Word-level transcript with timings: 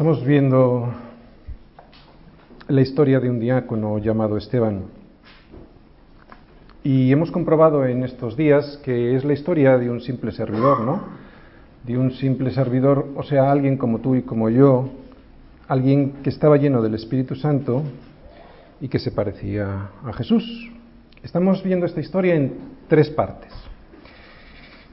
Estamos 0.00 0.24
viendo 0.24 0.94
la 2.68 2.80
historia 2.80 3.20
de 3.20 3.28
un 3.28 3.38
diácono 3.38 3.98
llamado 3.98 4.38
Esteban. 4.38 4.84
Y 6.82 7.12
hemos 7.12 7.30
comprobado 7.30 7.84
en 7.84 8.02
estos 8.02 8.34
días 8.34 8.80
que 8.82 9.14
es 9.14 9.26
la 9.26 9.34
historia 9.34 9.76
de 9.76 9.90
un 9.90 10.00
simple 10.00 10.32
servidor, 10.32 10.80
¿no? 10.80 11.02
De 11.84 11.98
un 11.98 12.12
simple 12.12 12.50
servidor, 12.50 13.08
o 13.14 13.22
sea, 13.22 13.52
alguien 13.52 13.76
como 13.76 13.98
tú 13.98 14.14
y 14.14 14.22
como 14.22 14.48
yo, 14.48 14.88
alguien 15.68 16.12
que 16.22 16.30
estaba 16.30 16.56
lleno 16.56 16.80
del 16.80 16.94
Espíritu 16.94 17.34
Santo 17.34 17.82
y 18.80 18.88
que 18.88 18.98
se 18.98 19.10
parecía 19.10 19.90
a 20.02 20.14
Jesús. 20.14 20.72
Estamos 21.22 21.62
viendo 21.62 21.84
esta 21.84 22.00
historia 22.00 22.36
en 22.36 22.54
tres 22.88 23.10
partes. 23.10 23.52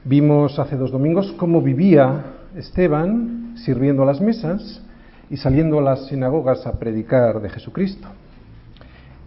Vimos 0.04 0.58
hace 0.58 0.76
dos 0.76 0.90
domingos 0.90 1.32
cómo 1.38 1.62
vivía 1.62 2.26
Esteban 2.54 3.54
sirviendo 3.56 4.02
a 4.02 4.06
las 4.06 4.20
mesas 4.20 4.84
y 5.30 5.36
saliendo 5.36 5.78
a 5.78 5.82
las 5.82 6.06
sinagogas 6.06 6.66
a 6.66 6.78
predicar 6.78 7.40
de 7.40 7.50
Jesucristo. 7.50 8.08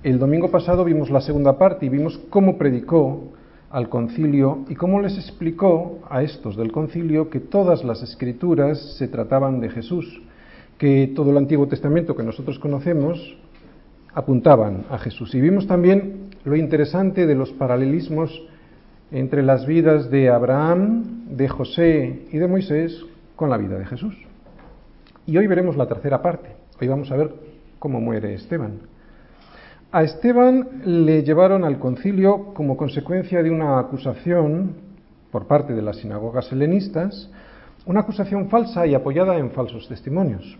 El 0.04 0.18
domingo 0.18 0.50
pasado 0.50 0.84
vimos 0.84 1.10
la 1.12 1.22
segunda 1.22 1.58
parte 1.58 1.86
y 1.86 1.90
vimos 1.90 2.20
cómo 2.30 2.58
predicó 2.58 3.34
al 3.70 3.88
concilio 3.88 4.66
y 4.68 4.76
cómo 4.76 5.00
les 5.00 5.16
explicó 5.16 6.00
a 6.10 6.24
estos 6.24 6.58
del 6.58 6.72
concilio 6.72 7.30
que 7.30 7.40
todas 7.40 7.84
las 7.84 8.02
escrituras 8.02 8.96
se 8.98 9.08
trataban 9.08 9.60
de 9.60 9.70
Jesús, 9.70 10.22
que 10.78 11.12
todo 11.16 11.32
el 11.32 11.38
Antiguo 11.38 11.68
Testamento 11.68 12.16
que 12.16 12.24
nosotros 12.24 12.60
conocemos 12.60 13.38
apuntaban 14.14 14.86
a 14.90 14.98
Jesús. 14.98 15.34
Y 15.36 15.42
vimos 15.42 15.68
también 15.68 16.32
lo 16.44 16.56
interesante 16.56 17.28
de 17.28 17.36
los 17.36 17.52
paralelismos 17.52 18.44
entre 19.12 19.44
las 19.44 19.66
vidas 19.66 20.10
de 20.10 20.30
Abraham, 20.30 21.28
de 21.30 21.48
José 21.48 22.28
y 22.32 22.38
de 22.38 22.48
Moisés 22.48 23.06
con 23.36 23.50
la 23.50 23.58
vida 23.58 23.78
de 23.78 23.86
Jesús. 23.86 24.16
Y 25.28 25.38
hoy 25.38 25.46
veremos 25.46 25.78
la 25.78 25.88
tercera 25.88 26.22
parte. 26.22 26.56
Hoy 26.80 26.88
vamos 26.88 27.12
a 27.12 27.16
ver 27.16 27.32
cómo 27.78 28.02
muere 28.02 28.34
Esteban. 28.34 28.80
A 29.92 30.04
Esteban 30.04 30.82
le 30.86 31.24
llevaron 31.24 31.64
al 31.64 31.78
concilio 31.78 32.54
como 32.56 32.76
consecuencia 32.76 33.44
de 33.44 33.52
una 33.52 33.78
acusación 33.78 34.74
por 35.32 35.46
parte 35.46 35.74
de 35.74 35.82
las 35.82 35.98
sinagogas 35.98 36.52
helenistas, 36.52 37.30
una 37.86 38.00
acusación 38.00 38.50
falsa 38.50 38.88
y 38.88 38.96
apoyada 38.96 39.38
en 39.38 39.52
falsos 39.52 39.88
testimonios. 39.88 40.58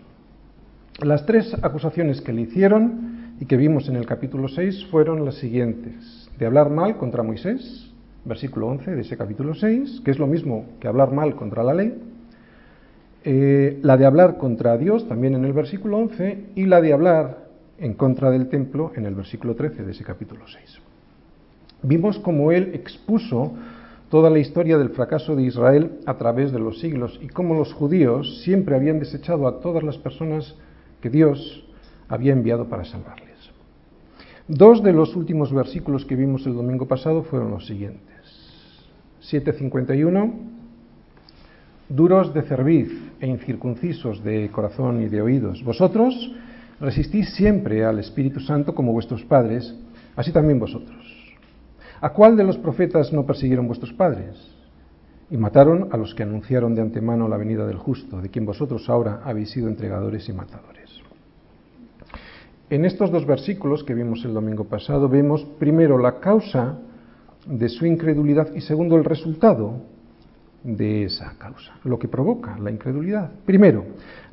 Las 1.00 1.26
tres 1.26 1.56
acusaciones 1.62 2.20
que 2.20 2.32
le 2.32 2.42
hicieron 2.42 3.34
y 3.40 3.46
que 3.46 3.56
vimos 3.56 3.88
en 3.88 3.96
el 3.96 4.06
capítulo 4.06 4.46
6 4.46 4.86
fueron 4.90 5.24
las 5.24 5.36
siguientes. 5.36 6.30
De 6.38 6.46
hablar 6.46 6.70
mal 6.70 6.98
contra 6.98 7.24
Moisés, 7.24 7.92
versículo 8.24 8.68
11 8.68 8.92
de 8.92 9.00
ese 9.00 9.16
capítulo 9.16 9.54
6, 9.54 10.02
que 10.04 10.12
es 10.12 10.18
lo 10.18 10.28
mismo 10.28 10.66
que 10.78 10.86
hablar 10.86 11.12
mal 11.12 11.34
contra 11.34 11.64
la 11.64 11.74
ley, 11.74 12.11
eh, 13.24 13.78
la 13.82 13.96
de 13.96 14.06
hablar 14.06 14.38
contra 14.38 14.76
Dios, 14.76 15.06
también 15.08 15.34
en 15.34 15.44
el 15.44 15.52
versículo 15.52 15.98
11, 15.98 16.50
y 16.54 16.66
la 16.66 16.80
de 16.80 16.92
hablar 16.92 17.48
en 17.78 17.94
contra 17.94 18.30
del 18.30 18.48
templo, 18.48 18.92
en 18.94 19.06
el 19.06 19.14
versículo 19.14 19.54
13 19.54 19.84
de 19.84 19.92
ese 19.92 20.04
capítulo 20.04 20.46
6. 20.46 20.80
Vimos 21.82 22.18
cómo 22.18 22.52
él 22.52 22.70
expuso 22.74 23.52
toda 24.08 24.30
la 24.30 24.38
historia 24.38 24.78
del 24.78 24.90
fracaso 24.90 25.34
de 25.34 25.42
Israel 25.42 26.00
a 26.06 26.18
través 26.18 26.52
de 26.52 26.58
los 26.58 26.80
siglos 26.80 27.18
y 27.22 27.28
cómo 27.28 27.54
los 27.54 27.72
judíos 27.72 28.42
siempre 28.42 28.76
habían 28.76 28.98
desechado 28.98 29.48
a 29.48 29.60
todas 29.60 29.82
las 29.82 29.98
personas 29.98 30.54
que 31.00 31.10
Dios 31.10 31.64
había 32.08 32.32
enviado 32.32 32.68
para 32.68 32.84
salvarles. 32.84 33.32
Dos 34.48 34.82
de 34.82 34.92
los 34.92 35.16
últimos 35.16 35.52
versículos 35.52 36.04
que 36.04 36.14
vimos 36.14 36.46
el 36.46 36.54
domingo 36.54 36.86
pasado 36.86 37.22
fueron 37.22 37.50
los 37.52 37.66
siguientes. 37.66 38.02
751, 39.20 40.30
duros 41.88 42.34
de 42.34 42.42
cerviz 42.42 43.11
e 43.22 43.26
incircuncisos 43.28 44.22
de 44.24 44.50
corazón 44.50 45.00
y 45.00 45.08
de 45.08 45.22
oídos. 45.22 45.62
Vosotros 45.62 46.12
resistís 46.80 47.32
siempre 47.34 47.84
al 47.84 48.00
Espíritu 48.00 48.40
Santo 48.40 48.74
como 48.74 48.92
vuestros 48.92 49.22
padres, 49.24 49.76
así 50.16 50.32
también 50.32 50.58
vosotros. 50.58 51.06
¿A 52.00 52.12
cuál 52.12 52.36
de 52.36 52.42
los 52.42 52.58
profetas 52.58 53.12
no 53.12 53.24
persiguieron 53.24 53.68
vuestros 53.68 53.92
padres? 53.92 54.36
Y 55.30 55.36
mataron 55.36 55.88
a 55.92 55.96
los 55.96 56.16
que 56.16 56.24
anunciaron 56.24 56.74
de 56.74 56.82
antemano 56.82 57.28
la 57.28 57.36
venida 57.36 57.64
del 57.64 57.78
justo, 57.78 58.20
de 58.20 58.28
quien 58.28 58.44
vosotros 58.44 58.90
ahora 58.90 59.20
habéis 59.24 59.50
sido 59.50 59.68
entregadores 59.68 60.28
y 60.28 60.32
matadores. 60.32 60.90
En 62.70 62.84
estos 62.84 63.12
dos 63.12 63.24
versículos 63.24 63.84
que 63.84 63.94
vimos 63.94 64.24
el 64.24 64.34
domingo 64.34 64.64
pasado 64.64 65.08
vemos 65.08 65.44
primero 65.60 65.96
la 65.96 66.18
causa 66.18 66.76
de 67.46 67.68
su 67.68 67.86
incredulidad 67.86 68.52
y 68.52 68.62
segundo 68.62 68.96
el 68.96 69.04
resultado 69.04 69.91
de 70.64 71.04
esa 71.04 71.36
causa, 71.38 71.74
lo 71.84 71.98
que 71.98 72.08
provoca 72.08 72.58
la 72.58 72.70
incredulidad. 72.70 73.30
Primero, 73.44 73.84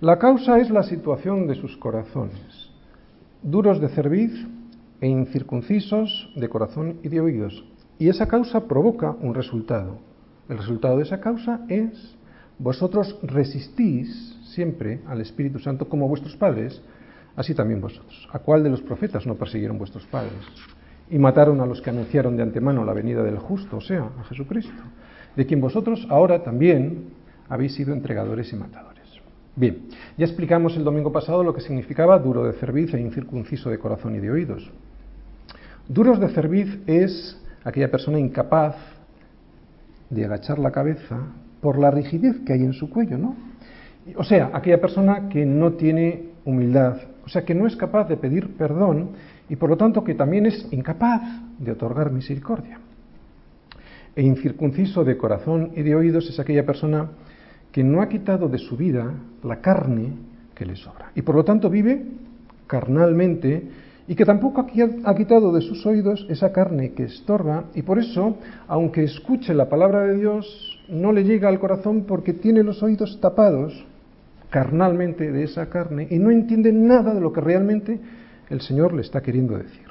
la 0.01 0.19
causa 0.19 0.59
es 0.59 0.69
la 0.69 0.83
situación 0.83 1.47
de 1.47 1.55
sus 1.55 1.77
corazones, 1.77 2.69
duros 3.41 3.79
de 3.81 3.89
cerviz 3.89 4.31
e 5.01 5.07
incircuncisos 5.07 6.31
de 6.35 6.49
corazón 6.49 6.97
y 7.03 7.09
de 7.09 7.21
oídos. 7.21 7.63
Y 7.97 8.09
esa 8.09 8.27
causa 8.27 8.67
provoca 8.67 9.11
un 9.11 9.33
resultado. 9.33 9.99
El 10.47 10.57
resultado 10.57 10.97
de 10.97 11.03
esa 11.03 11.19
causa 11.19 11.61
es, 11.67 12.15
vosotros 12.57 13.17
resistís 13.23 14.37
siempre 14.43 15.01
al 15.07 15.21
Espíritu 15.21 15.59
Santo 15.59 15.87
como 15.87 16.07
vuestros 16.07 16.35
padres, 16.35 16.81
así 17.35 17.53
también 17.53 17.81
vosotros. 17.81 18.27
¿A 18.31 18.39
cuál 18.39 18.63
de 18.63 18.69
los 18.69 18.81
profetas 18.81 19.25
no 19.25 19.35
persiguieron 19.35 19.77
vuestros 19.77 20.05
padres? 20.05 20.33
Y 21.09 21.17
mataron 21.17 21.59
a 21.61 21.65
los 21.65 21.81
que 21.81 21.89
anunciaron 21.89 22.37
de 22.37 22.43
antemano 22.43 22.85
la 22.85 22.93
venida 22.93 23.23
del 23.23 23.39
justo, 23.39 23.77
o 23.77 23.81
sea, 23.81 24.09
a 24.19 24.23
Jesucristo, 24.25 24.83
de 25.35 25.45
quien 25.45 25.59
vosotros 25.59 26.05
ahora 26.09 26.43
también 26.43 27.09
habéis 27.49 27.73
sido 27.73 27.93
entregadores 27.93 28.53
y 28.53 28.55
matadores. 28.55 28.89
Bien, 29.55 29.87
ya 30.17 30.25
explicamos 30.25 30.77
el 30.77 30.83
domingo 30.83 31.11
pasado 31.11 31.43
lo 31.43 31.53
que 31.53 31.61
significaba 31.61 32.17
duro 32.19 32.45
de 32.45 32.53
cerviz 32.53 32.93
e 32.93 33.01
incircunciso 33.01 33.69
de 33.69 33.79
corazón 33.79 34.15
y 34.15 34.19
de 34.19 34.31
oídos. 34.31 34.71
Duros 35.87 36.19
de 36.19 36.29
cerviz 36.29 36.79
es 36.85 37.41
aquella 37.63 37.89
persona 37.89 38.19
incapaz 38.19 38.75
de 40.09 40.25
agachar 40.25 40.59
la 40.59 40.71
cabeza 40.71 41.19
por 41.61 41.77
la 41.77 41.91
rigidez 41.91 42.37
que 42.45 42.53
hay 42.53 42.61
en 42.61 42.73
su 42.73 42.89
cuello, 42.89 43.17
¿no? 43.17 43.35
O 44.15 44.23
sea, 44.23 44.51
aquella 44.53 44.79
persona 44.79 45.29
que 45.29 45.45
no 45.45 45.73
tiene 45.73 46.29
humildad, 46.45 46.97
o 47.25 47.29
sea, 47.29 47.43
que 47.43 47.53
no 47.53 47.67
es 47.67 47.75
capaz 47.75 48.07
de 48.07 48.17
pedir 48.17 48.55
perdón 48.55 49.09
y 49.49 49.55
por 49.55 49.69
lo 49.69 49.77
tanto 49.77 50.03
que 50.03 50.15
también 50.15 50.45
es 50.45 50.67
incapaz 50.71 51.21
de 51.57 51.71
otorgar 51.71 52.11
misericordia. 52.11 52.79
E 54.15 54.23
incircunciso 54.23 55.03
de 55.03 55.17
corazón 55.17 55.71
y 55.75 55.81
de 55.81 55.95
oídos 55.95 56.29
es 56.29 56.39
aquella 56.39 56.65
persona 56.65 57.09
que 57.71 57.83
no 57.83 58.01
ha 58.01 58.09
quitado 58.09 58.47
de 58.47 58.57
su 58.57 58.77
vida 58.77 59.13
la 59.43 59.61
carne 59.61 60.13
que 60.55 60.65
le 60.65 60.75
sobra 60.75 61.11
y 61.15 61.21
por 61.21 61.35
lo 61.35 61.43
tanto 61.43 61.69
vive 61.69 62.05
carnalmente 62.67 63.69
y 64.07 64.15
que 64.15 64.25
tampoco 64.25 64.65
ha 65.05 65.15
quitado 65.15 65.53
de 65.53 65.61
sus 65.61 65.85
oídos 65.85 66.25
esa 66.29 66.51
carne 66.51 66.93
que 66.93 67.03
estorba 67.03 67.65
y 67.75 67.83
por 67.83 67.99
eso, 67.99 68.37
aunque 68.67 69.03
escuche 69.03 69.53
la 69.53 69.69
palabra 69.69 70.01
de 70.07 70.17
Dios, 70.17 70.79
no 70.89 71.11
le 71.11 71.23
llega 71.23 71.47
al 71.47 71.59
corazón 71.59 72.05
porque 72.07 72.33
tiene 72.33 72.63
los 72.63 72.81
oídos 72.81 73.19
tapados 73.21 73.85
carnalmente 74.49 75.31
de 75.31 75.43
esa 75.43 75.69
carne 75.69 76.07
y 76.09 76.17
no 76.17 76.31
entiende 76.31 76.73
nada 76.73 77.13
de 77.13 77.21
lo 77.21 77.31
que 77.31 77.41
realmente 77.41 77.99
el 78.49 78.61
Señor 78.61 78.93
le 78.93 79.01
está 79.01 79.21
queriendo 79.21 79.57
decir. 79.57 79.87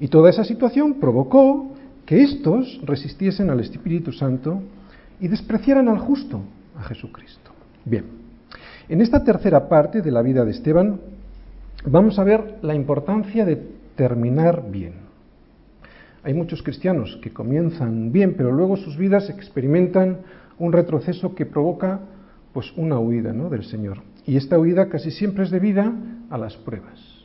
Y 0.00 0.08
toda 0.08 0.30
esa 0.30 0.44
situación 0.44 0.94
provocó 0.94 1.72
que 2.04 2.22
estos 2.22 2.80
resistiesen 2.84 3.50
al 3.50 3.60
Espíritu 3.60 4.12
Santo 4.12 4.60
y 5.20 5.28
despreciaran 5.28 5.88
al 5.88 5.98
justo, 5.98 6.40
a 6.76 6.82
Jesucristo. 6.82 7.50
Bien, 7.84 8.04
en 8.88 9.00
esta 9.00 9.22
tercera 9.24 9.68
parte 9.68 10.02
de 10.02 10.10
la 10.10 10.22
vida 10.22 10.44
de 10.44 10.50
Esteban 10.50 11.00
vamos 11.86 12.18
a 12.18 12.24
ver 12.24 12.58
la 12.62 12.74
importancia 12.74 13.44
de 13.44 13.56
terminar 13.96 14.70
bien. 14.70 15.04
Hay 16.22 16.34
muchos 16.34 16.62
cristianos 16.62 17.18
que 17.22 17.32
comienzan 17.32 18.10
bien, 18.10 18.34
pero 18.36 18.50
luego 18.50 18.76
sus 18.76 18.96
vidas 18.96 19.28
experimentan 19.28 20.18
un 20.58 20.72
retroceso 20.72 21.34
que 21.34 21.46
provoca 21.46 22.00
pues 22.52 22.72
una 22.76 22.98
huida 22.98 23.32
¿no? 23.32 23.50
del 23.50 23.64
Señor. 23.64 23.98
Y 24.26 24.36
esta 24.36 24.58
huida 24.58 24.88
casi 24.88 25.10
siempre 25.10 25.44
es 25.44 25.50
debida 25.50 25.92
a 26.30 26.38
las 26.38 26.56
pruebas. 26.56 27.23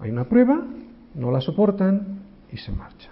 Hay 0.00 0.10
una 0.10 0.24
prueba, 0.24 0.64
no 1.14 1.30
la 1.30 1.42
soportan 1.42 2.20
y 2.50 2.56
se 2.56 2.72
marcha. 2.72 3.10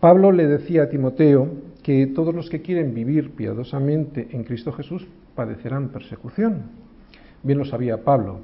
Pablo 0.00 0.32
le 0.32 0.46
decía 0.48 0.82
a 0.82 0.88
Timoteo 0.88 1.48
que 1.84 2.08
todos 2.08 2.34
los 2.34 2.50
que 2.50 2.60
quieren 2.60 2.92
vivir 2.92 3.30
piadosamente 3.36 4.28
en 4.32 4.42
Cristo 4.42 4.72
Jesús 4.72 5.06
padecerán 5.36 5.90
persecución. 5.90 6.62
Bien 7.44 7.58
lo 7.58 7.64
sabía 7.64 8.02
Pablo, 8.02 8.40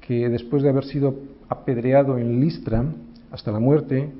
que 0.00 0.28
después 0.28 0.64
de 0.64 0.70
haber 0.70 0.84
sido 0.84 1.14
apedreado 1.48 2.18
en 2.18 2.40
Listra 2.40 2.84
hasta 3.30 3.52
la 3.52 3.60
muerte, 3.60 4.10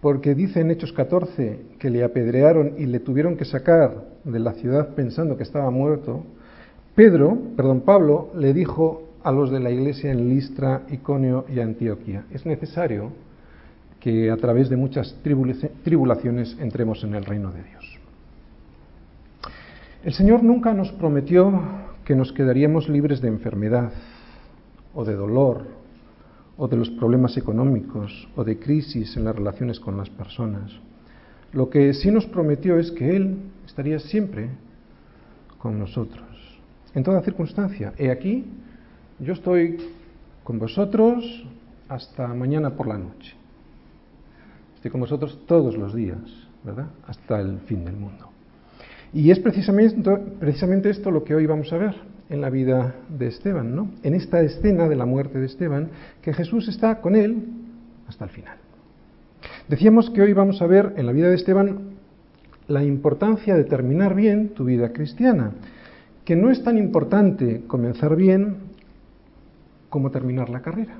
porque 0.00 0.36
dice 0.36 0.60
en 0.60 0.70
Hechos 0.70 0.92
14 0.92 1.58
que 1.80 1.90
le 1.90 2.04
apedrearon 2.04 2.74
y 2.78 2.86
le 2.86 3.00
tuvieron 3.00 3.36
que 3.36 3.44
sacar 3.44 4.04
de 4.22 4.38
la 4.38 4.52
ciudad 4.52 4.94
pensando 4.94 5.36
que 5.36 5.42
estaba 5.42 5.70
muerto, 5.70 6.22
Pedro, 6.94 7.36
perdón, 7.56 7.80
Pablo 7.80 8.30
le 8.36 8.52
dijo 8.54 9.07
a 9.22 9.32
los 9.32 9.50
de 9.50 9.60
la 9.60 9.70
iglesia 9.70 10.10
en 10.10 10.28
Listra, 10.28 10.82
Iconio 10.90 11.44
y 11.48 11.60
Antioquía, 11.60 12.24
es 12.32 12.46
necesario 12.46 13.12
que 14.00 14.30
a 14.30 14.36
través 14.36 14.68
de 14.68 14.76
muchas 14.76 15.16
tribulaciones 15.22 16.56
entremos 16.60 17.02
en 17.04 17.14
el 17.14 17.24
reino 17.24 17.50
de 17.50 17.62
Dios. 17.62 17.98
El 20.04 20.12
Señor 20.12 20.44
nunca 20.44 20.72
nos 20.72 20.92
prometió 20.92 21.52
que 22.04 22.14
nos 22.14 22.32
quedaríamos 22.32 22.88
libres 22.88 23.20
de 23.20 23.28
enfermedad 23.28 23.92
o 24.94 25.04
de 25.04 25.14
dolor 25.14 25.66
o 26.56 26.68
de 26.68 26.76
los 26.76 26.90
problemas 26.90 27.36
económicos 27.36 28.28
o 28.36 28.44
de 28.44 28.58
crisis 28.58 29.16
en 29.16 29.24
las 29.24 29.34
relaciones 29.34 29.80
con 29.80 29.96
las 29.96 30.08
personas. 30.08 30.72
Lo 31.52 31.68
que 31.68 31.92
sí 31.94 32.10
nos 32.10 32.26
prometió 32.26 32.78
es 32.78 32.90
que 32.92 33.16
Él 33.16 33.38
estaría 33.66 33.98
siempre 33.98 34.50
con 35.58 35.78
nosotros, 35.78 36.26
en 36.94 37.02
toda 37.02 37.22
circunstancia. 37.22 37.92
He 37.98 38.10
aquí, 38.10 38.44
yo 39.20 39.32
estoy 39.32 39.78
con 40.44 40.58
vosotros 40.58 41.44
hasta 41.88 42.28
mañana 42.28 42.70
por 42.70 42.86
la 42.86 42.98
noche. 42.98 43.34
Estoy 44.76 44.90
con 44.90 45.00
vosotros 45.00 45.40
todos 45.46 45.76
los 45.76 45.94
días, 45.94 46.18
¿verdad? 46.62 46.86
Hasta 47.06 47.40
el 47.40 47.58
fin 47.60 47.84
del 47.84 47.96
mundo. 47.96 48.28
Y 49.12 49.30
es 49.30 49.38
precisamente, 49.40 50.10
precisamente 50.38 50.90
esto 50.90 51.10
lo 51.10 51.24
que 51.24 51.34
hoy 51.34 51.46
vamos 51.46 51.72
a 51.72 51.78
ver 51.78 51.94
en 52.28 52.40
la 52.40 52.50
vida 52.50 52.94
de 53.08 53.26
Esteban, 53.26 53.74
¿no? 53.74 53.90
En 54.02 54.14
esta 54.14 54.40
escena 54.40 54.88
de 54.88 54.96
la 54.96 55.06
muerte 55.06 55.38
de 55.38 55.46
Esteban, 55.46 55.88
que 56.22 56.32
Jesús 56.32 56.68
está 56.68 57.00
con 57.00 57.16
él 57.16 57.42
hasta 58.06 58.24
el 58.24 58.30
final. 58.30 58.58
Decíamos 59.68 60.10
que 60.10 60.22
hoy 60.22 60.32
vamos 60.32 60.62
a 60.62 60.66
ver 60.66 60.94
en 60.96 61.06
la 61.06 61.12
vida 61.12 61.28
de 61.28 61.34
Esteban 61.34 61.96
la 62.68 62.84
importancia 62.84 63.56
de 63.56 63.64
terminar 63.64 64.14
bien 64.14 64.50
tu 64.50 64.64
vida 64.64 64.92
cristiana, 64.92 65.52
que 66.24 66.36
no 66.36 66.50
es 66.50 66.62
tan 66.62 66.76
importante 66.76 67.62
comenzar 67.66 68.14
bien 68.14 68.67
como 69.88 70.10
terminar 70.10 70.48
la 70.48 70.60
carrera. 70.60 70.94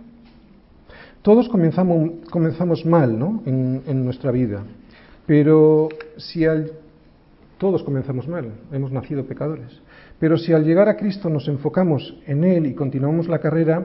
Todos 1.22 1.48
comenzamos, 1.48 2.86
mal 2.86 3.18
¿no? 3.18 3.42
en 3.44 4.04
nuestra 4.04 4.30
vida, 4.30 4.62
pero 5.26 5.88
si 6.16 6.44
al 6.44 6.72
todos 7.58 7.82
comenzamos 7.82 8.28
mal, 8.28 8.52
hemos 8.72 8.92
nacido 8.92 9.26
pecadores. 9.26 9.82
Pero 10.20 10.38
si 10.38 10.52
al 10.52 10.64
llegar 10.64 10.88
a 10.88 10.96
Cristo 10.96 11.28
nos 11.28 11.48
enfocamos 11.48 12.16
en 12.26 12.44
Él 12.44 12.66
y 12.66 12.74
continuamos 12.74 13.28
la 13.28 13.40
carrera, 13.40 13.84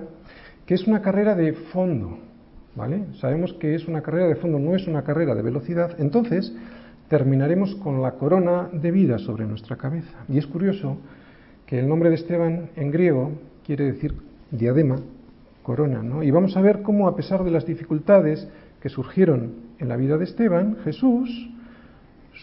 que 0.68 0.76
es 0.76 0.88
una 0.88 1.02
carrera 1.02 1.36
de 1.36 1.54
fondo, 1.54 2.20
¿vale? 2.76 3.06
Sabemos 3.20 3.54
que 3.54 3.74
es 3.74 3.88
una 3.88 4.02
carrera 4.02 4.28
de 4.28 4.36
fondo, 4.36 4.60
no 4.60 4.76
es 4.76 4.88
una 4.88 5.04
carrera 5.04 5.34
de 5.34 5.42
velocidad, 5.42 5.96
entonces 6.00 6.54
terminaremos 7.10 7.74
con 7.76 8.02
la 8.02 8.12
corona 8.12 8.70
de 8.72 8.92
vida 8.92 9.18
sobre 9.18 9.46
nuestra 9.46 9.76
cabeza. 9.76 10.24
Y 10.30 10.38
es 10.38 10.46
curioso 10.46 10.98
que 11.66 11.80
el 11.80 11.90
nombre 11.90 12.10
de 12.10 12.16
Esteban 12.16 12.70
en 12.76 12.92
griego 12.92 13.32
quiere 13.66 13.86
decir 13.86 14.14
diadema, 14.54 14.98
corona, 15.64 16.02
¿no? 16.02 16.24
Y 16.24 16.32
vamos 16.32 16.56
a 16.56 16.62
ver 16.62 16.82
cómo 16.82 17.08
a 17.08 17.16
pesar 17.16 17.44
de 17.44 17.52
las 17.52 17.66
dificultades 17.66 18.48
que 18.82 18.90
surgieron 18.90 19.54
en 19.80 19.90
la 19.90 19.98
vida 19.98 20.18
de 20.18 20.26
Esteban, 20.26 20.78
Jesús 20.84 21.50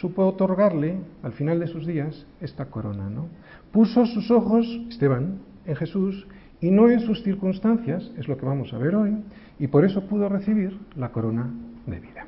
supo 0.01 0.27
otorgarle, 0.27 0.97
al 1.23 1.33
final 1.33 1.61
de 1.61 1.67
sus 1.67 1.87
días, 1.87 2.27
esta 2.41 2.67
corona. 2.67 3.11
¿no? 3.11 3.27
Puso 3.73 4.07
sus 4.07 4.31
ojos, 4.31 4.67
Esteban, 4.89 5.39
en 5.67 5.77
Jesús 5.77 6.27
y 6.61 6.71
no 6.71 6.89
en 6.89 7.01
sus 7.01 7.23
circunstancias, 7.23 8.11
es 8.17 8.29
lo 8.29 8.37
que 8.37 8.47
vamos 8.47 8.73
a 8.73 8.79
ver 8.79 8.95
hoy, 8.95 9.17
y 9.59 9.67
por 9.67 9.85
eso 9.85 10.07
pudo 10.07 10.29
recibir 10.29 10.79
la 10.97 11.11
corona 11.11 11.51
de 11.87 12.01
vida. 12.01 12.27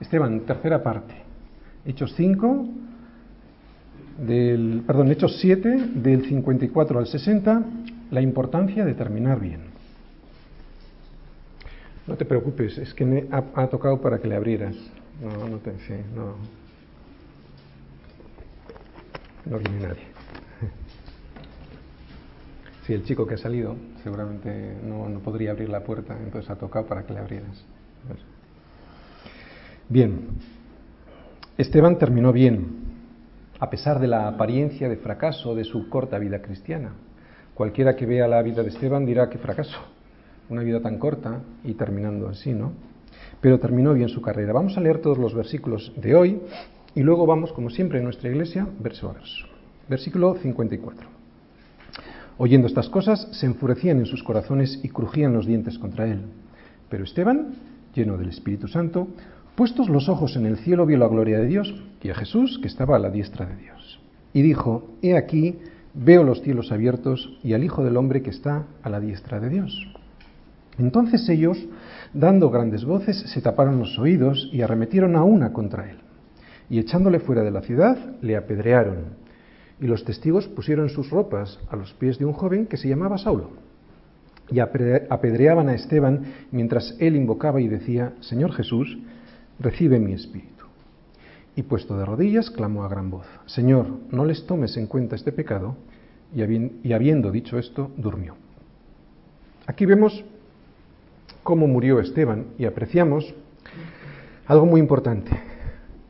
Esteban, 0.00 0.40
tercera 0.40 0.82
parte. 0.82 1.14
Hechos 1.84 2.14
5, 2.16 2.66
del, 4.26 4.82
perdón, 4.86 5.10
Hechos 5.10 5.38
7, 5.40 5.90
del 5.94 6.24
54 6.24 6.98
al 6.98 7.06
60, 7.06 7.62
la 8.12 8.20
importancia 8.20 8.84
de 8.84 8.94
terminar 8.94 9.40
bien. 9.40 9.62
No 12.06 12.14
te 12.16 12.26
preocupes, 12.26 12.76
es 12.76 12.92
que 12.92 13.26
ha, 13.30 13.66
tocado 13.68 14.00
para 14.00 14.18
que 14.18 14.28
le 14.28 14.36
abrieras. 14.36 14.76
No, 15.20 15.48
no 15.48 15.56
pensé, 15.58 16.04
no. 16.14 16.34
No 19.46 19.58
viene 19.58 19.80
nadie. 19.80 20.02
Sí, 22.86 22.92
el 22.92 23.04
chico 23.04 23.24
que 23.28 23.34
ha 23.34 23.38
salido 23.38 23.76
seguramente 24.02 24.74
no 24.82 25.20
podría 25.20 25.52
abrir 25.52 25.68
la 25.68 25.84
puerta, 25.84 26.18
entonces 26.18 26.50
ha 26.50 26.56
tocado 26.56 26.84
para 26.84 27.04
que 27.06 27.12
le 27.12 27.20
abrieras. 27.20 27.64
Bien, 29.88 30.30
Esteban 31.56 31.96
terminó 31.96 32.32
bien, 32.32 32.66
a 33.60 33.70
pesar 33.70 34.00
de 34.00 34.08
la 34.08 34.26
apariencia 34.26 34.88
de 34.88 34.96
fracaso 34.96 35.54
de 35.54 35.62
su 35.62 35.88
corta 35.88 36.18
vida 36.18 36.42
cristiana. 36.42 36.90
Cualquiera 37.54 37.96
que 37.96 38.06
vea 38.06 38.26
la 38.28 38.42
vida 38.42 38.62
de 38.62 38.68
Esteban 38.68 39.04
dirá 39.04 39.28
que 39.28 39.38
fracaso, 39.38 39.78
una 40.48 40.62
vida 40.62 40.80
tan 40.80 40.98
corta 40.98 41.40
y 41.64 41.74
terminando 41.74 42.28
así, 42.28 42.52
¿no? 42.52 42.72
pero 43.42 43.58
terminó 43.58 43.92
bien 43.92 44.08
su 44.08 44.22
carrera. 44.22 44.52
Vamos 44.52 44.78
a 44.78 44.80
leer 44.80 45.00
todos 45.00 45.18
los 45.18 45.34
versículos 45.34 45.92
de 45.96 46.14
hoy 46.14 46.40
y 46.94 47.02
luego 47.02 47.26
vamos, 47.26 47.52
como 47.52 47.70
siempre 47.70 47.98
en 47.98 48.04
nuestra 48.04 48.30
iglesia, 48.30 48.66
verso 48.78 49.10
a 49.10 49.14
verso. 49.14 49.46
Versículo 49.88 50.36
54. 50.36 51.08
Oyendo 52.38 52.68
estas 52.68 52.88
cosas, 52.88 53.28
se 53.32 53.46
enfurecían 53.46 53.98
en 53.98 54.06
sus 54.06 54.22
corazones 54.22 54.80
y 54.82 54.88
crujían 54.88 55.32
los 55.32 55.46
dientes 55.46 55.78
contra 55.78 56.06
él. 56.06 56.20
Pero 56.88 57.04
Esteban, 57.04 57.54
lleno 57.94 58.16
del 58.16 58.28
Espíritu 58.28 58.68
Santo, 58.68 59.08
puestos 59.56 59.88
los 59.88 60.08
ojos 60.08 60.36
en 60.36 60.46
el 60.46 60.58
cielo, 60.58 60.86
vio 60.86 60.98
la 60.98 61.08
gloria 61.08 61.38
de 61.38 61.46
Dios 61.46 61.74
y 62.00 62.10
a 62.10 62.14
Jesús 62.14 62.58
que 62.60 62.68
estaba 62.68 62.96
a 62.96 63.00
la 63.00 63.10
diestra 63.10 63.46
de 63.46 63.56
Dios. 63.56 64.00
Y 64.32 64.42
dijo, 64.42 64.88
He 65.02 65.16
aquí, 65.16 65.58
veo 65.94 66.24
los 66.24 66.42
cielos 66.42 66.72
abiertos 66.72 67.38
y 67.42 67.52
al 67.54 67.64
Hijo 67.64 67.84
del 67.84 67.96
Hombre 67.96 68.22
que 68.22 68.30
está 68.30 68.64
a 68.82 68.88
la 68.88 69.00
diestra 69.00 69.40
de 69.40 69.48
Dios. 69.48 69.94
Entonces 70.78 71.28
ellos 71.28 71.58
Dando 72.14 72.50
grandes 72.50 72.84
voces, 72.84 73.18
se 73.20 73.40
taparon 73.40 73.78
los 73.78 73.98
oídos 73.98 74.50
y 74.52 74.60
arremetieron 74.60 75.16
a 75.16 75.24
una 75.24 75.52
contra 75.54 75.90
él. 75.90 75.96
Y 76.68 76.78
echándole 76.78 77.20
fuera 77.20 77.42
de 77.42 77.50
la 77.50 77.62
ciudad, 77.62 77.96
le 78.20 78.36
apedrearon. 78.36 79.16
Y 79.80 79.86
los 79.86 80.04
testigos 80.04 80.46
pusieron 80.46 80.90
sus 80.90 81.08
ropas 81.08 81.58
a 81.70 81.76
los 81.76 81.94
pies 81.94 82.18
de 82.18 82.26
un 82.26 82.34
joven 82.34 82.66
que 82.66 82.76
se 82.76 82.88
llamaba 82.88 83.16
Saulo. 83.16 83.50
Y 84.50 84.60
apedreaban 84.60 85.70
a 85.70 85.74
Esteban 85.74 86.24
mientras 86.50 86.94
él 86.98 87.16
invocaba 87.16 87.62
y 87.62 87.68
decía, 87.68 88.12
Señor 88.20 88.52
Jesús, 88.52 88.98
recibe 89.58 89.98
mi 89.98 90.12
espíritu. 90.12 90.51
Y 91.54 91.62
puesto 91.62 91.96
de 91.96 92.04
rodillas, 92.04 92.50
clamó 92.50 92.84
a 92.84 92.88
gran 92.88 93.10
voz, 93.10 93.26
Señor, 93.46 93.86
no 94.10 94.24
les 94.24 94.46
tomes 94.46 94.76
en 94.76 94.86
cuenta 94.86 95.16
este 95.16 95.32
pecado. 95.32 95.76
Y 96.34 96.92
habiendo 96.92 97.30
dicho 97.30 97.58
esto, 97.58 97.90
durmió. 97.98 98.36
Aquí 99.66 99.84
vemos 99.84 100.24
cómo 101.42 101.66
murió 101.66 102.00
Esteban 102.00 102.46
y 102.58 102.64
apreciamos 102.64 103.34
algo 104.46 104.66
muy 104.66 104.80
importante, 104.80 105.30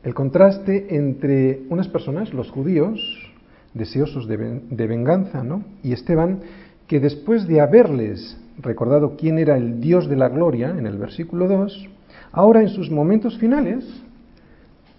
el 0.03 0.13
contraste 0.13 0.95
entre 0.95 1.61
unas 1.69 1.87
personas, 1.87 2.33
los 2.33 2.49
judíos, 2.51 2.99
deseosos 3.73 4.27
de, 4.27 4.87
venganza, 4.87 5.43
¿no? 5.43 5.63
y 5.83 5.93
Esteban, 5.93 6.39
que 6.87 6.99
después 6.99 7.47
de 7.47 7.61
haberles 7.61 8.37
recordado 8.59 9.15
quién 9.17 9.39
era 9.39 9.57
el 9.57 9.81
Dios 9.81 10.07
de 10.07 10.15
la 10.15 10.29
gloria 10.29 10.75
en 10.77 10.85
el 10.85 10.97
versículo 10.97 11.47
2, 11.47 11.89
ahora 12.31 12.61
en 12.61 12.69
sus 12.69 12.91
momentos 12.91 13.37
finales 13.37 13.85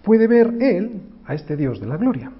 puede 0.05 0.27
ver 0.27 0.53
él 0.61 1.01
a 1.25 1.35
este 1.35 1.57
Dios 1.57 1.81
de 1.81 1.87
la 1.87 1.97
gloria. 1.97 2.31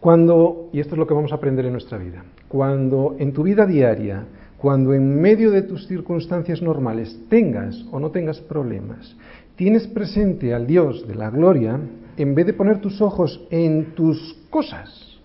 Cuando, 0.00 0.70
y 0.72 0.80
esto 0.80 0.94
es 0.94 0.98
lo 0.98 1.06
que 1.06 1.14
vamos 1.14 1.30
a 1.30 1.36
aprender 1.36 1.66
en 1.66 1.72
nuestra 1.72 1.98
vida, 1.98 2.24
cuando 2.48 3.14
en 3.18 3.32
tu 3.32 3.44
vida 3.44 3.66
diaria 3.66 4.24
cuando 4.60 4.92
en 4.92 5.18
medio 5.18 5.50
de 5.50 5.62
tus 5.62 5.86
circunstancias 5.86 6.60
normales 6.60 7.18
tengas 7.30 7.82
o 7.90 7.98
no 7.98 8.10
tengas 8.10 8.40
problemas, 8.40 9.16
tienes 9.56 9.86
presente 9.86 10.52
al 10.52 10.66
Dios 10.66 11.08
de 11.08 11.14
la 11.14 11.30
gloria, 11.30 11.80
en 12.18 12.34
vez 12.34 12.44
de 12.44 12.52
poner 12.52 12.78
tus 12.78 13.00
ojos 13.00 13.40
en 13.50 13.94
tus 13.94 14.36
cosas, 14.50 15.18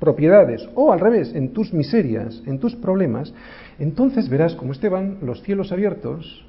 propiedades, 0.00 0.66
o 0.74 0.90
al 0.90 1.00
revés, 1.00 1.34
en 1.34 1.52
tus 1.52 1.74
miserias, 1.74 2.42
en 2.46 2.58
tus 2.58 2.74
problemas, 2.74 3.34
entonces 3.78 4.30
verás 4.30 4.54
como 4.54 4.72
Esteban 4.72 5.18
los 5.20 5.42
cielos 5.42 5.70
abiertos, 5.70 6.46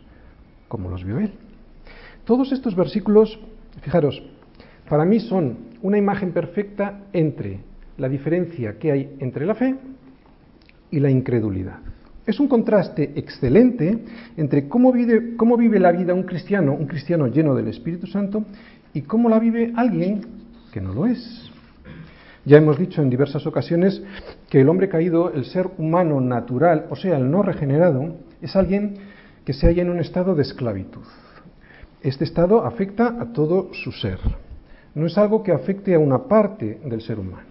como 0.69 0.89
los 0.89 1.03
vio 1.03 1.19
él. 1.19 1.33
Todos 2.23 2.53
estos 2.53 2.73
versículos, 2.73 3.37
fijaros, 3.81 4.21
para 4.89 5.05
mí 5.05 5.19
son 5.19 5.57
una 5.81 5.97
imagen 5.97 6.31
perfecta 6.31 7.01
entre 7.13 7.59
la 7.97 8.09
diferencia 8.09 8.77
que 8.77 8.91
hay 8.91 9.15
entre 9.19 9.45
la 9.45 9.55
fe 9.55 9.75
y 10.91 10.99
la 10.99 11.09
incredulidad. 11.09 11.79
Es 12.25 12.39
un 12.39 12.47
contraste 12.47 13.11
excelente 13.15 13.99
entre 14.37 14.69
cómo 14.69 14.91
vive, 14.93 15.35
cómo 15.35 15.57
vive 15.57 15.79
la 15.79 15.91
vida 15.91 16.13
un 16.13 16.23
cristiano, 16.23 16.73
un 16.73 16.87
cristiano 16.87 17.27
lleno 17.27 17.53
del 17.53 17.67
Espíritu 17.67 18.07
Santo, 18.07 18.45
y 18.93 19.01
cómo 19.01 19.27
la 19.27 19.39
vive 19.39 19.73
alguien 19.75 20.21
que 20.71 20.79
no 20.79 20.93
lo 20.93 21.05
es. 21.05 21.49
Ya 22.45 22.57
hemos 22.57 22.77
dicho 22.77 23.01
en 23.01 23.09
diversas 23.09 23.45
ocasiones 23.47 24.03
que 24.49 24.61
el 24.61 24.69
hombre 24.69 24.89
caído, 24.89 25.33
el 25.33 25.45
ser 25.45 25.69
humano 25.77 26.21
natural, 26.21 26.87
o 26.89 26.95
sea, 26.95 27.17
el 27.17 27.29
no 27.29 27.41
regenerado, 27.41 28.15
es 28.41 28.55
alguien 28.55 28.95
que 29.45 29.53
se 29.53 29.67
halla 29.67 29.81
en 29.81 29.89
un 29.89 29.99
estado 29.99 30.35
de 30.35 30.43
esclavitud. 30.43 31.03
Este 32.03 32.25
estado 32.25 32.65
afecta 32.65 33.15
a 33.17 33.31
todo 33.31 33.73
su 33.73 33.93
ser. 33.93 34.19
No 34.93 35.05
es 35.05 35.17
algo 35.17 35.41
que 35.41 35.53
afecte 35.53 35.95
a 35.95 35.99
una 35.99 36.27
parte 36.27 36.81
del 36.83 36.99
ser 36.99 37.17
humano. 37.17 37.47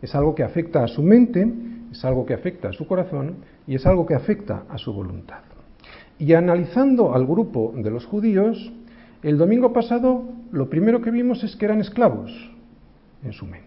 Es 0.00 0.14
algo 0.14 0.32
que 0.32 0.44
afecta 0.44 0.84
a 0.84 0.86
su 0.86 1.02
mente, 1.02 1.44
es 1.90 2.04
algo 2.04 2.24
que 2.24 2.32
afecta 2.32 2.68
a 2.68 2.72
su 2.72 2.86
corazón 2.86 3.38
y 3.66 3.74
es 3.74 3.84
algo 3.84 4.06
que 4.06 4.14
afecta 4.14 4.62
a 4.68 4.78
su 4.78 4.92
voluntad. 4.92 5.40
Y 6.20 6.34
analizando 6.34 7.16
al 7.16 7.26
grupo 7.26 7.74
de 7.76 7.90
los 7.90 8.06
judíos, 8.06 8.72
el 9.24 9.38
domingo 9.38 9.72
pasado 9.72 10.22
lo 10.52 10.70
primero 10.70 11.02
que 11.02 11.10
vimos 11.10 11.42
es 11.42 11.56
que 11.56 11.64
eran 11.64 11.80
esclavos 11.80 12.30
en 13.24 13.32
su 13.32 13.44
mente. 13.44 13.66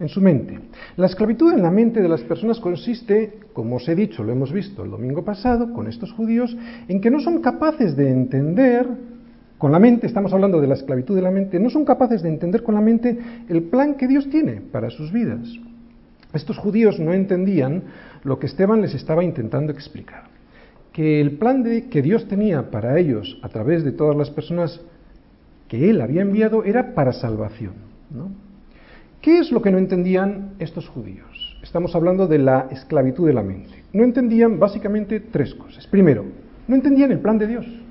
en 0.00 0.08
su 0.08 0.20
mente. 0.20 0.58
La 0.96 1.06
esclavitud 1.06 1.52
en 1.52 1.62
la 1.62 1.70
mente 1.70 2.02
de 2.02 2.08
las 2.08 2.22
personas 2.22 2.58
consiste, 2.58 3.38
como 3.52 3.76
os 3.76 3.88
he 3.88 3.94
dicho, 3.94 4.24
lo 4.24 4.32
hemos 4.32 4.52
visto 4.52 4.82
el 4.82 4.90
domingo 4.90 5.24
pasado 5.24 5.72
con 5.72 5.86
estos 5.86 6.12
judíos, 6.12 6.56
en 6.88 7.00
que 7.00 7.08
no 7.08 7.20
son 7.20 7.40
capaces 7.40 7.94
de 7.94 8.10
entender 8.10 8.88
con 9.62 9.70
la 9.70 9.78
mente, 9.78 10.08
estamos 10.08 10.32
hablando 10.32 10.60
de 10.60 10.66
la 10.66 10.74
esclavitud 10.74 11.14
de 11.14 11.22
la 11.22 11.30
mente, 11.30 11.60
no 11.60 11.70
son 11.70 11.84
capaces 11.84 12.20
de 12.20 12.28
entender 12.28 12.64
con 12.64 12.74
la 12.74 12.80
mente 12.80 13.16
el 13.48 13.62
plan 13.62 13.94
que 13.94 14.08
Dios 14.08 14.28
tiene 14.28 14.60
para 14.60 14.90
sus 14.90 15.12
vidas. 15.12 15.56
Estos 16.32 16.58
judíos 16.58 16.98
no 16.98 17.12
entendían 17.12 17.84
lo 18.24 18.40
que 18.40 18.46
Esteban 18.46 18.80
les 18.80 18.92
estaba 18.92 19.22
intentando 19.22 19.70
explicar, 19.70 20.24
que 20.92 21.20
el 21.20 21.38
plan 21.38 21.62
de, 21.62 21.88
que 21.88 22.02
Dios 22.02 22.26
tenía 22.26 22.72
para 22.72 22.98
ellos 22.98 23.38
a 23.40 23.50
través 23.50 23.84
de 23.84 23.92
todas 23.92 24.16
las 24.16 24.30
personas 24.30 24.80
que 25.68 25.90
Él 25.90 26.00
había 26.00 26.22
enviado 26.22 26.64
era 26.64 26.92
para 26.96 27.12
salvación. 27.12 27.74
¿Qué 29.20 29.38
es 29.38 29.52
lo 29.52 29.62
que 29.62 29.70
no 29.70 29.78
entendían 29.78 30.54
estos 30.58 30.88
judíos? 30.88 31.56
Estamos 31.62 31.94
hablando 31.94 32.26
de 32.26 32.38
la 32.38 32.66
esclavitud 32.72 33.28
de 33.28 33.34
la 33.34 33.44
mente. 33.44 33.84
No 33.92 34.02
entendían 34.02 34.58
básicamente 34.58 35.20
tres 35.20 35.54
cosas. 35.54 35.86
Primero, 35.86 36.24
no 36.66 36.74
entendían 36.74 37.12
el 37.12 37.20
plan 37.20 37.38
de 37.38 37.46
Dios. 37.46 37.81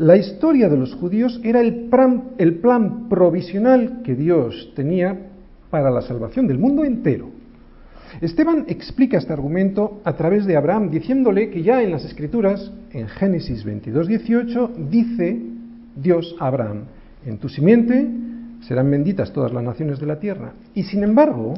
La 0.00 0.16
historia 0.16 0.70
de 0.70 0.78
los 0.78 0.94
judíos 0.94 1.38
era 1.44 1.60
el 1.60 1.90
plan, 1.90 2.30
el 2.38 2.54
plan 2.54 3.10
provisional 3.10 4.00
que 4.02 4.14
Dios 4.14 4.72
tenía 4.74 5.26
para 5.68 5.90
la 5.90 6.00
salvación 6.00 6.46
del 6.46 6.58
mundo 6.58 6.86
entero. 6.86 7.28
Esteban 8.22 8.64
explica 8.68 9.18
este 9.18 9.34
argumento 9.34 10.00
a 10.04 10.14
través 10.14 10.46
de 10.46 10.56
Abraham, 10.56 10.88
diciéndole 10.88 11.50
que 11.50 11.62
ya 11.62 11.82
en 11.82 11.90
las 11.90 12.06
Escrituras, 12.06 12.72
en 12.92 13.08
Génesis 13.08 13.62
22, 13.62 14.08
18, 14.08 14.70
dice 14.88 15.38
Dios 15.96 16.34
a 16.40 16.46
Abraham, 16.46 16.84
en 17.26 17.36
tu 17.36 17.50
simiente 17.50 18.08
serán 18.62 18.90
benditas 18.90 19.34
todas 19.34 19.52
las 19.52 19.62
naciones 19.62 20.00
de 20.00 20.06
la 20.06 20.18
tierra. 20.18 20.54
Y 20.72 20.84
sin 20.84 21.02
embargo, 21.02 21.52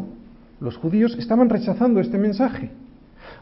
los 0.59 0.77
judíos 0.79 1.17
estaban 1.17 1.49
rechazando 1.49 2.01
este 2.01 2.19
mensaje. 2.19 2.73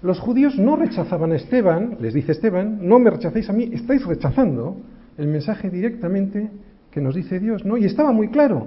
Los 0.02 0.18
judíos 0.18 0.58
no 0.58 0.76
rechazaban 0.76 1.32
a 1.32 1.36
Esteban, 1.36 1.98
les 2.00 2.14
dice 2.14 2.32
Esteban, 2.32 2.78
no 2.82 2.98
me 2.98 3.10
rechacéis 3.10 3.50
a 3.50 3.52
mí, 3.52 3.70
estáis 3.72 4.04
rechazando 4.06 4.76
el 5.18 5.26
mensaje 5.26 5.68
directamente 5.68 6.50
que 6.90 7.00
nos 7.00 7.14
dice 7.14 7.38
Dios, 7.38 7.64
¿no? 7.64 7.76
Y 7.76 7.84
estaba 7.84 8.10
muy 8.10 8.28
claro, 8.28 8.66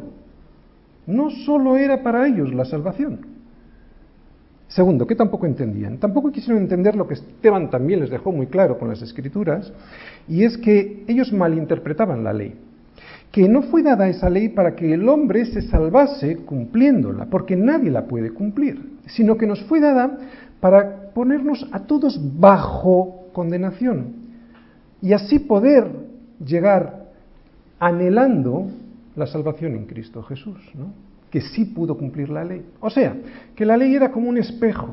no 1.07 1.31
solo 1.31 1.77
era 1.77 2.03
para 2.03 2.27
ellos 2.27 2.53
la 2.53 2.65
salvación. 2.65 3.33
Segundo, 4.67 5.05
que 5.05 5.15
tampoco 5.15 5.45
entendían, 5.45 5.97
tampoco 5.97 6.31
quisieron 6.31 6.61
entender 6.61 6.95
lo 6.95 7.07
que 7.07 7.15
Esteban 7.15 7.69
también 7.69 7.99
les 7.99 8.09
dejó 8.09 8.31
muy 8.31 8.47
claro 8.47 8.77
con 8.77 8.89
las 8.89 9.01
escrituras, 9.01 9.71
y 10.27 10.43
es 10.43 10.57
que 10.57 11.03
ellos 11.07 11.33
malinterpretaban 11.33 12.23
la 12.23 12.33
ley, 12.33 12.55
que 13.31 13.49
no 13.49 13.63
fue 13.63 13.83
dada 13.83 14.07
esa 14.07 14.29
ley 14.29 14.49
para 14.49 14.75
que 14.75 14.93
el 14.93 15.07
hombre 15.09 15.45
se 15.45 15.63
salvase 15.63 16.37
cumpliéndola, 16.37 17.25
porque 17.25 17.55
nadie 17.55 17.91
la 17.91 18.05
puede 18.05 18.31
cumplir, 18.31 18.93
sino 19.07 19.37
que 19.37 19.47
nos 19.47 19.63
fue 19.63 19.79
dada 19.79 20.17
para 20.63 21.11
ponernos 21.13 21.67
a 21.73 21.81
todos 21.81 22.17
bajo 22.39 23.27
condenación 23.33 24.13
y 25.01 25.11
así 25.11 25.39
poder 25.39 25.91
llegar 26.39 27.09
anhelando 27.79 28.69
la 29.17 29.27
salvación 29.27 29.75
en 29.75 29.87
Cristo 29.87 30.23
Jesús, 30.23 30.57
que 31.29 31.41
sí 31.41 31.65
pudo 31.65 31.97
cumplir 31.97 32.29
la 32.29 32.45
ley. 32.45 32.65
O 32.79 32.89
sea, 32.89 33.13
que 33.53 33.65
la 33.65 33.75
ley 33.75 33.93
era 33.93 34.09
como 34.09 34.29
un 34.29 34.37
espejo 34.37 34.87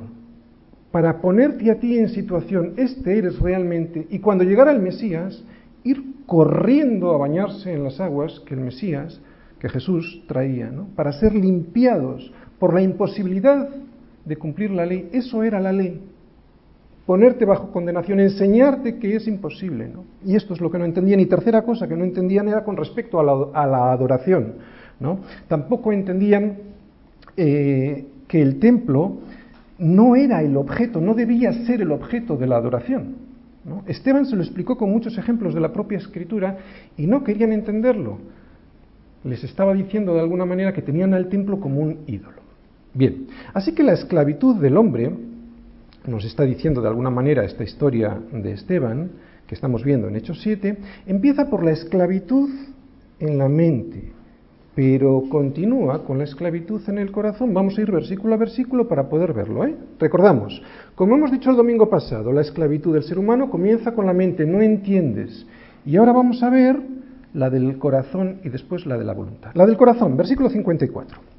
para 0.91 1.21
ponerte 1.21 1.71
a 1.71 1.79
ti 1.79 1.99
en 1.99 2.09
situación, 2.09 2.73
este 2.77 3.17
eres 3.17 3.39
realmente, 3.39 4.09
y 4.11 4.19
cuando 4.19 4.43
llegara 4.43 4.73
el 4.73 4.83
Mesías, 4.83 5.41
ir 5.85 6.03
corriendo 6.27 7.15
a 7.15 7.19
bañarse 7.19 7.73
en 7.73 7.85
las 7.85 8.00
aguas 8.00 8.41
que 8.41 8.55
el 8.55 8.61
Mesías, 8.61 9.21
que 9.61 9.69
Jesús 9.69 10.25
traía, 10.27 10.73
para 10.97 11.12
ser 11.12 11.33
limpiados 11.33 12.33
por 12.59 12.75
la 12.75 12.83
imposibilidad 12.83 13.69
de 14.25 14.37
cumplir 14.37 14.71
la 14.71 14.87
ley. 14.87 15.09
Eso 15.12 15.43
era 15.43 15.61
la 15.61 15.73
ley. 15.73 16.00
Ponerte 17.07 17.45
bajo 17.45 17.73
condenación, 17.73 18.21
enseñarte 18.21 18.99
que 18.99 19.17
es 19.17 19.27
imposible. 19.27 19.89
¿no? 19.89 20.05
Y 20.25 20.37
esto 20.37 20.55
es 20.55 20.61
lo 20.61 20.71
que 20.71 20.79
no 20.79 20.85
entendían. 20.85 21.21
Y 21.21 21.27
tercera 21.27 21.62
cosa 21.62 21.89
que 21.89 21.97
no 21.97 22.05
entendían 22.05 22.49
era 22.49 22.65
con 22.65 22.77
respecto 22.77 23.19
a 23.21 23.67
la, 23.67 23.93
adoración. 23.93 24.55
¿no? 25.00 25.21
Tampoco 25.49 25.93
entendían 25.93 26.59
eh, 27.37 28.07
que 28.29 28.41
el 28.41 28.61
templo 28.61 29.19
no 29.79 30.15
era 30.15 30.43
el 30.43 30.57
objeto, 30.57 31.00
no 31.00 31.15
debía 31.15 31.53
ser 31.65 31.81
el 31.81 31.91
objeto 31.91 32.37
de 32.37 32.47
la 32.47 32.57
adoración. 32.57 33.31
Esteban 33.87 34.27
se 34.27 34.37
lo 34.37 34.43
explicó 34.43 34.77
con 34.77 34.91
muchos 34.91 35.17
ejemplos 35.19 35.55
de 35.55 35.61
la 35.61 35.73
propia 35.73 35.99
escritura 35.99 36.59
y 36.97 37.07
no 37.07 37.23
querían 37.25 37.53
entenderlo. 37.53 38.19
Les 39.25 39.45
estaba 39.45 39.75
diciendo 39.75 40.15
de 40.15 40.21
alguna 40.21 40.47
manera 40.47 40.73
que 40.73 40.83
tenían 40.83 41.12
al 41.12 41.29
templo 41.29 41.61
como 41.61 41.81
un 41.81 41.99
ídolo. 42.07 42.39
Bien, 42.92 43.28
así 43.54 43.73
que 43.73 43.85
la 43.85 43.92
esclavitud 43.92 44.56
del 44.56 44.76
hombre, 44.76 45.11
nos 46.06 46.25
está 46.25 46.44
diciendo 46.44 46.80
de 46.80 46.88
alguna 46.88 47.11
manera 47.11 47.44
esta 47.44 47.62
historia 47.62 48.18
de 48.32 48.52
Esteban, 48.52 49.11
que 49.47 49.54
estamos 49.54 49.85
viendo 49.85 50.09
en 50.09 50.16
Hechos 50.16 50.40
7, 50.42 50.76
empieza 51.06 51.49
por 51.49 51.64
la 51.64 51.70
esclavitud 51.70 52.50
en 53.20 53.38
la 53.38 53.49
mente, 53.49 54.12
pero 54.75 55.25
continúa 55.30 56.04
con 56.04 56.18
la 56.18 56.25
esclavitud 56.25 56.80
en 56.88 56.99
el 56.99 57.12
corazón. 57.12 57.54
Vamos 57.54 57.78
a 57.78 57.80
ir 57.80 57.92
versículo 57.92 58.35
a 58.35 58.38
versículo 58.38 58.88
para 58.88 59.09
poder 59.09 59.32
verlo. 59.35 59.64
¿eh? 59.64 59.76
Recordamos, 59.99 60.61
como 60.97 61.14
hemos 61.14 61.30
dicho 61.30 61.50
el 61.50 61.56
domingo 61.56 61.88
pasado, 61.88 62.32
la 62.32 62.40
esclavitud 62.40 62.94
del 62.94 63.04
ser 63.04 63.18
humano 63.18 63.50
comienza 63.50 63.92
con 63.92 64.06
la 64.06 64.12
mente, 64.12 64.47
no 64.47 64.62
entiendes. 64.62 65.47
Y 65.85 65.97
ahora 65.97 66.12
vamos 66.12 66.42
a 66.42 66.50
ver 66.50 66.76
la 67.35 67.50
del 67.50 67.78
corazón 67.78 68.40
y 68.42 68.49
después 68.49 68.85
la 68.87 68.99
de 68.99 69.04
la 69.04 69.14
voluntad. 69.14 69.50
La 69.54 69.66
del 69.66 69.76
corazón, 69.76 70.16
versículo 70.16 70.50
54. 70.50 71.29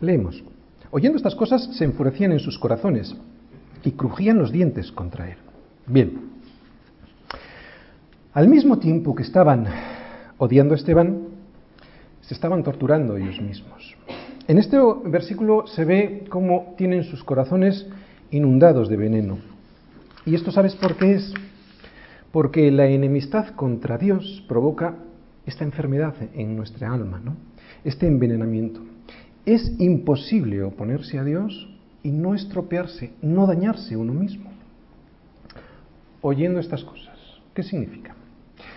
Leemos. 0.00 0.42
Oyendo 0.90 1.16
estas 1.16 1.34
cosas 1.34 1.68
se 1.76 1.84
enfurecían 1.84 2.32
en 2.32 2.40
sus 2.40 2.58
corazones 2.58 3.14
y 3.84 3.92
crujían 3.92 4.38
los 4.38 4.52
dientes 4.52 4.92
contra 4.92 5.30
él. 5.30 5.36
Bien. 5.86 6.30
Al 8.32 8.48
mismo 8.48 8.78
tiempo 8.78 9.14
que 9.14 9.22
estaban 9.22 9.66
odiando 10.38 10.74
a 10.74 10.76
Esteban, 10.76 11.28
se 12.20 12.34
estaban 12.34 12.62
torturando 12.62 13.16
ellos 13.16 13.40
mismos. 13.40 13.96
En 14.46 14.58
este 14.58 14.78
versículo 15.04 15.66
se 15.66 15.84
ve 15.84 16.24
cómo 16.28 16.74
tienen 16.76 17.04
sus 17.04 17.24
corazones 17.24 17.86
inundados 18.30 18.88
de 18.88 18.96
veneno. 18.96 19.38
¿Y 20.24 20.34
esto 20.34 20.52
sabes 20.52 20.74
por 20.74 20.96
qué 20.96 21.14
es? 21.14 21.34
Porque 22.30 22.70
la 22.70 22.86
enemistad 22.86 23.48
contra 23.56 23.98
Dios 23.98 24.44
provoca 24.46 24.96
esta 25.46 25.64
enfermedad 25.64 26.14
en 26.34 26.56
nuestra 26.56 26.92
alma, 26.92 27.20
¿no? 27.22 27.36
Este 27.84 28.06
envenenamiento. 28.06 28.80
Es 29.48 29.72
imposible 29.78 30.62
oponerse 30.62 31.18
a 31.18 31.24
Dios 31.24 31.70
y 32.02 32.10
no 32.10 32.34
estropearse, 32.34 33.12
no 33.22 33.46
dañarse 33.46 33.96
uno 33.96 34.12
mismo. 34.12 34.50
Oyendo 36.20 36.60
estas 36.60 36.84
cosas, 36.84 37.16
¿qué 37.54 37.62
significa? 37.62 38.14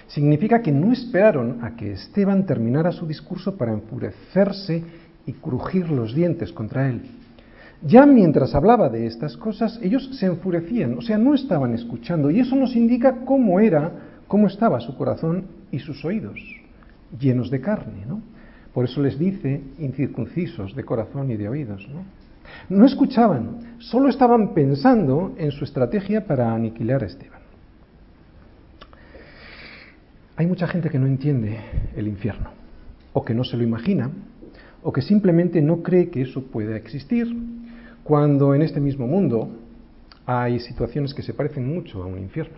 Significa 0.07 0.61
que 0.61 0.71
no 0.71 0.93
esperaron 0.93 1.61
a 1.61 1.75
que 1.75 1.91
Esteban 1.91 2.45
terminara 2.45 2.93
su 2.93 3.05
discurso 3.05 3.57
para 3.57 3.73
enfurecerse 3.73 4.81
y 5.25 5.33
crujir 5.33 5.89
los 5.89 6.15
dientes 6.15 6.53
contra 6.53 6.87
él. 6.87 7.01
Ya 7.85 8.05
mientras 8.05 8.55
hablaba 8.55 8.87
de 8.87 9.07
estas 9.07 9.35
cosas, 9.35 9.77
ellos 9.83 10.17
se 10.17 10.27
enfurecían, 10.27 10.97
o 10.97 11.01
sea, 11.01 11.17
no 11.17 11.33
estaban 11.33 11.73
escuchando, 11.73 12.31
y 12.31 12.39
eso 12.39 12.55
nos 12.55 12.77
indica 12.77 13.25
cómo 13.25 13.59
era, 13.59 13.91
cómo 14.25 14.47
estaba 14.47 14.79
su 14.79 14.95
corazón 14.95 15.47
y 15.69 15.79
sus 15.79 16.05
oídos, 16.05 16.39
llenos 17.19 17.51
de 17.51 17.59
carne, 17.59 18.05
¿no? 18.07 18.30
Por 18.73 18.85
eso 18.85 19.01
les 19.01 19.19
dice 19.19 19.61
incircuncisos 19.79 20.75
de 20.75 20.83
corazón 20.83 21.29
y 21.31 21.37
de 21.37 21.49
oídos. 21.49 21.87
¿no? 22.69 22.85
escuchaban, 22.85 23.75
solo 23.79 24.09
estaban 24.09 24.53
pensando 24.53 25.33
en 25.37 25.51
su 25.51 25.63
estrategia 25.63 26.25
para 26.25 26.53
aniquilar 26.53 27.03
a 27.03 27.07
Esteban. 27.07 27.41
Hay 30.37 30.47
mucha 30.47 30.67
gente 30.67 30.89
que 30.89 30.97
no 30.97 31.05
entiende 31.05 31.59
el 31.95 32.07
infierno, 32.07 32.49
o 33.13 33.23
que 33.23 33.33
no 33.33 33.43
se 33.43 33.57
lo 33.57 33.63
imagina, 33.63 34.09
o 34.81 34.91
que 34.91 35.01
simplemente 35.01 35.61
no 35.61 35.83
cree 35.83 36.09
que 36.09 36.21
eso 36.21 36.43
pueda 36.43 36.75
existir, 36.75 37.27
cuando 38.03 38.55
en 38.55 38.61
este 38.61 38.79
mismo 38.79 39.05
mundo 39.05 39.51
hay 40.25 40.59
situaciones 40.59 41.13
que 41.13 41.21
se 41.21 41.33
parecen 41.33 41.67
mucho 41.67 42.01
a 42.01 42.07
un 42.07 42.17
infierno. 42.17 42.57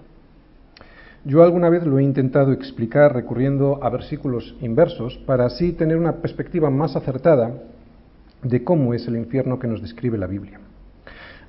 Yo 1.25 1.41
alguna 1.41 1.69
vez 1.69 1.85
lo 1.85 1.99
he 1.99 2.03
intentado 2.03 2.51
explicar 2.51 3.13
recurriendo 3.13 3.81
a 3.81 3.89
versículos 3.89 4.55
inversos 4.59 5.17
para 5.19 5.45
así 5.45 5.71
tener 5.71 5.97
una 5.97 6.17
perspectiva 6.17 6.69
más 6.69 6.97
acertada 6.97 7.63
de 8.41 8.63
cómo 8.65 8.93
es 8.93 9.07
el 9.07 9.15
infierno 9.15 9.57
que 9.57 9.67
nos 9.67 9.81
describe 9.81 10.17
la 10.17 10.27
Biblia. 10.27 10.59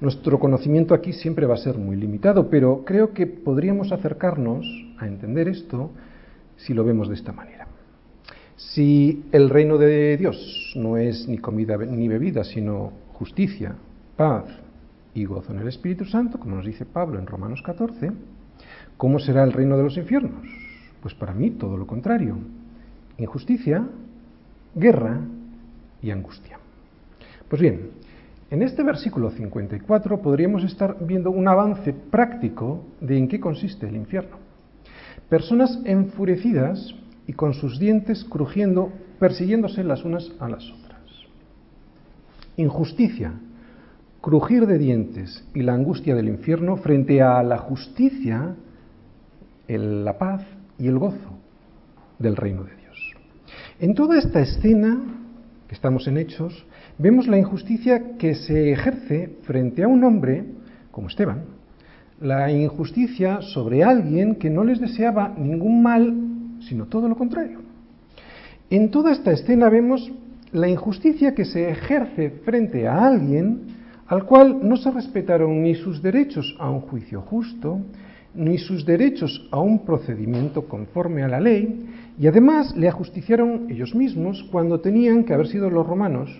Nuestro 0.01 0.39
conocimiento 0.39 0.95
aquí 0.95 1.13
siempre 1.13 1.47
va 1.47 1.55
a 1.55 1.59
ser 1.59 1.77
muy 1.77 1.97
limitado, 1.97 2.51
pero 2.51 2.85
creo 2.85 3.13
que 3.13 3.27
podríamos 3.27 3.91
acercarnos 3.91 4.65
a 4.99 5.09
entender 5.09 5.49
esto 5.49 5.91
si 6.57 6.73
lo 6.73 6.85
vemos 6.85 7.09
de 7.09 7.15
esta 7.15 7.33
manera. 7.33 7.67
Si 8.57 9.25
el 9.33 9.51
reino 9.51 9.77
de 9.77 10.17
Dios 10.17 10.73
no 10.77 10.99
es 10.99 11.27
ni 11.27 11.39
comida 11.39 11.77
ni 11.79 12.07
bebida, 12.07 12.45
sino 12.45 12.93
justicia, 13.15 13.75
paz 14.17 14.45
y 15.15 15.25
gozo 15.25 15.53
en 15.53 15.59
el 15.59 15.69
Espíritu 15.69 16.05
Santo, 16.05 16.39
como 16.39 16.55
nos 16.55 16.65
dice 16.65 16.85
Pablo 16.85 17.19
en 17.19 17.27
Romanos 17.27 17.61
14, 17.63 18.13
¿Cómo 18.97 19.19
será 19.19 19.45
el 19.45 19.53
reino 19.53 19.77
de 19.77 19.85
los 19.85 19.97
infiernos? 19.97 20.47
Pues 21.03 21.15
para 21.15 21.35
mí 21.35 21.51
todo 21.51 21.77
lo 21.77 21.87
contrario. 21.87 22.37
Injusticia, 23.19 23.87
guerra 24.75 25.21
y 26.03 26.11
angustia. 26.11 26.59
Pues 27.49 27.61
bien, 27.61 27.91
en 28.51 28.63
este 28.63 28.83
versículo 28.83 29.31
54 29.31 30.21
podríamos 30.21 30.65
estar 30.65 30.97
viendo 31.01 31.31
un 31.31 31.49
avance 31.49 31.93
práctico 31.93 32.85
de 33.01 33.19
en 33.19 33.29
qué 33.29 33.41
consiste 33.41 33.89
el 33.89 33.97
infierno. 33.97 34.37
Personas 35.29 35.81
enfurecidas 35.85 36.95
y 37.27 37.33
con 37.33 37.55
sus 37.55 37.79
dientes 37.79 38.25
crujiendo, 38.25 38.93
persiguiéndose 39.19 39.83
las 39.83 40.05
unas 40.05 40.31
a 40.39 40.49
las 40.49 40.71
otras. 40.71 41.01
Injusticia, 42.57 43.33
crujir 44.21 44.67
de 44.67 44.79
dientes 44.79 45.45
y 45.55 45.63
la 45.63 45.75
angustia 45.75 46.15
del 46.15 46.29
infierno 46.29 46.77
frente 46.77 47.23
a 47.23 47.43
la 47.43 47.59
justicia, 47.59 48.55
la 49.69 50.19
paz 50.19 50.43
y 50.79 50.89
el 50.89 50.99
gozo 50.99 51.39
del 52.19 52.37
reino 52.37 52.65
de 52.65 52.77
Dios. 52.77 53.15
En 53.81 53.95
toda 53.95 54.19
esta 54.19 54.41
escena 54.41 55.01
que 55.69 55.75
estamos 55.75 56.07
en 56.07 56.19
Hechos, 56.19 56.67
vemos 56.99 57.27
la 57.27 57.39
injusticia 57.39 58.17
que 58.19 58.35
se 58.35 58.73
ejerce 58.73 59.39
frente 59.43 59.83
a 59.83 59.89
un 59.89 60.05
hombre 60.05 60.45
como 60.91 61.09
Esteban, 61.09 61.45
la 62.21 62.51
injusticia 62.51 63.41
sobre 63.41 63.83
alguien 63.83 64.37
que 64.37 64.51
no 64.51 64.65
les 64.65 64.81
deseaba 64.81 65.35
ningún 65.37 65.83
mal, 65.83 66.15
sino 66.61 66.87
todo 66.87 67.09
lo 67.09 67.17
contrario. 67.17 67.61
En 68.71 68.91
toda 68.91 69.13
esta 69.13 69.33
escena 69.33 69.69
vemos 69.69 70.13
la 70.53 70.69
injusticia 70.69 71.35
que 71.35 71.45
se 71.45 71.69
ejerce 71.69 72.31
frente 72.45 72.87
a 72.87 73.07
alguien 73.07 73.75
al 74.07 74.25
cual 74.25 74.61
no 74.63 74.77
se 74.77 74.91
respetaron 74.91 75.63
ni 75.63 75.75
sus 75.75 76.03
derechos 76.03 76.55
a 76.59 76.71
un 76.71 76.81
juicio 76.83 77.23
justo, 77.23 77.81
ni 78.35 78.59
sus 78.59 78.85
derechos 78.85 79.47
a 79.51 79.61
un 79.61 79.85
procedimiento 79.85 80.67
conforme 80.67 81.23
a 81.23 81.29
la 81.29 81.41
ley, 81.41 81.87
y 82.19 82.27
además 82.27 82.77
le 82.77 82.89
ajusticiaron 82.89 83.67
ellos 83.71 83.95
mismos 83.95 84.45
cuando 84.51 84.81
tenían 84.81 85.25
que 85.25 85.35
haber 85.35 85.49
sido 85.49 85.71
los 85.71 85.87
romanos 85.87 86.31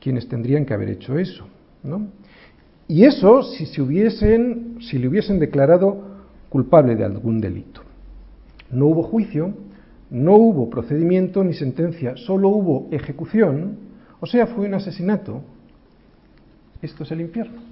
quienes 0.00 0.28
tendrían 0.28 0.64
que 0.64 0.74
haber 0.74 0.90
hecho 0.90 1.18
eso. 1.18 1.46
¿no? 1.82 2.08
Y 2.88 3.04
eso 3.04 3.42
si, 3.42 3.66
se 3.66 3.80
hubiesen, 3.80 4.78
si 4.80 4.98
le 4.98 5.08
hubiesen 5.08 5.38
declarado 5.38 6.12
culpable 6.48 6.96
de 6.96 7.04
algún 7.04 7.40
delito. 7.40 7.82
No 8.70 8.86
hubo 8.86 9.02
juicio, 9.02 9.54
no 10.10 10.34
hubo 10.36 10.68
procedimiento 10.68 11.42
ni 11.44 11.54
sentencia, 11.54 12.16
solo 12.16 12.48
hubo 12.48 12.88
ejecución, 12.90 13.78
o 14.20 14.26
sea, 14.26 14.46
fue 14.46 14.66
un 14.66 14.74
asesinato. 14.74 15.42
Esto 16.82 17.04
es 17.04 17.12
el 17.12 17.22
infierno. 17.22 17.71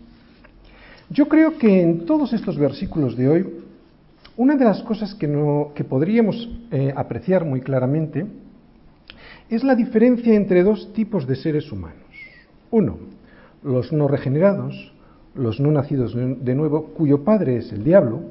Yo 1.10 1.26
creo 1.28 1.58
que 1.58 1.82
en 1.82 2.06
todos 2.06 2.32
estos 2.32 2.56
versículos 2.56 3.16
de 3.16 3.28
hoy, 3.28 3.46
una 4.36 4.54
de 4.54 4.64
las 4.64 4.80
cosas 4.84 5.12
que, 5.16 5.26
no, 5.26 5.72
que 5.74 5.82
podríamos 5.82 6.48
eh, 6.70 6.92
apreciar 6.94 7.44
muy 7.44 7.60
claramente 7.60 8.26
es 9.48 9.64
la 9.64 9.74
diferencia 9.74 10.32
entre 10.34 10.62
dos 10.62 10.92
tipos 10.92 11.26
de 11.26 11.34
seres 11.34 11.72
humanos. 11.72 12.06
Uno, 12.70 12.98
los 13.64 13.92
no 13.92 14.06
regenerados, 14.06 14.92
los 15.34 15.58
no 15.58 15.72
nacidos 15.72 16.14
de 16.14 16.54
nuevo, 16.54 16.94
cuyo 16.94 17.24
padre 17.24 17.56
es 17.56 17.72
el 17.72 17.82
diablo, 17.82 18.22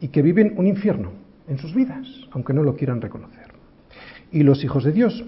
y 0.00 0.08
que 0.08 0.22
viven 0.22 0.54
un 0.56 0.66
infierno 0.66 1.10
en 1.46 1.58
sus 1.58 1.74
vidas, 1.74 2.08
aunque 2.32 2.52
no 2.52 2.64
lo 2.64 2.74
quieran 2.74 3.00
reconocer. 3.00 3.52
Y 4.32 4.42
los 4.42 4.64
hijos 4.64 4.82
de 4.82 4.90
Dios, 4.90 5.24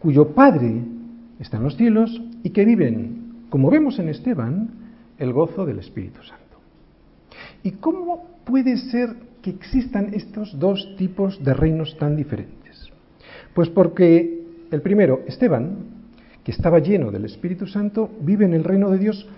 cuyo 0.00 0.28
padre 0.28 0.82
está 1.40 1.56
en 1.56 1.62
los 1.62 1.78
cielos 1.78 2.22
y 2.42 2.50
que 2.50 2.66
viven, 2.66 3.46
como 3.48 3.70
vemos 3.70 3.98
en 3.98 4.10
Esteban, 4.10 4.68
el 5.18 5.32
gozo 5.32 5.64
del 5.64 5.78
Espíritu 5.78 6.22
Santo. 6.22 6.41
¿Y 7.62 7.72
cómo 7.72 8.28
puede 8.44 8.76
ser 8.76 9.14
que 9.40 9.50
existan 9.50 10.14
estos 10.14 10.58
dos 10.58 10.94
tipos 10.96 11.42
de 11.42 11.54
reinos 11.54 11.96
tan 11.98 12.16
diferentes? 12.16 12.90
Pues 13.54 13.68
porque 13.68 14.42
el 14.70 14.82
primero, 14.82 15.20
Esteban, 15.26 15.76
que 16.42 16.52
estaba 16.52 16.78
lleno 16.78 17.10
del 17.10 17.24
Espíritu 17.24 17.66
Santo, 17.66 18.10
vive 18.20 18.44
en 18.44 18.54
el 18.54 18.64
reino 18.64 18.90
de 18.90 18.98
Dios 18.98 19.28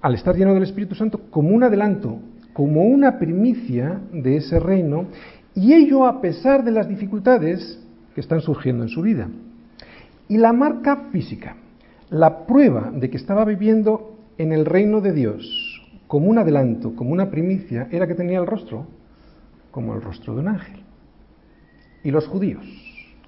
al 0.00 0.14
estar 0.14 0.34
lleno 0.34 0.54
del 0.54 0.62
Espíritu 0.62 0.94
Santo 0.94 1.22
como 1.30 1.50
un 1.50 1.62
adelanto, 1.62 2.18
como 2.52 2.84
una 2.84 3.18
primicia 3.18 4.00
de 4.12 4.36
ese 4.36 4.58
reino, 4.58 5.06
y 5.54 5.74
ello 5.74 6.06
a 6.06 6.20
pesar 6.20 6.64
de 6.64 6.70
las 6.70 6.88
dificultades 6.88 7.80
que 8.14 8.20
están 8.20 8.40
surgiendo 8.40 8.82
en 8.82 8.88
su 8.88 9.02
vida. 9.02 9.28
Y 10.28 10.38
la 10.38 10.52
marca 10.52 11.08
física, 11.12 11.56
la 12.08 12.46
prueba 12.46 12.90
de 12.94 13.10
que 13.10 13.16
estaba 13.16 13.44
viviendo 13.44 14.16
en 14.38 14.52
el 14.52 14.64
reino 14.64 15.00
de 15.00 15.12
Dios 15.12 15.69
como 16.10 16.26
un 16.26 16.38
adelanto, 16.38 16.96
como 16.96 17.12
una 17.12 17.30
primicia, 17.30 17.86
era 17.92 18.08
que 18.08 18.16
tenía 18.16 18.40
el 18.40 18.46
rostro 18.48 18.84
como 19.70 19.94
el 19.94 20.02
rostro 20.02 20.34
de 20.34 20.40
un 20.40 20.48
ángel. 20.48 20.80
Y 22.02 22.10
los 22.10 22.26
judíos, 22.26 22.66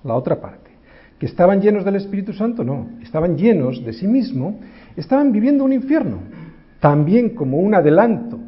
la 0.02 0.16
otra 0.16 0.40
parte, 0.40 0.72
que 1.16 1.26
estaban 1.26 1.60
llenos 1.60 1.84
del 1.84 1.94
Espíritu 1.94 2.32
Santo, 2.32 2.64
no, 2.64 2.88
estaban 3.00 3.36
llenos 3.36 3.84
de 3.84 3.92
sí 3.92 4.08
mismo, 4.08 4.58
estaban 4.96 5.30
viviendo 5.30 5.62
un 5.62 5.72
infierno, 5.72 6.22
también 6.80 7.36
como 7.36 7.60
un 7.60 7.72
adelanto 7.72 8.40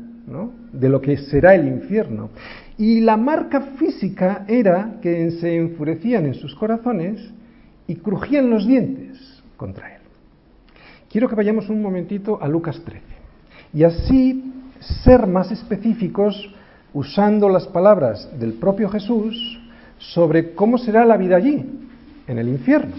de 0.73 0.89
lo 0.89 1.01
que 1.01 1.17
será 1.17 1.55
el 1.55 1.69
infierno. 1.69 2.31
Y 2.77 3.03
la 3.03 3.17
marca 3.17 3.61
física 3.79 4.45
era 4.49 4.97
que 5.01 5.31
se 5.31 5.55
enfurecían 5.55 6.27
en 6.27 6.35
sus 6.35 6.57
corazones 6.57 7.33
y 7.87 7.95
crujían 7.95 8.51
los 8.51 8.67
dientes 8.67 9.45
contra 9.57 9.95
él. 9.95 10.03
Quiero 11.09 11.29
que 11.29 11.37
vayamos 11.37 11.71
un 11.71 11.81
momentito 11.81 12.43
a 12.43 12.49
Lucas 12.49 12.83
13 12.85 13.14
y 13.75 13.85
así 13.85 14.53
ser 15.03 15.27
más 15.27 15.51
específicos 15.51 16.51
usando 16.93 17.49
las 17.49 17.67
palabras 17.67 18.29
del 18.39 18.55
propio 18.55 18.89
Jesús 18.89 19.61
sobre 19.99 20.55
cómo 20.55 20.79
será 20.79 21.05
la 21.05 21.17
vida 21.17 21.37
allí, 21.37 21.65
en 22.27 22.39
el 22.39 22.49
infierno. 22.49 22.95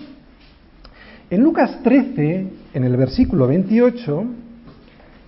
En 1.30 1.42
Lucas 1.42 1.80
13, 1.84 2.48
en 2.74 2.84
el 2.84 2.98
versículo 2.98 3.48
28, 3.48 4.26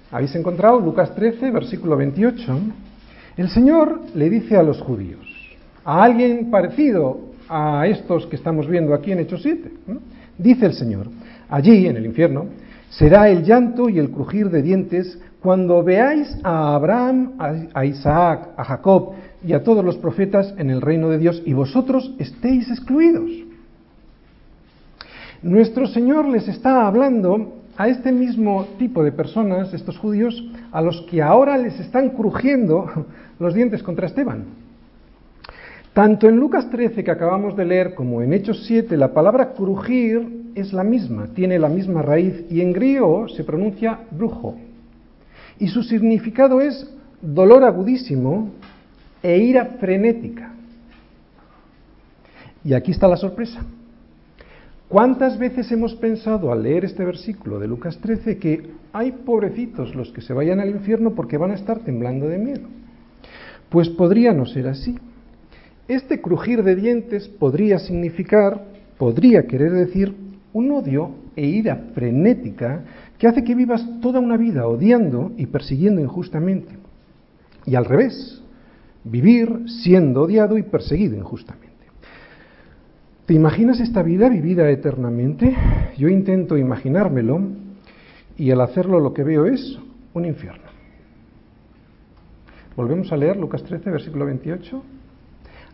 ¿Habéis 0.10 0.33
encontrado 0.36 0.79
Lucas 0.79 1.13
13, 1.15 1.51
versículo 1.51 1.97
28? 1.97 2.60
El 3.36 3.49
Señor 3.49 4.01
le 4.15 4.29
dice 4.29 4.55
a 4.55 4.63
los 4.63 4.79
judíos, 4.81 5.19
a 5.83 6.03
alguien 6.03 6.49
parecido 6.49 7.19
a 7.49 7.86
estos 7.88 8.25
que 8.27 8.38
estamos 8.38 8.69
viendo 8.69 8.93
aquí 8.93 9.12
en 9.12 9.19
Hechos 9.19 9.41
7, 9.43 9.69
dice 10.38 10.65
el 10.65 10.73
Señor, 10.73 11.07
allí 11.49 11.88
en 11.88 11.97
el 11.97 12.05
infierno 12.05 12.45
será 12.89 13.29
el 13.29 13.43
llanto 13.43 13.89
y 13.89 13.99
el 13.99 14.10
crujir 14.10 14.49
de 14.49 14.62
dientes 14.62 15.19
cuando 15.41 15.84
veáis 15.84 16.38
a 16.43 16.76
Abraham, 16.76 17.34
a 17.73 17.86
Isaac, 17.86 18.50
a 18.58 18.63
Jacob 18.63 19.13
y 19.45 19.54
a 19.54 19.63
todos 19.63 19.86
los 19.86 19.97
profetas 19.97 20.54
en 20.58 20.69
el 20.69 20.82
reino 20.82 21.10
de 21.10 21.19
Dios 21.19 21.41
y 21.45 21.54
vosotros 21.54 22.13
estéis 22.17 22.69
excluidos. 22.69 23.32
Nuestro 25.43 25.88
Señor 25.88 26.28
les 26.28 26.47
está 26.47 26.88
hablando 26.88 27.54
a 27.78 27.88
este 27.88 28.12
mismo 28.12 28.65
tipo 28.80 29.04
de 29.04 29.12
personas, 29.12 29.73
estos 29.73 29.97
judíos, 30.00 30.43
a 30.71 30.82
los 30.82 31.02
que 31.04 31.21
ahora 31.21 31.58
les 31.58 31.80
están 31.80 32.10
crujiendo 32.10 33.06
los 33.39 33.54
dientes 33.54 33.84
contra 33.84 34.08
Esteban. 34.08 34.45
Tanto 35.93 36.28
en 36.28 36.38
Lucas 36.38 36.69
13 36.69 37.04
que 37.04 37.12
acabamos 37.12 37.56
de 37.56 37.65
leer 37.65 37.93
como 37.93 38.21
en 38.21 38.34
Hechos 38.34 38.65
7, 38.65 38.97
la 38.97 39.13
palabra 39.13 39.54
crujir 39.54 40.52
es 40.56 40.73
la 40.73 40.84
misma, 40.84 41.28
tiene 41.34 41.60
la 41.60 41.69
misma 41.69 42.02
raíz 42.02 42.45
y 42.50 42.62
en 42.62 42.73
griego 42.73 43.28
se 43.30 43.43
pronuncia 43.43 44.00
brujo. 44.12 44.56
Y 45.60 45.67
su 45.67 45.84
significado 45.84 46.62
es 46.62 46.89
dolor 47.22 47.63
agudísimo 47.63 48.52
e 49.24 49.38
ira 49.38 49.78
frenética. 49.80 50.54
Y 52.63 52.74
aquí 52.74 52.91
está 52.91 53.08
la 53.08 53.17
sorpresa. 53.17 53.65
¿Cuántas 54.89 55.38
veces 55.38 55.70
hemos 55.72 55.96
pensado 55.96 56.52
al 56.52 56.63
leer 56.63 56.86
este 56.86 57.04
versículo 57.04 57.60
de 57.60 57.67
Lucas 57.67 57.98
13 57.98 58.38
que 58.38 58.72
hay 58.93 59.12
pobrecitos 59.12 59.96
los 59.96 60.12
que 60.12 60.22
se 60.22 60.34
vayan 60.34 60.62
al 60.62 60.70
infierno 60.70 61.13
porque 61.13 61.38
van 61.38 61.52
a 61.52 61.56
estar 61.56 61.80
temblando 61.80 62.28
de 62.28 62.38
miedo? 62.38 62.67
Pues 63.70 63.89
podría 63.89 64.32
no 64.32 64.46
ser 64.46 64.67
así. 64.67 64.98
Este 65.89 66.22
crujir 66.22 66.63
de 66.63 66.76
dientes 66.76 67.28
podría 67.28 67.80
significar, 67.80 68.63
podría 68.98 69.46
querer 69.46 69.74
decir, 69.74 70.15
un 70.54 70.72
odio 70.72 71.12
e 71.36 71.46
ira 71.46 71.89
frenética 71.93 72.82
que 73.17 73.27
hace 73.27 73.43
que 73.43 73.56
vivas 73.56 73.86
toda 74.01 74.19
una 74.19 74.38
vida 74.38 74.67
odiando 74.67 75.32
y 75.38 75.47
persiguiendo 75.47 76.01
injustamente. 76.01 76.77
Y 77.65 77.75
al 77.75 77.86
revés, 77.86 78.41
vivir 79.03 79.63
siendo 79.67 80.23
odiado 80.23 80.58
y 80.58 80.63
perseguido 80.63 81.15
injustamente. 81.15 81.67
¿Te 83.25 83.34
imaginas 83.34 83.80
esta 83.80 84.03
vida 84.03 84.30
vivida 84.30 84.69
eternamente? 84.69 85.56
Yo 85.97 86.08
intento 86.08 86.58
imaginármelo 86.58 87.41
y 88.38 88.51
al 88.51 88.62
hacerlo 88.62 88.99
lo 88.99 89.13
que 89.13 89.23
veo 89.23 89.45
es 89.45 89.77
un 90.13 90.25
infierno. 90.25 90.67
Volvemos 92.75 93.12
a 93.12 93.17
leer 93.17 93.38
Lucas 93.38 93.63
13, 93.63 93.89
versículo 93.89 94.25
28. 94.25 94.84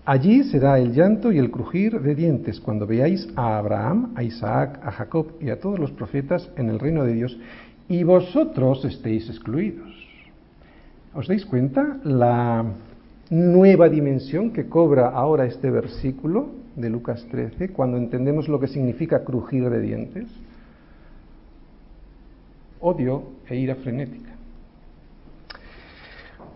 Allí 0.06 0.44
será 0.44 0.80
el 0.80 0.92
llanto 0.92 1.32
y 1.32 1.38
el 1.38 1.50
crujir 1.50 2.02
de 2.02 2.14
dientes 2.14 2.60
cuando 2.60 2.86
veáis 2.86 3.30
a 3.38 3.58
Abraham, 3.58 4.12
a 4.16 4.24
Isaac, 4.24 4.82
a 4.84 4.92
Jacob 4.92 5.28
y 5.40 5.50
a 5.50 5.62
todos 5.62 5.80
los 5.80 5.92
profetas 5.92 6.50
en 6.58 6.70
el 6.70 6.80
reino 6.80 7.06
de 7.06 7.14
Dios 7.14 7.38
y 7.88 8.04
vosotros 8.04 8.84
estéis 8.84 9.30
excluidos. 9.30 9.88
¿Os 11.14 11.28
dais 11.28 11.46
cuenta 11.46 12.00
la 12.04 12.66
nueva 13.30 13.88
dimensión 13.88 14.52
que 14.52 14.68
cobra 14.68 15.08
ahora 15.08 15.46
este 15.46 15.72
versículo 15.72 16.50
de 16.76 16.90
Lucas 16.90 17.26
13 17.32 17.70
cuando 17.70 17.96
entendemos 17.96 18.50
lo 18.50 18.60
que 18.60 18.68
significa 18.68 19.24
crujir 19.24 19.70
de 19.70 19.80
dientes? 19.80 20.26
Odio 22.82 23.24
e 23.48 23.56
ira 23.56 23.76
frenética. 23.76 24.32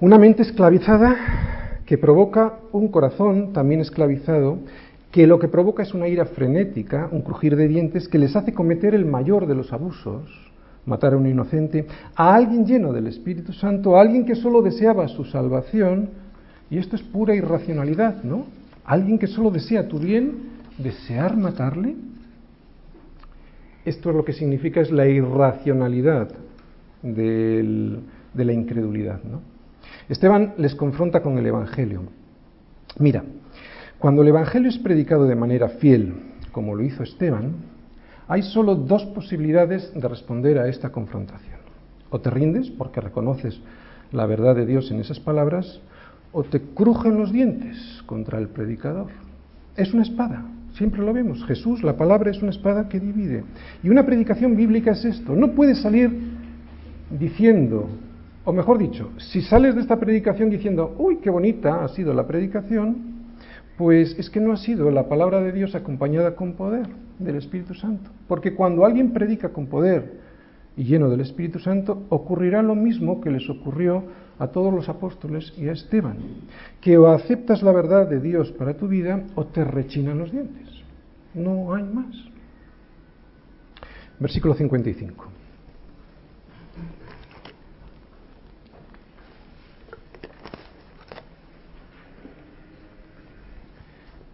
Una 0.01 0.17
mente 0.17 0.41
esclavizada 0.41 1.66
que 1.87 1.97
provoca 1.97 2.59
un 2.73 2.89
corazón 2.89 3.53
también 3.53 3.79
esclavizado 3.79 4.59
que 5.09 5.25
lo 5.25 5.39
que 5.39 5.47
provoca 5.47 5.83
es 5.83 5.93
una 5.93 6.09
ira 6.09 6.25
frenética, 6.25 7.07
un 7.11 7.21
crujir 7.21 7.55
de 7.55 7.69
dientes 7.69 8.09
que 8.09 8.19
les 8.19 8.35
hace 8.35 8.53
cometer 8.53 8.93
el 8.93 9.05
mayor 9.05 9.47
de 9.47 9.55
los 9.55 9.71
abusos, 9.71 10.29
matar 10.85 11.13
a 11.13 11.17
un 11.17 11.25
inocente, 11.25 11.87
a 12.13 12.35
alguien 12.35 12.65
lleno 12.65 12.91
del 12.91 13.07
Espíritu 13.07 13.53
Santo, 13.53 13.95
a 13.95 14.01
alguien 14.01 14.25
que 14.25 14.35
solo 14.35 14.61
deseaba 14.61 15.07
su 15.07 15.23
salvación, 15.23 16.09
y 16.69 16.77
esto 16.77 16.97
es 16.97 17.01
pura 17.03 17.33
irracionalidad, 17.33 18.21
¿no? 18.21 18.47
Alguien 18.83 19.17
que 19.17 19.27
solo 19.27 19.49
desea 19.49 19.87
tu 19.87 19.97
bien, 19.97 20.33
desear 20.77 21.37
matarle. 21.37 21.95
Esto 23.85 24.09
es 24.09 24.15
lo 24.17 24.25
que 24.25 24.33
significa 24.33 24.81
es 24.81 24.91
la 24.91 25.07
irracionalidad 25.07 26.27
de 27.01 28.01
la 28.35 28.53
incredulidad, 28.53 29.23
¿no? 29.23 29.56
Esteban 30.09 30.53
les 30.57 30.75
confronta 30.75 31.21
con 31.21 31.37
el 31.37 31.45
Evangelio. 31.45 32.03
Mira, 32.99 33.23
cuando 33.99 34.21
el 34.21 34.29
Evangelio 34.29 34.69
es 34.69 34.77
predicado 34.77 35.25
de 35.25 35.35
manera 35.35 35.69
fiel, 35.69 36.13
como 36.51 36.75
lo 36.75 36.83
hizo 36.83 37.03
Esteban, 37.03 37.55
hay 38.27 38.41
solo 38.41 38.75
dos 38.75 39.05
posibilidades 39.05 39.93
de 39.93 40.07
responder 40.07 40.59
a 40.59 40.67
esta 40.67 40.91
confrontación. 40.91 41.59
O 42.09 42.19
te 42.19 42.29
rindes 42.29 42.69
porque 42.69 43.01
reconoces 43.01 43.59
la 44.11 44.25
verdad 44.25 44.55
de 44.55 44.65
Dios 44.65 44.91
en 44.91 44.99
esas 44.99 45.19
palabras, 45.19 45.81
o 46.31 46.43
te 46.43 46.61
crujen 46.61 47.17
los 47.17 47.31
dientes 47.31 48.03
contra 48.05 48.37
el 48.37 48.49
predicador. 48.49 49.07
Es 49.75 49.93
una 49.93 50.03
espada, 50.03 50.45
siempre 50.73 51.01
lo 51.01 51.13
vemos. 51.13 51.43
Jesús, 51.45 51.83
la 51.83 51.97
palabra 51.97 52.31
es 52.31 52.41
una 52.41 52.51
espada 52.51 52.89
que 52.89 52.99
divide. 52.99 53.43
Y 53.83 53.89
una 53.89 54.05
predicación 54.05 54.55
bíblica 54.55 54.91
es 54.91 55.05
esto. 55.05 55.35
No 55.35 55.51
puedes 55.51 55.81
salir 55.81 56.11
diciendo, 57.09 57.89
o 58.47 58.53
mejor 58.53 58.77
dicho, 58.77 59.09
si 59.17 59.41
sales 59.41 59.75
de 59.75 59.81
esta 59.81 59.99
predicación 59.99 60.49
diciendo, 60.49 60.95
uy, 60.97 61.17
qué 61.17 61.29
bonita 61.29 61.83
ha 61.83 61.87
sido 61.89 62.13
la 62.13 62.25
predicación, 62.25 63.25
pues 63.77 64.17
es 64.17 64.29
que 64.29 64.39
no 64.39 64.53
ha 64.53 64.55
sido 64.55 64.89
la 64.89 65.09
palabra 65.09 65.41
de 65.41 65.51
Dios 65.51 65.75
acompañada 65.75 66.33
con 66.33 66.53
poder 66.53 66.87
del 67.19 67.35
Espíritu 67.35 67.73
Santo. 67.73 68.09
Porque 68.25 68.55
cuando 68.55 68.85
alguien 68.85 69.11
predica 69.11 69.49
con 69.49 69.67
poder 69.67 70.21
y 70.77 70.85
lleno 70.85 71.09
del 71.09 71.19
Espíritu 71.19 71.59
Santo, 71.59 72.03
ocurrirá 72.07 72.61
lo 72.61 72.73
mismo 72.73 73.19
que 73.19 73.31
les 73.31 73.49
ocurrió 73.49 74.05
a 74.39 74.47
todos 74.47 74.73
los 74.73 74.87
apóstoles 74.87 75.53
y 75.57 75.67
a 75.67 75.73
Esteban, 75.73 76.15
que 76.79 76.97
o 76.97 77.07
aceptas 77.07 77.61
la 77.61 77.73
verdad 77.73 78.07
de 78.07 78.21
Dios 78.21 78.53
para 78.53 78.77
tu 78.77 78.87
vida 78.87 79.23
o 79.35 79.43
te 79.47 79.65
rechinan 79.65 80.19
los 80.19 80.31
dientes. 80.31 80.69
No 81.33 81.75
hay 81.75 81.83
más. 81.83 82.15
Versículo 84.21 84.53
55. 84.53 85.31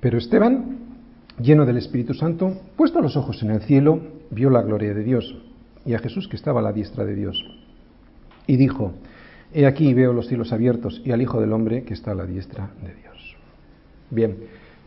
Pero 0.04 0.18
Esteban, 0.18 0.80
lleno 1.40 1.66
del 1.66 1.78
Espíritu 1.78 2.14
Santo, 2.14 2.58
puesto 2.76 3.00
los 3.00 3.16
ojos 3.16 3.42
en 3.42 3.52
el 3.52 3.62
cielo, 3.62 4.02
vio 4.32 4.50
la 4.50 4.62
gloria 4.62 4.94
de 4.94 5.02
Dios 5.02 5.34
y 5.86 5.94
a 5.94 6.00
Jesús 6.00 6.28
que 6.28 6.36
estaba 6.36 6.60
a 6.60 6.64
la 6.64 6.74
diestra 6.74 7.06
de 7.06 7.16
Dios. 7.16 7.42
Y 8.46 8.58
dijo, 8.58 8.92
He 9.54 9.66
aquí 9.66 9.94
veo 9.94 10.12
los 10.12 10.28
cielos 10.28 10.52
abiertos 10.52 11.02
y 11.06 11.12
al 11.14 11.22
Hijo 11.22 11.40
del 11.40 11.54
Hombre 11.54 11.84
que 11.84 11.94
está 11.94 12.12
a 12.12 12.16
la 12.16 12.26
diestra 12.26 12.72
de 12.82 12.94
Dios. 12.96 13.38
Bien, 14.10 14.36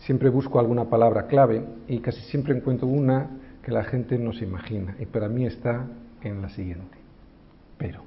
siempre 0.00 0.28
busco 0.28 0.60
alguna 0.60 0.90
palabra 0.90 1.28
clave 1.28 1.64
y 1.88 2.00
casi 2.00 2.20
siempre 2.20 2.54
encuentro 2.54 2.86
una 2.86 3.30
que 3.62 3.72
la 3.72 3.84
gente 3.84 4.18
no 4.18 4.34
se 4.34 4.44
imagina 4.44 4.96
y 5.00 5.06
para 5.06 5.30
mí 5.30 5.46
está 5.46 5.86
en 6.20 6.42
la 6.42 6.50
siguiente. 6.50 6.98
Pero. 7.78 8.02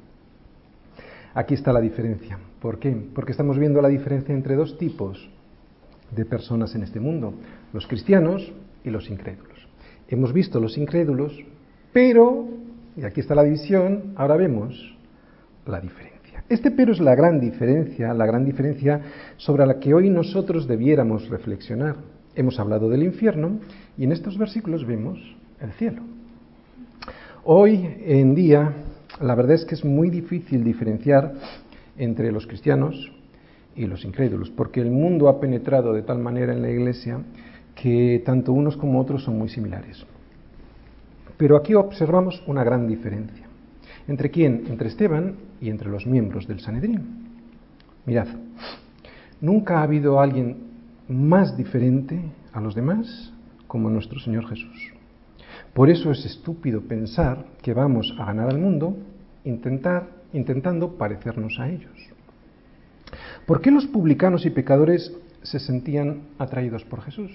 Aquí 1.34 1.56
está 1.56 1.74
la 1.74 1.82
diferencia. 1.82 2.38
¿Por 2.62 2.78
qué? 2.78 2.96
Porque 3.16 3.32
estamos 3.32 3.58
viendo 3.58 3.82
la 3.82 3.90
diferencia 3.90 4.36
entre 4.36 4.56
dos 4.56 4.78
tipos 4.78 5.28
de 6.16 6.26
personas 6.26 6.76
en 6.76 6.84
este 6.84 7.00
mundo, 7.00 7.34
los 7.74 7.88
cristianos 7.88 8.52
y 8.84 8.90
los 8.90 9.10
incrédulos. 9.10 9.68
Hemos 10.08 10.34
visto 10.34 10.60
los 10.60 10.78
incrédulos, 10.78 11.34
pero, 11.94 12.48
y 12.98 13.04
aquí 13.04 13.20
está 13.20 13.36
la 13.36 13.44
división, 13.44 14.14
ahora 14.16 14.36
vemos 14.36 14.98
la 15.66 15.80
diferencia. 15.80 16.44
Este 16.50 16.72
pero 16.72 16.94
es 16.94 17.00
la 17.00 17.14
gran 17.14 17.40
diferencia, 17.40 18.14
la 18.14 18.26
gran 18.26 18.44
diferencia 18.44 19.02
sobre 19.38 19.66
la 19.68 19.80
que 19.80 19.94
hoy 19.94 20.10
nosotros 20.10 20.68
debiéramos 20.68 21.30
reflexionar. 21.30 21.98
Hemos 22.36 22.60
hablado 22.60 22.90
del 22.90 23.04
infierno 23.04 23.60
y 23.98 24.06
en 24.06 24.12
estos 24.12 24.38
versículos 24.38 24.86
vemos 24.86 25.20
el 25.62 25.72
cielo. 25.74 26.02
Hoy 27.44 27.88
en 28.06 28.34
día, 28.34 28.74
la 29.22 29.36
verdad 29.36 29.56
es 29.56 29.66
que 29.66 29.76
es 29.76 29.86
muy 29.86 30.10
difícil 30.10 30.64
diferenciar 30.64 31.34
entre 31.98 32.32
los 32.32 32.48
cristianos 32.48 33.12
y 33.80 33.88
los 33.88 34.04
incrédulos, 34.04 34.50
porque 34.50 34.82
el 34.82 34.92
mundo 34.92 35.30
ha 35.30 35.40
penetrado 35.40 35.94
de 35.94 36.02
tal 36.02 36.20
manera 36.20 36.52
en 36.52 36.62
la 36.62 36.70
iglesia 36.70 37.22
que 37.76 38.22
tanto 38.26 38.52
unos 38.52 38.76
como 38.76 39.00
otros 39.00 39.24
son 39.24 39.38
muy 39.38 39.48
similares. 39.48 40.06
Pero 41.38 41.56
aquí 41.56 41.74
observamos 41.76 42.44
una 42.46 42.66
gran 42.66 42.90
diferencia. 42.90 43.48
¿Entre 44.10 44.32
quién? 44.32 44.66
Entre 44.68 44.90
Esteban 44.90 45.36
y 45.62 45.70
entre 45.70 45.90
los 45.90 46.06
miembros 46.06 46.46
del 46.46 46.60
Sanedrín. 46.60 47.30
Mirad, 48.06 48.28
nunca 49.40 49.80
ha 49.80 49.84
habido 49.84 50.20
alguien 50.20 50.58
más 51.08 51.56
diferente 51.56 52.20
a 52.52 52.60
los 52.60 52.76
demás 52.76 53.32
como 53.68 53.90
nuestro 53.90 54.20
Señor 54.20 54.46
Jesús. 54.50 54.92
Por 55.74 55.90
eso 55.90 56.12
es 56.12 56.26
estúpido 56.26 56.82
pensar 56.82 57.46
que 57.62 57.74
vamos 57.74 58.14
a 58.20 58.26
ganar 58.26 58.50
al 58.50 58.60
mundo 58.60 58.98
intentar, 59.46 60.10
intentando 60.34 60.98
parecernos 60.98 61.58
a 61.60 61.70
ellos. 61.70 62.19
¿Por 63.50 63.62
qué 63.62 63.72
los 63.72 63.88
publicanos 63.88 64.46
y 64.46 64.52
pecadores 64.52 65.12
se 65.42 65.58
sentían 65.58 66.22
atraídos 66.38 66.86
por 66.86 67.02
Jesús? 67.02 67.32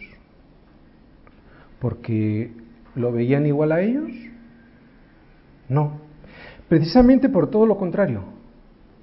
¿Porque 1.81 2.53
lo 2.95 3.11
veían 3.11 3.47
igual 3.47 3.73
a 3.73 3.81
ellos? 3.81 4.13
No, 5.69 5.99
precisamente 6.69 7.29
por 7.29 7.51
todo 7.51 7.67
lo 7.67 7.77
contrario, 7.77 8.23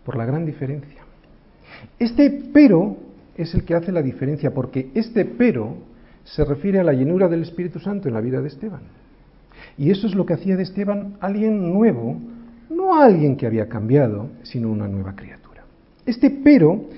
por 0.06 0.16
la 0.16 0.24
gran 0.24 0.46
diferencia. 0.46 1.02
Este 2.00 2.30
pero 2.54 2.96
es 3.36 3.54
el 3.56 3.66
que 3.66 3.76
hace 3.76 3.92
la 3.92 4.02
diferencia, 4.02 4.54
porque 4.54 4.90
este 4.94 5.26
pero 5.26 5.80
se 6.24 6.46
refiere 6.46 6.80
a 6.80 6.86
la 6.86 6.94
llenura 6.94 7.28
del 7.28 7.42
Espíritu 7.42 7.80
Santo 7.80 8.08
en 8.08 8.14
la 8.14 8.22
vida 8.22 8.40
de 8.40 8.48
Esteban. 8.48 8.84
Y 9.78 9.92
eso 9.92 10.08
es 10.08 10.16
lo 10.16 10.26
que 10.26 10.36
hacía 10.36 10.56
de 10.56 10.64
Esteban 10.64 11.18
alguien 11.20 11.74
nuevo, 11.74 12.22
no 12.70 12.98
alguien 12.98 13.36
que 13.36 13.48
había 13.48 13.68
cambiado, 13.68 14.30
sino 14.44 14.72
una 14.72 14.88
nueva 14.88 15.14
criatura. 15.14 15.41
Este 16.12 16.30
pero 16.30 16.90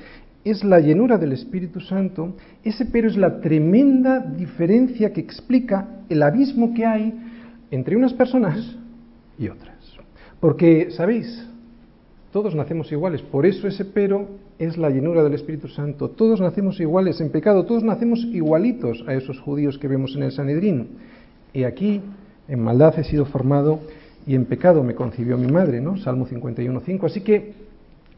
es 0.43 0.63
la 0.63 0.79
llenura 0.79 1.19
del 1.19 1.33
Espíritu 1.33 1.79
Santo, 1.79 2.33
ese 2.63 2.87
pero 2.87 3.07
es 3.07 3.15
la 3.15 3.41
tremenda 3.41 4.19
diferencia 4.19 5.13
que 5.13 5.21
explica 5.21 5.99
el 6.09 6.23
abismo 6.23 6.73
que 6.73 6.83
hay 6.83 7.13
entre 7.69 7.95
unas 7.95 8.11
personas 8.11 8.75
y 9.37 9.49
otras. 9.49 9.77
Porque, 10.39 10.89
¿sabéis? 10.89 11.47
Todos 12.31 12.55
nacemos 12.55 12.91
iguales, 12.91 13.21
por 13.21 13.45
eso 13.45 13.67
ese 13.67 13.85
pero 13.85 14.29
es 14.57 14.79
la 14.79 14.89
llenura 14.89 15.21
del 15.21 15.35
Espíritu 15.35 15.67
Santo. 15.67 16.09
Todos 16.09 16.41
nacemos 16.41 16.79
iguales 16.79 17.21
en 17.21 17.29
pecado, 17.29 17.67
todos 17.67 17.83
nacemos 17.83 18.25
igualitos 18.25 19.03
a 19.07 19.13
esos 19.13 19.39
judíos 19.39 19.77
que 19.77 19.87
vemos 19.87 20.15
en 20.15 20.23
el 20.23 20.31
Sanedrín. 20.31 20.87
Y 21.53 21.65
aquí, 21.65 22.01
en 22.47 22.63
maldad 22.63 22.97
he 22.97 23.03
sido 23.03 23.25
formado 23.25 23.79
y 24.25 24.33
en 24.33 24.45
pecado 24.45 24.83
me 24.83 24.95
concibió 24.95 25.37
mi 25.37 25.51
madre, 25.51 25.81
¿no? 25.81 25.97
Salmo 25.97 26.25
51.5. 26.25 27.05
Así 27.05 27.21
que 27.21 27.61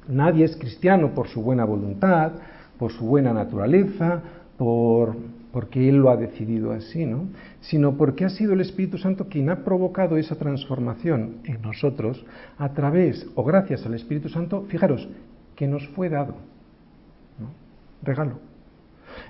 Nadie 0.08 0.46
es 0.46 0.56
cristiano 0.56 1.14
por 1.14 1.28
su 1.28 1.42
buena 1.42 1.66
voluntad, 1.66 2.34
por 2.78 2.92
su 2.92 3.06
buena 3.06 3.34
naturaleza, 3.34 4.22
por, 4.58 5.16
porque 5.52 5.90
Él 5.90 5.98
lo 5.98 6.10
ha 6.10 6.18
decidido 6.18 6.72
así, 6.72 7.06
¿no? 7.06 7.28
Sino 7.62 7.96
porque 7.98 8.26
ha 8.26 8.30
sido 8.30 8.54
el 8.54 8.62
Espíritu 8.62 8.98
Santo 8.98 9.28
quien 9.28 9.50
ha 9.50 9.64
provocado 9.64 10.18
esa 10.18 10.36
transformación 10.36 11.38
en 11.46 11.62
nosotros 11.62 12.26
a 12.58 12.74
través 12.74 13.28
o 13.36 13.44
gracias 13.44 13.86
al 13.86 13.94
Espíritu 13.94 14.30
Santo, 14.30 14.66
fijaros, 14.68 15.08
que 15.56 15.68
nos 15.68 15.88
fue 15.90 16.10
dado. 16.10 16.36
Regalo. 18.04 18.40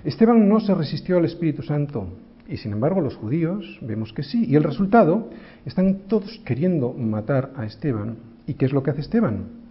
Esteban 0.04 0.48
no 0.48 0.60
se 0.60 0.74
resistió 0.74 1.16
al 1.16 1.24
Espíritu 1.24 1.62
Santo, 1.62 2.08
y 2.48 2.58
sin 2.58 2.72
embargo 2.72 3.00
los 3.00 3.16
judíos 3.16 3.78
vemos 3.82 4.12
que 4.12 4.22
sí. 4.22 4.44
Y 4.46 4.56
el 4.56 4.64
resultado, 4.64 5.30
están 5.64 6.00
todos 6.08 6.40
queriendo 6.44 6.92
matar 6.92 7.52
a 7.56 7.64
Esteban. 7.64 8.16
¿Y 8.46 8.54
qué 8.54 8.66
es 8.66 8.72
lo 8.72 8.82
que 8.82 8.90
hace 8.90 9.00
Esteban? 9.00 9.65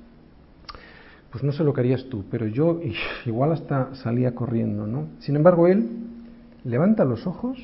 Pues 1.35 1.43
no 1.43 1.51
sé 1.51 1.65
lo 1.65 1.73
que 1.73 1.81
harías 1.81 2.05
tú, 2.05 2.23
pero 2.31 2.47
yo 2.47 2.79
igual 3.25 3.51
hasta 3.51 3.93
salía 3.95 4.33
corriendo, 4.33 4.87
¿no? 4.87 5.09
Sin 5.19 5.35
embargo, 5.35 5.67
él 5.67 5.85
levanta 6.63 7.03
los 7.03 7.27
ojos, 7.27 7.57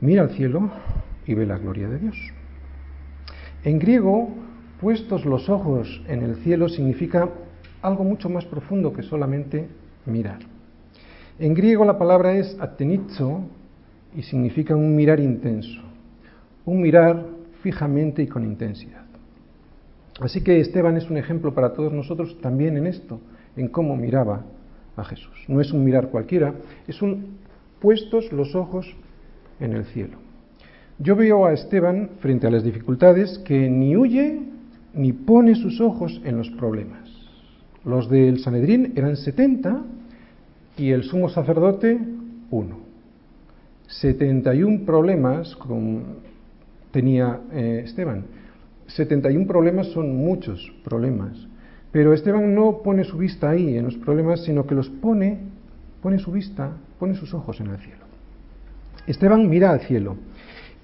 mira 0.00 0.22
al 0.22 0.30
cielo 0.30 0.68
y 1.28 1.34
ve 1.34 1.46
la 1.46 1.58
gloria 1.58 1.88
de 1.88 2.00
Dios. 2.00 2.16
En 3.62 3.78
griego, 3.78 4.30
puestos 4.80 5.24
los 5.24 5.48
ojos 5.48 6.02
en 6.08 6.24
el 6.24 6.42
cielo 6.42 6.68
significa 6.68 7.28
algo 7.82 8.02
mucho 8.02 8.28
más 8.28 8.44
profundo 8.46 8.92
que 8.92 9.04
solamente 9.04 9.68
mirar. 10.04 10.40
En 11.38 11.54
griego 11.54 11.84
la 11.84 11.96
palabra 11.96 12.32
es 12.32 12.58
atenizo 12.58 13.42
y 14.12 14.24
significa 14.24 14.74
un 14.74 14.96
mirar 14.96 15.20
intenso, 15.20 15.82
un 16.64 16.82
mirar 16.82 17.26
fijamente 17.62 18.24
y 18.24 18.26
con 18.26 18.44
intensidad. 18.44 19.05
Así 20.20 20.42
que 20.42 20.60
Esteban 20.60 20.96
es 20.96 21.10
un 21.10 21.18
ejemplo 21.18 21.54
para 21.54 21.72
todos 21.72 21.92
nosotros 21.92 22.40
también 22.40 22.76
en 22.76 22.86
esto, 22.86 23.20
en 23.56 23.68
cómo 23.68 23.96
miraba 23.96 24.44
a 24.96 25.04
Jesús. 25.04 25.44
No 25.48 25.60
es 25.60 25.72
un 25.72 25.84
mirar 25.84 26.08
cualquiera, 26.08 26.54
es 26.86 27.02
un 27.02 27.36
puestos 27.80 28.32
los 28.32 28.54
ojos 28.54 28.94
en 29.60 29.72
el 29.72 29.84
cielo. 29.86 30.18
Yo 30.98 31.14
veo 31.14 31.44
a 31.44 31.52
Esteban 31.52 32.10
frente 32.20 32.46
a 32.46 32.50
las 32.50 32.64
dificultades 32.64 33.38
que 33.40 33.68
ni 33.68 33.96
huye 33.96 34.40
ni 34.94 35.12
pone 35.12 35.54
sus 35.54 35.80
ojos 35.80 36.20
en 36.24 36.38
los 36.38 36.48
problemas. 36.50 37.10
Los 37.84 38.08
del 38.08 38.40
Sanedrín 38.40 38.94
eran 38.96 39.16
70 39.16 39.84
y 40.78 40.90
el 40.90 41.04
sumo 41.04 41.28
sacerdote 41.28 41.98
uno. 42.50 42.78
71 43.88 44.84
problemas 44.84 45.54
con, 45.56 46.02
tenía 46.90 47.40
eh, 47.52 47.82
Esteban. 47.84 48.24
71 48.88 49.46
problemas 49.46 49.88
son 49.88 50.16
muchos 50.16 50.72
problemas. 50.84 51.46
Pero 51.92 52.12
Esteban 52.12 52.54
no 52.54 52.82
pone 52.82 53.04
su 53.04 53.16
vista 53.16 53.50
ahí 53.50 53.76
en 53.76 53.84
los 53.84 53.96
problemas, 53.96 54.44
sino 54.44 54.66
que 54.66 54.74
los 54.74 54.88
pone, 54.88 55.38
pone 56.02 56.18
su 56.18 56.30
vista, 56.30 56.76
pone 56.98 57.14
sus 57.14 57.32
ojos 57.34 57.60
en 57.60 57.68
el 57.68 57.78
cielo. 57.78 58.04
Esteban 59.06 59.48
mira 59.48 59.70
al 59.70 59.80
cielo 59.80 60.16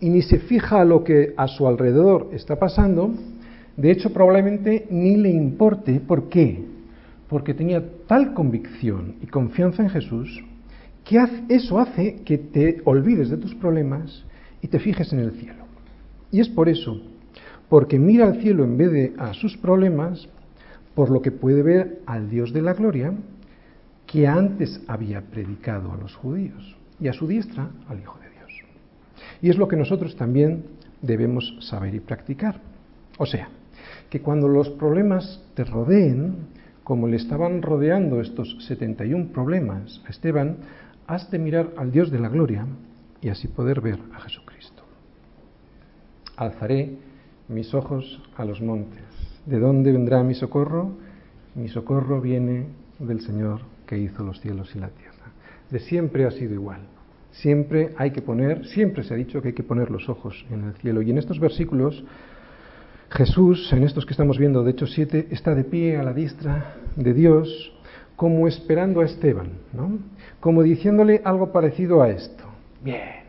y 0.01 0.09
ni 0.09 0.23
se 0.23 0.39
fija 0.39 0.81
a 0.81 0.85
lo 0.85 1.05
que 1.05 1.35
a 1.37 1.49
su 1.49 1.67
alrededor 1.67 2.31
está 2.33 2.59
pasando. 2.59 3.13
De 3.77 3.91
hecho, 3.91 4.13
probablemente 4.13 4.87
ni 4.91 5.17
le 5.17 5.31
importe. 5.31 6.01
¿Por 6.01 6.29
qué? 6.29 6.65
Porque 7.29 7.55
tenía 7.55 7.83
tal 8.07 8.35
convicción 8.35 9.17
y 9.23 9.27
confianza 9.27 9.83
en 9.83 9.91
Jesús 9.91 10.43
que 11.05 11.19
eso 11.49 11.79
hace 11.79 12.23
que 12.25 12.39
te 12.39 12.81
olvides 12.85 13.29
de 13.29 13.37
tus 13.37 13.55
problemas 13.55 14.25
y 14.61 14.69
te 14.69 14.79
fijes 14.79 15.13
en 15.13 15.19
el 15.19 15.33
cielo. 15.33 15.65
Y 16.31 16.41
es 16.41 16.49
por 16.49 16.69
eso, 16.69 17.01
porque 17.73 17.99
mira 17.99 18.27
al 18.27 18.43
cielo 18.43 18.65
en 18.65 18.77
vez 18.77 18.93
de 18.93 19.15
a 19.17 19.33
sus 19.33 19.57
problemas, 19.57 20.29
por 20.95 21.09
lo 21.09 21.23
que 21.23 21.33
puede 21.33 21.63
ver 21.63 22.03
al 22.05 22.29
Dios 22.29 22.53
de 22.53 22.61
la 22.61 22.75
gloria 22.75 23.15
que 24.07 24.27
antes 24.27 24.83
había 24.89 25.23
predicado 25.23 25.91
a 25.91 25.97
los 25.97 26.15
judíos 26.15 26.77
y 27.01 27.09
a 27.09 27.15
su 27.15 27.27
diestra 27.27 27.71
al 27.89 27.99
Hijo 27.99 28.19
de 28.19 28.29
Dios. 28.29 28.51
Y 29.41 29.49
es 29.49 29.57
lo 29.57 29.69
que 29.69 29.77
nosotros 29.77 30.17
también 30.17 30.65
debemos 31.01 31.57
saber 31.61 31.95
y 31.95 32.01
practicar. 32.01 32.61
O 33.17 33.25
sea, 33.25 33.49
que 34.11 34.21
cuando 34.21 34.49
los 34.49 34.69
problemas 34.69 35.43
te 35.55 35.65
rodeen, 35.65 36.49
como 36.85 37.09
le 37.09 37.17
estaban 37.17 37.63
rodeando 37.63 38.21
estos 38.21 38.55
71 38.67 39.33
problemas 39.33 40.03
a 40.07 40.11
Esteban, 40.11 40.59
has 41.07 41.31
de 41.31 41.39
mirar 41.39 41.71
al 41.79 41.91
Dios 41.91 42.11
de 42.11 42.19
la 42.19 42.29
gloria 42.29 42.67
y 43.23 43.31
así 43.31 43.49
poder 43.49 43.81
ver 43.81 43.99
a 44.13 44.21
Jesucristo. 44.21 44.83
Alzaré 46.37 47.12
mis 47.53 47.75
ojos 47.75 48.21
a 48.37 48.45
los 48.45 48.61
montes 48.61 49.03
¿De 49.47 49.59
dónde 49.59 49.91
vendrá 49.91 50.23
mi 50.23 50.35
socorro? 50.35 50.93
Mi 51.57 51.69
socorro 51.69 52.21
viene 52.21 52.67
del 53.01 53.21
Señor 53.21 53.61
que 53.87 53.99
hizo 53.99 54.23
los 54.23 54.41
cielos 54.41 54.75
y 54.77 54.79
la 54.79 54.89
tierra. 54.89 55.33
De 55.69 55.81
siempre 55.81 56.27
ha 56.27 56.31
sido 56.31 56.55
igual. 56.55 56.81
Siempre 57.33 57.93
hay 57.97 58.13
que 58.13 58.23
poner, 58.23 58.67
siempre 58.67 59.03
se 59.03 59.15
ha 59.15 59.17
dicho 59.17 59.43
que 59.43 59.49
hay 59.49 59.55
que 59.55 59.65
poner 59.65 59.91
los 59.91 60.09
ojos 60.09 60.47
en 60.51 60.65
el 60.65 60.75
cielo. 60.75 61.03
Y 61.03 61.11
en 61.11 61.19
estos 61.19 61.41
versículos, 61.41 62.05
Jesús, 63.11 63.73
en 63.73 63.83
estos 63.83 64.07
que 64.07 64.13
estamos 64.13 64.39
viendo, 64.39 64.63
de 64.63 64.71
hecho 64.71 64.87
7, 64.87 65.29
está 65.31 65.55
de 65.55 65.65
pie 65.65 65.97
a 65.97 66.05
la 66.05 66.13
diestra 66.13 66.77
de 66.95 67.13
Dios, 67.13 67.73
como 68.15 68.47
esperando 68.47 69.01
a 69.01 69.07
Esteban, 69.07 69.49
¿no? 69.73 69.99
Como 70.39 70.63
diciéndole 70.63 71.21
algo 71.25 71.51
parecido 71.51 72.03
a 72.03 72.11
esto. 72.11 72.45
Bien, 72.85 73.25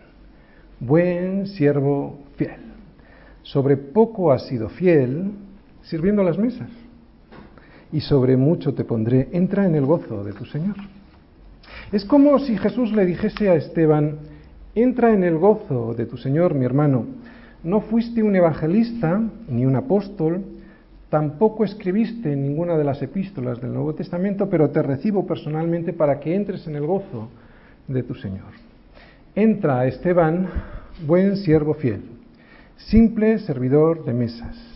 buen 0.79 1.47
siervo 1.47 2.19
fiel. 2.35 2.72
Sobre 3.43 3.77
poco 3.77 4.31
has 4.31 4.47
sido 4.47 4.69
fiel, 4.69 5.31
sirviendo 5.83 6.23
las 6.23 6.37
mesas. 6.37 6.69
Y 7.91 8.01
sobre 8.01 8.37
mucho 8.37 8.73
te 8.73 8.83
pondré, 8.83 9.29
entra 9.33 9.65
en 9.65 9.75
el 9.75 9.85
gozo 9.85 10.23
de 10.23 10.33
tu 10.33 10.45
Señor. 10.45 10.75
Es 11.91 12.05
como 12.05 12.39
si 12.39 12.57
Jesús 12.57 12.91
le 12.91 13.05
dijese 13.05 13.49
a 13.49 13.55
Esteban, 13.55 14.17
entra 14.73 15.13
en 15.13 15.23
el 15.23 15.37
gozo 15.37 15.93
de 15.93 16.05
tu 16.05 16.17
Señor, 16.17 16.55
mi 16.55 16.65
hermano. 16.65 17.05
No 17.63 17.81
fuiste 17.81 18.23
un 18.23 18.35
evangelista 18.35 19.21
ni 19.47 19.65
un 19.65 19.75
apóstol, 19.75 20.41
tampoco 21.09 21.63
escribiste 21.63 22.35
ninguna 22.35 22.77
de 22.77 22.83
las 22.83 23.01
epístolas 23.01 23.61
del 23.61 23.73
Nuevo 23.73 23.93
Testamento, 23.93 24.49
pero 24.49 24.71
te 24.71 24.81
recibo 24.81 25.27
personalmente 25.27 25.93
para 25.93 26.19
que 26.19 26.33
entres 26.33 26.65
en 26.65 26.75
el 26.75 26.87
gozo 26.87 27.29
de 27.87 28.01
tu 28.01 28.15
Señor. 28.15 28.51
Entra, 29.35 29.85
Esteban, 29.85 30.47
buen 31.05 31.37
siervo 31.37 31.75
fiel, 31.75 32.01
simple 32.77 33.39
servidor 33.39 34.05
de 34.05 34.13
mesas 34.13 34.73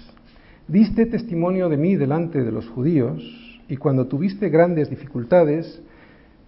Diste 0.67 1.05
testimonio 1.05 1.69
de 1.69 1.77
mí 1.77 1.95
delante 1.95 2.43
de 2.43 2.51
los 2.51 2.67
judíos 2.67 3.23
y 3.69 3.77
cuando 3.77 4.07
tuviste 4.07 4.49
grandes 4.49 4.89
dificultades, 4.89 5.81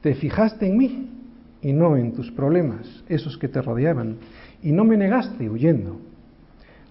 te 0.01 0.13
fijaste 0.13 0.67
en 0.67 0.77
mí 0.77 1.09
y 1.61 1.71
no 1.71 1.95
en 1.95 2.11
tus 2.11 2.29
problemas, 2.31 3.03
esos 3.07 3.37
que 3.37 3.47
te 3.47 3.61
rodeaban, 3.61 4.17
y 4.61 4.73
no 4.73 4.83
me 4.83 4.97
negaste 4.97 5.49
huyendo, 5.49 6.01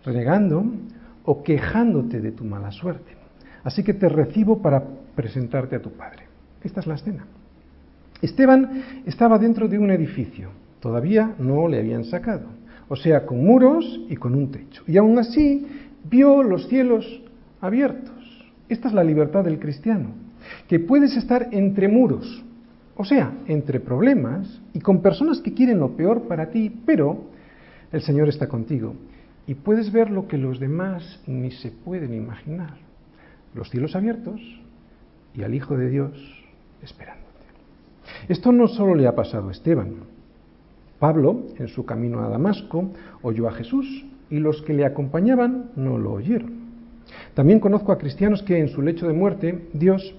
renegando 0.06 0.64
o 1.24 1.42
quejándote 1.42 2.20
de 2.20 2.32
tu 2.32 2.44
mala 2.44 2.72
suerte. 2.72 3.12
Así 3.62 3.82
que 3.82 3.92
te 3.92 4.08
recibo 4.08 4.62
para 4.62 4.82
presentarte 5.14 5.76
a 5.76 5.82
tu 5.82 5.92
Padre. 5.92 6.24
Esta 6.64 6.80
es 6.80 6.86
la 6.86 6.94
escena. 6.94 7.26
Esteban 8.22 9.02
estaba 9.04 9.38
dentro 9.38 9.68
de 9.68 9.78
un 9.78 9.90
edificio, 9.90 10.48
todavía 10.80 11.34
no 11.38 11.68
le 11.68 11.78
habían 11.78 12.04
sacado, 12.04 12.46
o 12.88 12.96
sea, 12.96 13.26
con 13.26 13.44
muros 13.44 14.00
y 14.08 14.16
con 14.16 14.34
un 14.34 14.50
techo. 14.50 14.82
Y 14.86 14.96
aún 14.96 15.18
así 15.18 15.66
vio 16.08 16.42
los 16.42 16.68
cielos 16.68 17.22
abiertos. 17.60 18.14
Esta 18.68 18.88
es 18.88 18.94
la 18.94 19.04
libertad 19.04 19.44
del 19.44 19.58
cristiano, 19.58 20.10
que 20.68 20.78
puedes 20.78 21.16
estar 21.16 21.48
entre 21.52 21.88
muros, 21.88 22.44
o 22.96 23.04
sea, 23.04 23.32
entre 23.46 23.80
problemas 23.80 24.60
y 24.74 24.80
con 24.80 25.02
personas 25.02 25.40
que 25.40 25.54
quieren 25.54 25.78
lo 25.78 25.96
peor 25.96 26.22
para 26.22 26.50
ti, 26.50 26.70
pero 26.84 27.24
el 27.92 28.02
Señor 28.02 28.28
está 28.28 28.48
contigo 28.48 28.94
y 29.46 29.54
puedes 29.54 29.90
ver 29.92 30.10
lo 30.10 30.28
que 30.28 30.36
los 30.36 30.60
demás 30.60 31.20
ni 31.26 31.50
se 31.50 31.70
pueden 31.70 32.12
imaginar. 32.12 32.74
Los 33.54 33.70
cielos 33.70 33.96
abiertos 33.96 34.40
y 35.34 35.42
al 35.42 35.54
Hijo 35.54 35.76
de 35.76 35.88
Dios 35.88 36.12
esperándote. 36.82 37.24
Esto 38.28 38.52
no 38.52 38.68
solo 38.68 38.94
le 38.94 39.06
ha 39.06 39.14
pasado 39.14 39.48
a 39.48 39.52
Esteban. 39.52 39.94
Pablo, 40.98 41.46
en 41.58 41.68
su 41.68 41.84
camino 41.84 42.20
a 42.20 42.28
Damasco, 42.28 42.90
oyó 43.22 43.48
a 43.48 43.52
Jesús 43.52 44.04
y 44.30 44.38
los 44.38 44.62
que 44.62 44.74
le 44.74 44.84
acompañaban 44.84 45.70
no 45.76 45.98
lo 45.98 46.12
oyeron. 46.12 46.68
También 47.34 47.60
conozco 47.60 47.92
a 47.92 47.98
cristianos 47.98 48.42
que 48.42 48.58
en 48.58 48.68
su 48.68 48.82
lecho 48.82 49.06
de 49.06 49.14
muerte 49.14 49.68
Dios 49.72 50.14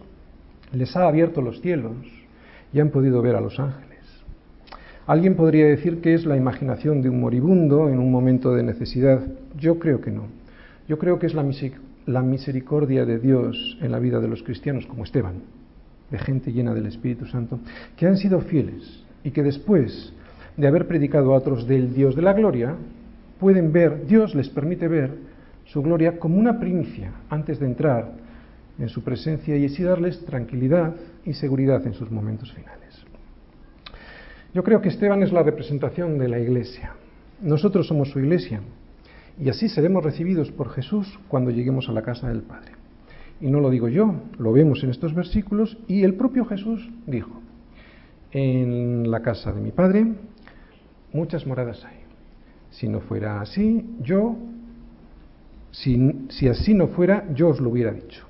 les 0.73 0.95
ha 0.95 1.07
abierto 1.07 1.41
los 1.41 1.61
cielos 1.61 1.95
y 2.73 2.79
han 2.79 2.89
podido 2.89 3.21
ver 3.21 3.35
a 3.35 3.41
los 3.41 3.59
ángeles. 3.59 3.89
Alguien 5.05 5.35
podría 5.35 5.65
decir 5.65 6.01
que 6.01 6.13
es 6.13 6.25
la 6.25 6.37
imaginación 6.37 7.01
de 7.01 7.09
un 7.09 7.19
moribundo 7.19 7.89
en 7.89 7.99
un 7.99 8.11
momento 8.11 8.53
de 8.53 8.63
necesidad. 8.63 9.21
Yo 9.57 9.79
creo 9.79 10.01
que 10.01 10.11
no. 10.11 10.27
Yo 10.87 10.99
creo 10.99 11.17
que 11.19 11.25
es 11.25 11.33
la 11.33 12.21
misericordia 12.21 13.05
de 13.05 13.19
Dios 13.19 13.77
en 13.81 13.91
la 13.91 13.99
vida 13.99 14.19
de 14.19 14.27
los 14.27 14.43
cristianos 14.43 14.85
como 14.85 15.03
Esteban, 15.03 15.41
de 16.11 16.19
gente 16.19 16.51
llena 16.51 16.73
del 16.73 16.85
Espíritu 16.85 17.25
Santo, 17.25 17.59
que 17.97 18.05
han 18.05 18.17
sido 18.17 18.39
fieles 18.41 19.03
y 19.23 19.31
que 19.31 19.43
después 19.43 20.13
de 20.59 20.67
haber 20.67 20.87
predicado 20.87 21.33
a 21.33 21.37
otros 21.37 21.65
del 21.65 21.93
Dios 21.93 22.17
de 22.17 22.21
la 22.21 22.33
gloria, 22.33 22.75
pueden 23.39 23.71
ver, 23.71 24.05
Dios 24.05 24.35
les 24.35 24.49
permite 24.49 24.89
ver 24.89 25.11
su 25.63 25.81
gloria 25.81 26.19
como 26.19 26.37
una 26.37 26.59
primicia 26.59 27.13
antes 27.29 27.59
de 27.59 27.65
entrar 27.65 28.11
en 28.77 28.89
su 28.89 29.01
presencia 29.01 29.55
y 29.55 29.65
así 29.65 29.83
darles 29.83 30.25
tranquilidad 30.25 30.95
y 31.23 31.33
seguridad 31.33 31.87
en 31.87 31.93
sus 31.93 32.11
momentos 32.11 32.51
finales. 32.51 33.05
Yo 34.53 34.61
creo 34.61 34.81
que 34.81 34.89
Esteban 34.89 35.23
es 35.23 35.31
la 35.31 35.43
representación 35.43 36.17
de 36.17 36.27
la 36.27 36.39
iglesia. 36.39 36.91
Nosotros 37.41 37.87
somos 37.87 38.09
su 38.09 38.19
iglesia 38.19 38.59
y 39.39 39.47
así 39.47 39.69
seremos 39.69 40.03
recibidos 40.03 40.51
por 40.51 40.71
Jesús 40.71 41.19
cuando 41.29 41.51
lleguemos 41.51 41.87
a 41.87 41.93
la 41.93 42.01
casa 42.01 42.27
del 42.27 42.41
Padre. 42.41 42.73
Y 43.39 43.49
no 43.49 43.61
lo 43.61 43.69
digo 43.69 43.87
yo, 43.87 44.13
lo 44.37 44.51
vemos 44.51 44.83
en 44.83 44.89
estos 44.89 45.15
versículos 45.15 45.77
y 45.87 46.03
el 46.03 46.15
propio 46.15 46.43
Jesús 46.43 46.89
dijo, 47.07 47.41
en 48.31 49.09
la 49.09 49.21
casa 49.21 49.53
de 49.53 49.61
mi 49.61 49.71
Padre 49.71 50.05
muchas 51.13 51.45
moradas 51.45 51.83
hay. 51.85 51.99
Si 52.71 52.87
no 52.87 53.01
fuera 53.01 53.41
así, 53.41 53.85
yo, 54.01 54.35
si, 55.71 56.47
así 56.47 56.73
no 56.73 56.87
fuera, 56.87 57.25
yo 57.33 57.49
os 57.49 57.59
lo 57.59 57.69
hubiera 57.69 57.91
dicho. 57.91 58.25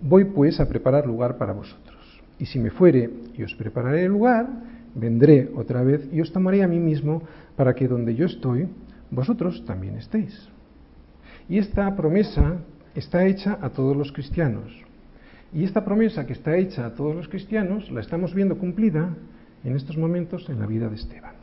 Voy 0.00 0.24
pues 0.24 0.60
a 0.60 0.68
preparar 0.68 1.06
lugar 1.06 1.38
para 1.38 1.52
vosotros. 1.52 1.98
Y 2.38 2.46
si 2.46 2.58
me 2.58 2.70
fuere 2.70 3.10
y 3.36 3.42
os 3.42 3.54
prepararé 3.54 4.04
el 4.04 4.12
lugar, 4.12 4.48
vendré 4.94 5.50
otra 5.54 5.82
vez 5.82 6.08
y 6.12 6.20
os 6.20 6.32
tomaré 6.32 6.62
a 6.62 6.68
mí 6.68 6.78
mismo 6.78 7.22
para 7.56 7.74
que 7.74 7.88
donde 7.88 8.14
yo 8.14 8.26
estoy, 8.26 8.68
vosotros 9.10 9.64
también 9.66 9.96
estéis. 9.96 10.48
Y 11.48 11.58
esta 11.58 11.94
promesa 11.96 12.58
está 12.94 13.26
hecha 13.26 13.58
a 13.60 13.70
todos 13.70 13.96
los 13.96 14.12
cristianos. 14.12 14.72
Y 15.52 15.64
esta 15.64 15.84
promesa 15.84 16.26
que 16.26 16.32
está 16.32 16.56
hecha 16.56 16.86
a 16.86 16.94
todos 16.94 17.14
los 17.14 17.28
cristianos 17.28 17.90
la 17.90 18.00
estamos 18.00 18.34
viendo 18.34 18.56
cumplida 18.56 19.16
en 19.64 19.76
estos 19.76 19.96
momentos 19.96 20.48
en 20.48 20.60
la 20.60 20.66
vida 20.66 20.88
de 20.88 20.96
Esteban. 20.96 21.39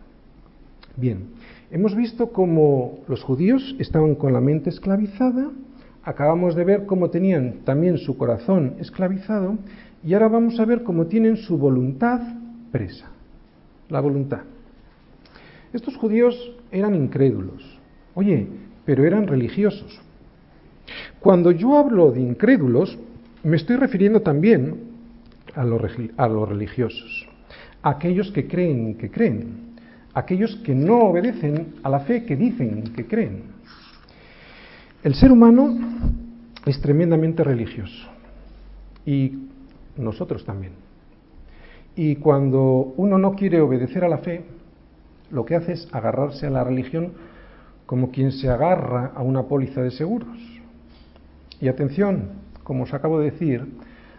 Bien, 0.97 1.27
hemos 1.69 1.95
visto 1.95 2.31
cómo 2.31 3.01
los 3.07 3.21
judíos 3.21 3.75
estaban 3.77 4.15
con 4.15 4.33
la 4.33 4.41
mente 4.41 4.71
esclavizada, 4.71 5.51
acabamos 6.03 6.55
de 6.55 6.63
ver 6.63 6.87
cómo 6.87 7.11
tenían 7.11 7.59
también 7.65 7.99
su 7.99 8.17
corazón 8.17 8.77
esclavizado 8.79 9.59
y 10.03 10.15
ahora 10.15 10.27
vamos 10.27 10.59
a 10.59 10.65
ver 10.65 10.81
cómo 10.81 11.05
tienen 11.05 11.37
su 11.37 11.59
voluntad 11.59 12.19
presa. 12.71 13.11
La 13.89 13.99
voluntad. 13.99 14.41
Estos 15.71 15.95
judíos 15.97 16.35
eran 16.71 16.95
incrédulos. 16.95 17.79
Oye, 18.15 18.47
pero 18.83 19.05
eran 19.05 19.27
religiosos. 19.27 20.01
Cuando 21.19 21.51
yo 21.51 21.77
hablo 21.77 22.11
de 22.11 22.21
incrédulos, 22.21 22.97
me 23.43 23.57
estoy 23.57 23.75
refiriendo 23.75 24.21
también 24.21 24.77
a 25.53 25.63
los, 25.63 26.49
religiosos, 26.49 27.29
a 27.83 27.91
aquellos 27.91 28.31
que 28.31 28.47
creen 28.47 28.95
que 28.95 29.11
creen, 29.11 29.66
aquellos 30.13 30.55
que 30.57 30.73
no 30.73 30.99
obedecen 30.99 31.75
a 31.83 31.89
la 31.89 32.01
fe 32.01 32.25
que 32.25 32.35
dicen 32.35 32.93
que 32.95 33.05
creen. 33.05 33.43
El 35.03 35.15
ser 35.15 35.31
humano 35.31 35.77
es 36.65 36.81
tremendamente 36.81 37.43
religioso 37.43 38.07
y 39.05 39.47
nosotros 39.95 40.43
también. 40.43 40.73
Y 41.95 42.17
cuando 42.17 42.93
uno 42.97 43.17
no 43.17 43.33
quiere 43.33 43.61
obedecer 43.61 44.03
a 44.03 44.09
la 44.09 44.19
fe, 44.19 44.45
lo 45.31 45.45
que 45.45 45.55
hace 45.55 45.73
es 45.73 45.87
agarrarse 45.91 46.47
a 46.47 46.51
la 46.51 46.63
religión 46.63 47.13
como 47.85 48.11
quien 48.11 48.31
se 48.31 48.49
agarra 48.49 49.13
a 49.15 49.23
una 49.23 49.43
póliza 49.43 49.81
de 49.81 49.91
seguros. 49.91 50.37
Y 51.59 51.69
atención, 51.69 52.29
como 52.63 52.83
os 52.83 52.93
acabo 52.93 53.19
de 53.19 53.31
decir, 53.31 53.65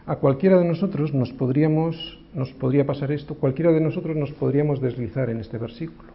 a 0.06 0.16
cualquiera 0.16 0.58
de 0.58 0.64
nosotros 0.64 1.12
nos 1.12 1.32
podríamos 1.32 2.18
nos 2.34 2.52
podría 2.52 2.86
pasar 2.86 3.12
esto, 3.12 3.34
cualquiera 3.34 3.72
de 3.72 3.80
nosotros 3.80 4.16
nos 4.16 4.32
podríamos 4.32 4.80
deslizar 4.80 5.30
en 5.30 5.38
este 5.40 5.58
versículo. 5.58 6.12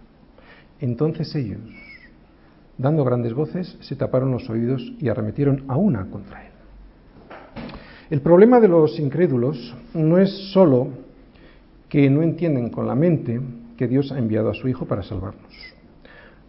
Entonces 0.79 1.33
ellos, 1.35 1.59
dando 2.77 3.03
grandes 3.03 3.33
voces, 3.33 3.77
se 3.81 3.95
taparon 3.95 4.31
los 4.31 4.49
oídos 4.49 4.93
y 4.99 5.09
arremetieron 5.09 5.63
a 5.67 5.77
una 5.77 6.05
contra 6.09 6.45
él. 6.45 6.51
El 8.09 8.21
problema 8.21 8.59
de 8.59 8.67
los 8.67 8.99
incrédulos 8.99 9.75
no 9.93 10.17
es 10.17 10.29
sólo 10.51 10.89
que 11.89 12.09
no 12.09 12.21
entienden 12.21 12.69
con 12.69 12.87
la 12.87 12.95
mente 12.95 13.39
que 13.77 13.87
Dios 13.87 14.11
ha 14.11 14.19
enviado 14.19 14.49
a 14.49 14.53
su 14.53 14.67
Hijo 14.67 14.85
para 14.85 15.03
salvarnos. 15.03 15.53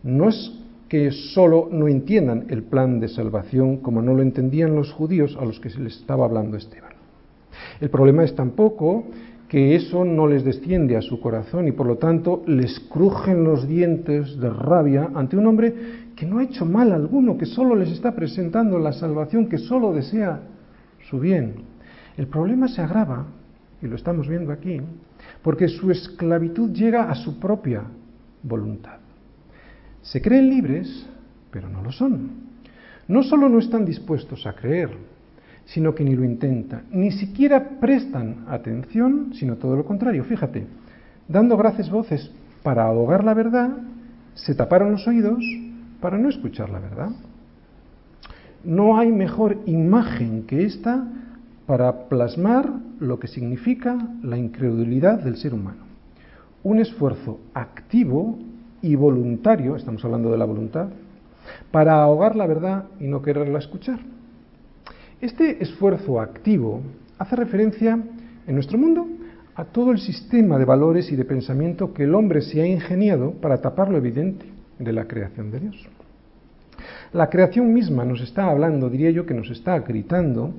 No 0.02 0.28
es 0.28 0.52
que 0.88 1.10
solo 1.10 1.68
no 1.70 1.88
entiendan 1.88 2.46
el 2.50 2.62
plan 2.62 3.00
de 3.00 3.08
salvación 3.08 3.78
como 3.78 4.02
no 4.02 4.14
lo 4.14 4.22
entendían 4.22 4.74
los 4.74 4.92
judíos 4.92 5.36
a 5.40 5.44
los 5.44 5.60
que 5.60 5.70
se 5.70 5.80
les 5.80 5.96
estaba 5.96 6.24
hablando 6.24 6.56
Esteban. 6.56 6.92
El 7.80 7.90
problema 7.90 8.24
es 8.24 8.34
tampoco 8.34 9.04
que 9.48 9.74
eso 9.74 10.04
no 10.04 10.26
les 10.26 10.44
desciende 10.44 10.96
a 10.96 11.02
su 11.02 11.20
corazón 11.20 11.68
y 11.68 11.72
por 11.72 11.86
lo 11.86 11.98
tanto 11.98 12.42
les 12.46 12.80
crujen 12.80 13.44
los 13.44 13.68
dientes 13.68 14.38
de 14.38 14.50
rabia 14.50 15.10
ante 15.14 15.36
un 15.36 15.46
hombre 15.46 15.74
que 16.16 16.26
no 16.26 16.38
ha 16.38 16.44
hecho 16.44 16.64
mal 16.64 16.92
alguno, 16.92 17.36
que 17.36 17.46
solo 17.46 17.74
les 17.74 17.90
está 17.90 18.14
presentando 18.14 18.78
la 18.78 18.92
salvación, 18.92 19.48
que 19.48 19.58
solo 19.58 19.92
desea 19.92 20.40
su 21.08 21.18
bien. 21.18 21.54
El 22.16 22.26
problema 22.28 22.68
se 22.68 22.80
agrava, 22.80 23.26
y 23.82 23.86
lo 23.86 23.96
estamos 23.96 24.28
viendo 24.28 24.52
aquí, 24.52 24.80
porque 25.42 25.68
su 25.68 25.90
esclavitud 25.90 26.70
llega 26.72 27.10
a 27.10 27.14
su 27.14 27.38
propia 27.38 27.82
voluntad. 28.42 28.98
Se 30.02 30.22
creen 30.22 30.50
libres, 30.50 31.06
pero 31.50 31.68
no 31.68 31.82
lo 31.82 31.92
son. 31.92 32.30
No 33.08 33.22
solo 33.22 33.48
no 33.48 33.58
están 33.58 33.84
dispuestos 33.84 34.46
a 34.46 34.54
creer, 34.54 34.90
sino 35.66 35.94
que 35.94 36.04
ni 36.04 36.14
lo 36.14 36.24
intentan, 36.24 36.84
ni 36.90 37.10
siquiera 37.12 37.80
prestan 37.80 38.44
atención, 38.48 39.32
sino 39.34 39.56
todo 39.56 39.76
lo 39.76 39.84
contrario. 39.84 40.24
Fíjate, 40.24 40.66
dando 41.28 41.56
gracias 41.56 41.90
voces 41.90 42.30
para 42.62 42.84
ahogar 42.84 43.24
la 43.24 43.34
verdad, 43.34 43.70
se 44.34 44.54
taparon 44.54 44.92
los 44.92 45.06
oídos 45.06 45.42
para 46.00 46.18
no 46.18 46.28
escuchar 46.28 46.70
la 46.70 46.80
verdad. 46.80 47.10
No 48.64 48.98
hay 48.98 49.12
mejor 49.12 49.58
imagen 49.66 50.44
que 50.46 50.64
esta 50.64 51.06
para 51.66 52.08
plasmar 52.08 52.70
lo 53.00 53.18
que 53.18 53.28
significa 53.28 53.96
la 54.22 54.36
incredulidad 54.36 55.20
del 55.20 55.36
ser 55.36 55.54
humano. 55.54 55.84
Un 56.62 56.78
esfuerzo 56.78 57.40
activo 57.52 58.38
y 58.82 58.96
voluntario, 58.96 59.76
estamos 59.76 60.04
hablando 60.04 60.30
de 60.30 60.38
la 60.38 60.44
voluntad, 60.44 60.88
para 61.70 62.02
ahogar 62.02 62.36
la 62.36 62.46
verdad 62.46 62.84
y 63.00 63.06
no 63.06 63.22
quererla 63.22 63.58
escuchar. 63.58 63.98
Este 65.24 65.62
esfuerzo 65.62 66.20
activo 66.20 66.82
hace 67.16 67.34
referencia 67.34 67.98
en 68.46 68.54
nuestro 68.54 68.76
mundo 68.76 69.06
a 69.54 69.64
todo 69.64 69.90
el 69.90 69.98
sistema 69.98 70.58
de 70.58 70.66
valores 70.66 71.10
y 71.10 71.16
de 71.16 71.24
pensamiento 71.24 71.94
que 71.94 72.02
el 72.02 72.14
hombre 72.14 72.42
se 72.42 72.60
ha 72.60 72.66
ingeniado 72.66 73.30
para 73.30 73.62
tapar 73.62 73.88
lo 73.88 73.96
evidente 73.96 74.44
de 74.78 74.92
la 74.92 75.06
creación 75.06 75.50
de 75.50 75.60
Dios. 75.60 75.88
La 77.14 77.30
creación 77.30 77.72
misma 77.72 78.04
nos 78.04 78.20
está 78.20 78.50
hablando, 78.50 78.90
diría 78.90 79.12
yo, 79.12 79.24
que 79.24 79.32
nos 79.32 79.48
está 79.48 79.78
gritando, 79.78 80.52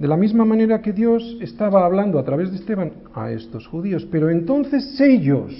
de 0.00 0.08
la 0.08 0.16
misma 0.16 0.44
manera 0.44 0.82
que 0.82 0.92
Dios 0.92 1.38
estaba 1.40 1.86
hablando 1.86 2.18
a 2.18 2.24
través 2.24 2.50
de 2.50 2.56
Esteban 2.56 2.90
a 3.14 3.30
estos 3.30 3.68
judíos, 3.68 4.04
pero 4.10 4.30
entonces 4.30 5.00
ellos 5.00 5.54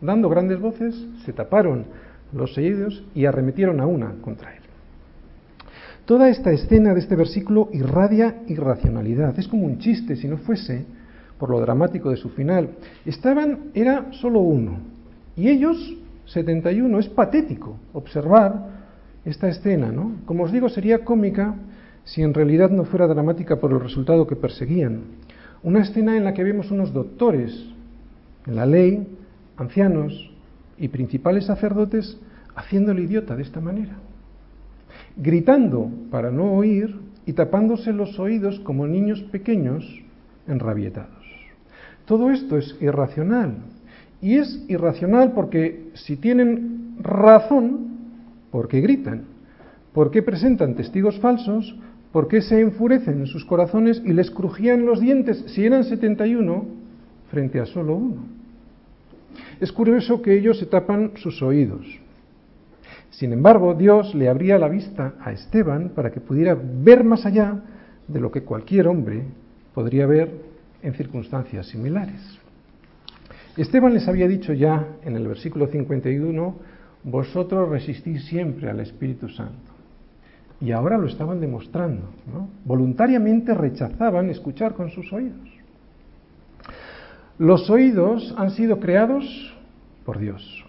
dando 0.00 0.28
grandes 0.28 0.60
voces, 0.60 0.94
se 1.24 1.32
taparon 1.32 1.86
los 2.32 2.56
oídos 2.56 3.02
y 3.16 3.24
arremetieron 3.24 3.80
a 3.80 3.86
una 3.88 4.12
contra 4.22 4.54
él. 4.54 4.63
Toda 6.04 6.28
esta 6.28 6.52
escena 6.52 6.92
de 6.92 7.00
este 7.00 7.16
versículo 7.16 7.70
irradia 7.72 8.42
irracionalidad. 8.46 9.38
Es 9.38 9.48
como 9.48 9.64
un 9.64 9.78
chiste 9.78 10.16
si 10.16 10.28
no 10.28 10.36
fuese 10.36 10.84
por 11.38 11.50
lo 11.50 11.60
dramático 11.60 12.10
de 12.10 12.16
su 12.16 12.28
final. 12.30 12.70
Estaban, 13.06 13.70
era 13.74 14.12
solo 14.12 14.40
uno. 14.40 14.78
Y 15.36 15.48
ellos, 15.48 15.96
71. 16.26 16.98
Es 16.98 17.08
patético 17.08 17.78
observar 17.92 18.84
esta 19.24 19.48
escena, 19.48 19.90
¿no? 19.90 20.16
Como 20.26 20.44
os 20.44 20.52
digo, 20.52 20.68
sería 20.68 21.04
cómica 21.04 21.54
si 22.04 22.22
en 22.22 22.34
realidad 22.34 22.70
no 22.70 22.84
fuera 22.84 23.06
dramática 23.06 23.56
por 23.56 23.72
el 23.72 23.80
resultado 23.80 24.26
que 24.26 24.36
perseguían. 24.36 25.00
Una 25.62 25.80
escena 25.80 26.16
en 26.16 26.24
la 26.24 26.34
que 26.34 26.44
vemos 26.44 26.70
unos 26.70 26.92
doctores 26.92 27.70
en 28.46 28.56
la 28.56 28.66
ley 28.66 29.06
ancianos 29.56 30.30
y 30.76 30.88
principales 30.88 31.46
sacerdotes 31.46 32.18
haciéndole 32.54 33.02
idiota 33.02 33.34
de 33.36 33.42
esta 33.42 33.60
manera, 33.60 33.96
gritando 35.16 35.90
para 36.10 36.30
no 36.30 36.52
oír 36.52 36.96
y 37.26 37.32
tapándose 37.32 37.92
los 37.92 38.18
oídos 38.18 38.60
como 38.60 38.86
niños 38.86 39.22
pequeños 39.30 39.84
enrabietados. 40.46 41.24
Todo 42.06 42.30
esto 42.30 42.58
es 42.58 42.76
irracional. 42.80 43.56
Y 44.20 44.36
es 44.36 44.64
irracional 44.68 45.32
porque 45.32 45.90
si 45.94 46.16
tienen 46.16 46.96
razón, 47.00 47.88
porque 48.50 48.80
gritan, 48.80 49.24
porque 49.92 50.22
presentan 50.22 50.74
testigos 50.74 51.18
falsos, 51.20 51.76
porque 52.12 52.40
se 52.42 52.60
enfurecen 52.60 53.20
en 53.20 53.26
sus 53.26 53.44
corazones 53.44 54.00
y 54.04 54.12
les 54.12 54.30
crujían 54.30 54.86
los 54.86 55.00
dientes 55.00 55.44
si 55.48 55.64
eran 55.64 55.84
71 55.84 56.64
frente 57.30 57.60
a 57.60 57.66
solo 57.66 57.96
uno. 57.96 58.22
Es 59.60 59.72
curioso 59.72 60.22
que 60.22 60.38
ellos 60.38 60.58
se 60.58 60.66
tapan 60.66 61.12
sus 61.16 61.42
oídos. 61.42 61.84
Sin 63.18 63.32
embargo, 63.32 63.74
Dios 63.74 64.12
le 64.14 64.28
abría 64.28 64.58
la 64.58 64.68
vista 64.68 65.14
a 65.20 65.30
Esteban 65.30 65.90
para 65.90 66.10
que 66.10 66.20
pudiera 66.20 66.56
ver 66.60 67.04
más 67.04 67.24
allá 67.24 67.60
de 68.08 68.20
lo 68.20 68.32
que 68.32 68.42
cualquier 68.42 68.88
hombre 68.88 69.22
podría 69.72 70.06
ver 70.06 70.32
en 70.82 70.94
circunstancias 70.94 71.66
similares. 71.66 72.20
Esteban 73.56 73.94
les 73.94 74.08
había 74.08 74.26
dicho 74.26 74.52
ya 74.52 74.96
en 75.04 75.14
el 75.14 75.28
versículo 75.28 75.68
51, 75.68 76.56
vosotros 77.04 77.68
resistís 77.68 78.24
siempre 78.24 78.68
al 78.68 78.80
Espíritu 78.80 79.28
Santo. 79.28 79.72
Y 80.60 80.72
ahora 80.72 80.98
lo 80.98 81.06
estaban 81.06 81.40
demostrando. 81.40 82.08
Voluntariamente 82.64 83.54
rechazaban 83.54 84.28
escuchar 84.28 84.74
con 84.74 84.90
sus 84.90 85.12
oídos. 85.12 85.48
Los 87.38 87.70
oídos 87.70 88.34
han 88.36 88.50
sido 88.50 88.80
creados 88.80 89.54
por 90.04 90.18
Dios. 90.18 90.64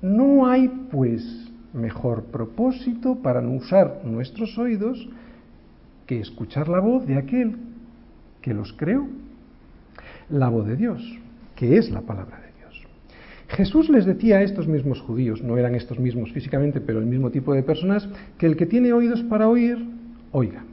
No 0.00 0.46
hay, 0.46 0.68
pues, 0.68 1.45
mejor 1.76 2.24
propósito 2.24 3.16
para 3.22 3.40
no 3.40 3.52
usar 3.52 4.02
nuestros 4.04 4.56
oídos 4.58 5.08
que 6.06 6.20
escuchar 6.20 6.68
la 6.68 6.80
voz 6.80 7.06
de 7.06 7.16
aquel 7.16 7.56
que 8.40 8.54
los 8.54 8.72
creó, 8.72 9.06
la 10.30 10.48
voz 10.48 10.66
de 10.66 10.76
Dios, 10.76 11.02
que 11.54 11.76
es 11.76 11.90
la 11.90 12.02
palabra 12.02 12.38
de 12.38 12.52
Dios. 12.58 12.82
Jesús 13.48 13.88
les 13.88 14.06
decía 14.06 14.38
a 14.38 14.42
estos 14.42 14.68
mismos 14.68 15.00
judíos, 15.00 15.42
no 15.42 15.56
eran 15.58 15.74
estos 15.74 15.98
mismos 15.98 16.32
físicamente, 16.32 16.80
pero 16.80 16.98
el 16.98 17.06
mismo 17.06 17.30
tipo 17.30 17.54
de 17.54 17.62
personas, 17.62 18.08
que 18.38 18.46
el 18.46 18.56
que 18.56 18.66
tiene 18.66 18.92
oídos 18.92 19.22
para 19.24 19.48
oír, 19.48 19.78
oiga. 20.32 20.64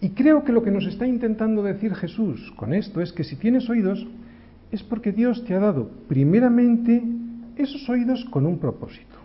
Y 0.00 0.10
creo 0.10 0.44
que 0.44 0.52
lo 0.52 0.62
que 0.62 0.70
nos 0.70 0.86
está 0.86 1.06
intentando 1.06 1.62
decir 1.62 1.94
Jesús 1.94 2.52
con 2.56 2.74
esto 2.74 3.00
es 3.00 3.12
que 3.12 3.24
si 3.24 3.36
tienes 3.36 3.68
oídos, 3.70 4.06
es 4.70 4.82
porque 4.82 5.12
Dios 5.12 5.44
te 5.44 5.54
ha 5.54 5.60
dado 5.60 5.90
primeramente 6.08 7.02
esos 7.56 7.88
oídos 7.88 8.24
con 8.30 8.46
un 8.46 8.58
propósito, 8.58 9.18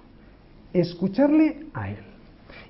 escucharle 0.73 1.65
a 1.73 1.89
Él. 1.89 1.97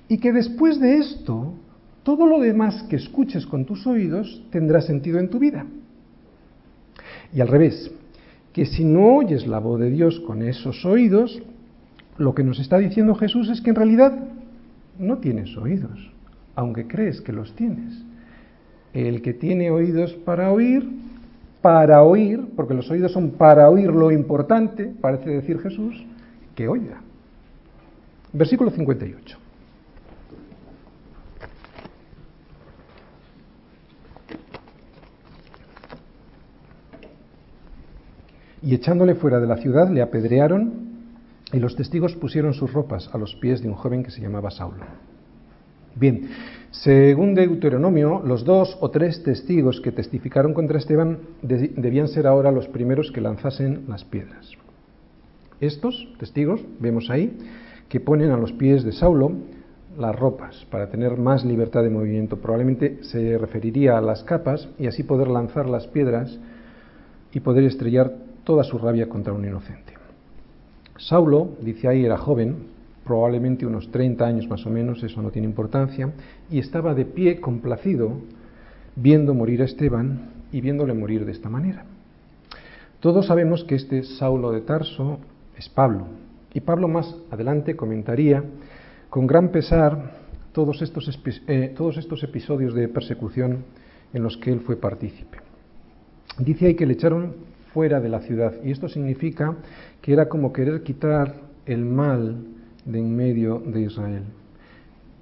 Y 0.08 0.18
que 0.18 0.32
después 0.32 0.80
de 0.80 0.98
esto, 0.98 1.54
todo 2.02 2.26
lo 2.26 2.40
demás 2.40 2.82
que 2.84 2.96
escuches 2.96 3.46
con 3.46 3.64
tus 3.64 3.86
oídos 3.86 4.42
tendrá 4.50 4.80
sentido 4.80 5.18
en 5.18 5.28
tu 5.28 5.38
vida. 5.38 5.66
Y 7.32 7.40
al 7.40 7.48
revés, 7.48 7.90
que 8.52 8.64
si 8.66 8.84
no 8.84 9.16
oyes 9.16 9.46
la 9.46 9.58
voz 9.58 9.80
de 9.80 9.90
Dios 9.90 10.20
con 10.20 10.42
esos 10.42 10.84
oídos, 10.84 11.42
lo 12.16 12.34
que 12.34 12.42
nos 12.42 12.58
está 12.58 12.78
diciendo 12.78 13.14
Jesús 13.14 13.48
es 13.50 13.60
que 13.60 13.70
en 13.70 13.76
realidad 13.76 14.18
no 14.98 15.18
tienes 15.18 15.56
oídos, 15.56 16.10
aunque 16.54 16.86
crees 16.86 17.20
que 17.20 17.32
los 17.32 17.54
tienes. 17.54 18.02
El 18.92 19.22
que 19.22 19.34
tiene 19.34 19.70
oídos 19.70 20.14
para 20.24 20.50
oír, 20.50 20.88
para 21.60 22.02
oír, 22.02 22.48
porque 22.56 22.74
los 22.74 22.90
oídos 22.90 23.12
son 23.12 23.32
para 23.32 23.68
oír 23.68 23.90
lo 23.90 24.10
importante, 24.10 24.92
parece 25.00 25.30
decir 25.30 25.58
Jesús, 25.60 26.04
que 26.54 26.68
oiga. 26.68 27.02
Versículo 28.32 28.70
58. 28.70 29.38
Y 38.62 38.74
echándole 38.74 39.14
fuera 39.14 39.40
de 39.40 39.46
la 39.46 39.56
ciudad 39.56 39.88
le 39.88 40.02
apedrearon 40.02 40.88
y 41.52 41.58
los 41.58 41.76
testigos 41.76 42.14
pusieron 42.16 42.52
sus 42.52 42.72
ropas 42.72 43.08
a 43.12 43.18
los 43.18 43.34
pies 43.36 43.62
de 43.62 43.68
un 43.68 43.74
joven 43.74 44.02
que 44.02 44.10
se 44.10 44.20
llamaba 44.20 44.50
Saulo. 44.50 44.84
Bien, 45.94 46.28
según 46.70 47.34
Deuteronomio, 47.34 48.22
los 48.24 48.44
dos 48.44 48.76
o 48.80 48.90
tres 48.90 49.22
testigos 49.22 49.80
que 49.80 49.90
testificaron 49.90 50.52
contra 50.52 50.78
Esteban 50.78 51.18
debían 51.42 52.08
ser 52.08 52.26
ahora 52.26 52.52
los 52.52 52.68
primeros 52.68 53.10
que 53.10 53.20
lanzasen 53.20 53.84
las 53.88 54.04
piedras. 54.04 54.52
Estos 55.60 56.06
testigos, 56.18 56.60
vemos 56.78 57.10
ahí, 57.10 57.36
que 57.88 58.00
ponen 58.00 58.30
a 58.30 58.36
los 58.36 58.52
pies 58.52 58.84
de 58.84 58.92
Saulo 58.92 59.32
las 59.98 60.14
ropas 60.14 60.66
para 60.70 60.88
tener 60.88 61.16
más 61.16 61.44
libertad 61.44 61.82
de 61.82 61.90
movimiento. 61.90 62.36
Probablemente 62.36 63.02
se 63.02 63.36
referiría 63.36 63.98
a 63.98 64.00
las 64.00 64.22
capas 64.22 64.68
y 64.78 64.86
así 64.86 65.02
poder 65.02 65.28
lanzar 65.28 65.68
las 65.68 65.86
piedras 65.86 66.38
y 67.32 67.40
poder 67.40 67.64
estrellar 67.64 68.12
toda 68.44 68.62
su 68.64 68.78
rabia 68.78 69.08
contra 69.08 69.32
un 69.32 69.44
inocente. 69.44 69.94
Saulo, 70.98 71.50
dice 71.60 71.88
ahí, 71.88 72.04
era 72.04 72.16
joven, 72.16 72.56
probablemente 73.04 73.66
unos 73.66 73.90
30 73.90 74.24
años 74.24 74.48
más 74.48 74.66
o 74.66 74.70
menos, 74.70 75.02
eso 75.02 75.22
no 75.22 75.30
tiene 75.30 75.48
importancia, 75.48 76.12
y 76.50 76.58
estaba 76.58 76.94
de 76.94 77.04
pie 77.04 77.40
complacido 77.40 78.12
viendo 78.96 79.34
morir 79.34 79.62
a 79.62 79.64
Esteban 79.64 80.30
y 80.52 80.60
viéndole 80.60 80.94
morir 80.94 81.24
de 81.24 81.32
esta 81.32 81.48
manera. 81.48 81.84
Todos 83.00 83.26
sabemos 83.26 83.64
que 83.64 83.76
este 83.76 84.02
Saulo 84.02 84.50
de 84.50 84.60
Tarso 84.60 85.18
es 85.56 85.68
Pablo, 85.68 86.06
y 86.58 86.60
Pablo 86.60 86.88
más 86.88 87.14
adelante 87.30 87.76
comentaría 87.76 88.42
con 89.10 89.28
gran 89.28 89.50
pesar 89.50 90.10
todos 90.50 90.82
estos, 90.82 91.08
eh, 91.46 91.72
todos 91.76 91.98
estos 91.98 92.24
episodios 92.24 92.74
de 92.74 92.88
persecución 92.88 93.64
en 94.12 94.24
los 94.24 94.36
que 94.38 94.50
él 94.50 94.58
fue 94.58 94.74
partícipe. 94.74 95.38
Dice 96.40 96.66
ahí 96.66 96.74
que 96.74 96.84
le 96.84 96.94
echaron 96.94 97.36
fuera 97.72 98.00
de 98.00 98.08
la 98.08 98.18
ciudad 98.22 98.54
y 98.64 98.72
esto 98.72 98.88
significa 98.88 99.56
que 100.02 100.12
era 100.12 100.28
como 100.28 100.52
querer 100.52 100.82
quitar 100.82 101.36
el 101.64 101.84
mal 101.84 102.44
de 102.84 102.98
en 102.98 103.14
medio 103.14 103.60
de 103.60 103.82
Israel. 103.82 104.24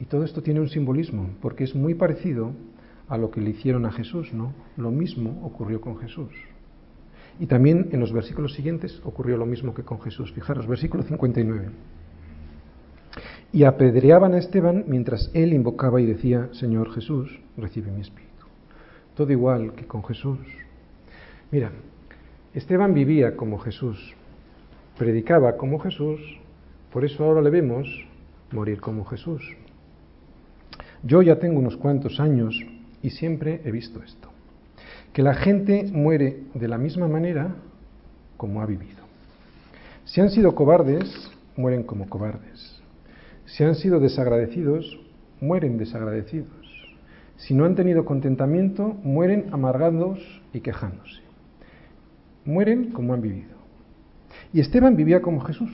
Y 0.01 0.07
todo 0.07 0.25
esto 0.25 0.43
tiene 0.43 0.61
un 0.61 0.71
simbolismo, 0.71 1.29
porque 1.43 1.65
es 1.65 1.75
muy 1.75 1.93
parecido 1.93 2.53
a 3.09 3.19
lo 3.19 3.31
que 3.31 3.43
le 3.43 3.51
hicieron 3.51 3.85
a 3.85 3.93
Jesús, 3.93 4.33
¿no? 4.33 4.55
Lo 4.79 4.91
mismo 4.91 5.39
ocurrió 5.45 5.83
con 5.83 5.99
Jesús. 5.99 6.31
Y 7.39 7.47
también 7.47 7.89
en 7.93 8.01
los 8.01 8.13
versículos 8.13 8.55
siguientes 8.55 9.01
ocurrió 9.05 9.37
lo 9.37 9.47
mismo 9.47 9.75
que 9.75 9.83
con 9.83 10.01
Jesús. 10.01 10.33
Fijaros, 10.33 10.67
versículo 10.67 11.03
59. 11.03 11.69
Y 13.53 13.65
apedreaban 13.65 14.35
a 14.35 14.39
Esteban 14.39 14.85
mientras 14.87 15.31
él 15.35 15.53
invocaba 15.53 16.01
y 16.01 16.07
decía, 16.07 16.49
Señor 16.53 16.93
Jesús, 16.93 17.39
recibe 17.57 17.91
mi 17.91 18.01
espíritu. 18.01 18.47
Todo 19.15 19.31
igual 19.33 19.73
que 19.75 19.87
con 19.87 20.03
Jesús. 20.05 20.39
Mira, 21.51 21.71
Esteban 22.55 22.95
vivía 22.95 23.37
como 23.37 23.59
Jesús, 23.59 24.15
predicaba 24.99 25.57
como 25.57 25.79
Jesús, 25.79 26.21
por 26.93 27.05
eso 27.05 27.25
ahora 27.25 27.43
le 27.43 27.51
vemos 27.51 27.87
morir 28.51 28.81
como 28.81 29.05
Jesús. 29.05 29.43
Yo 31.03 31.23
ya 31.23 31.39
tengo 31.39 31.59
unos 31.59 31.77
cuantos 31.77 32.19
años 32.19 32.59
y 33.03 33.11
siempre 33.11 33.61
he 33.65 33.71
visto 33.71 34.03
esto 34.03 34.36
que 35.13 35.23
la 35.23 35.35
gente 35.35 35.85
muere 35.93 36.43
de 36.55 36.69
la 36.69 36.79
misma 36.79 37.09
manera 37.09 37.55
como 38.37 38.61
ha 38.61 38.67
vivido. 38.67 39.05
Si 40.05 40.21
han 40.21 40.31
sido 40.31 40.55
cobardes, 40.55 41.31
mueren 41.57 41.83
como 41.83 42.09
cobardes. 42.09 42.81
Si 43.47 43.65
han 43.65 43.75
sido 43.75 43.99
desagradecidos, 43.99 45.01
mueren 45.41 45.79
desagradecidos. 45.79 46.49
Si 47.37 47.55
no 47.55 47.65
han 47.65 47.75
tenido 47.75 48.05
contentamiento, 48.05 48.97
mueren 49.03 49.47
amargados 49.53 50.19
y 50.53 50.61
quejándose. 50.61 51.23
Mueren 52.45 52.93
como 52.93 53.15
han 53.15 53.21
vivido. 53.21 53.57
Y 54.53 54.61
Esteban 54.61 54.97
vivía 54.97 55.23
como 55.23 55.41
Jesús, 55.41 55.71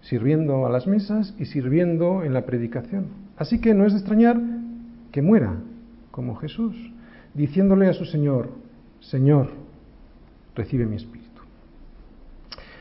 sirviendo 0.00 0.66
a 0.66 0.70
las 0.70 0.86
mesas 0.86 1.34
y 1.38 1.46
sirviendo 1.46 2.24
en 2.24 2.32
la 2.32 2.46
predicación. 2.46 3.08
Así 3.36 3.60
que 3.60 3.74
no 3.74 3.86
es 3.86 3.92
de 3.92 3.98
extrañar 3.98 4.40
que 5.12 5.22
muera 5.22 5.56
como 6.10 6.36
Jesús 6.36 6.74
diciéndole 7.34 7.88
a 7.88 7.92
su 7.92 8.04
Señor, 8.04 8.50
Señor, 9.00 9.50
recibe 10.54 10.86
mi 10.86 10.96
espíritu. 10.96 11.42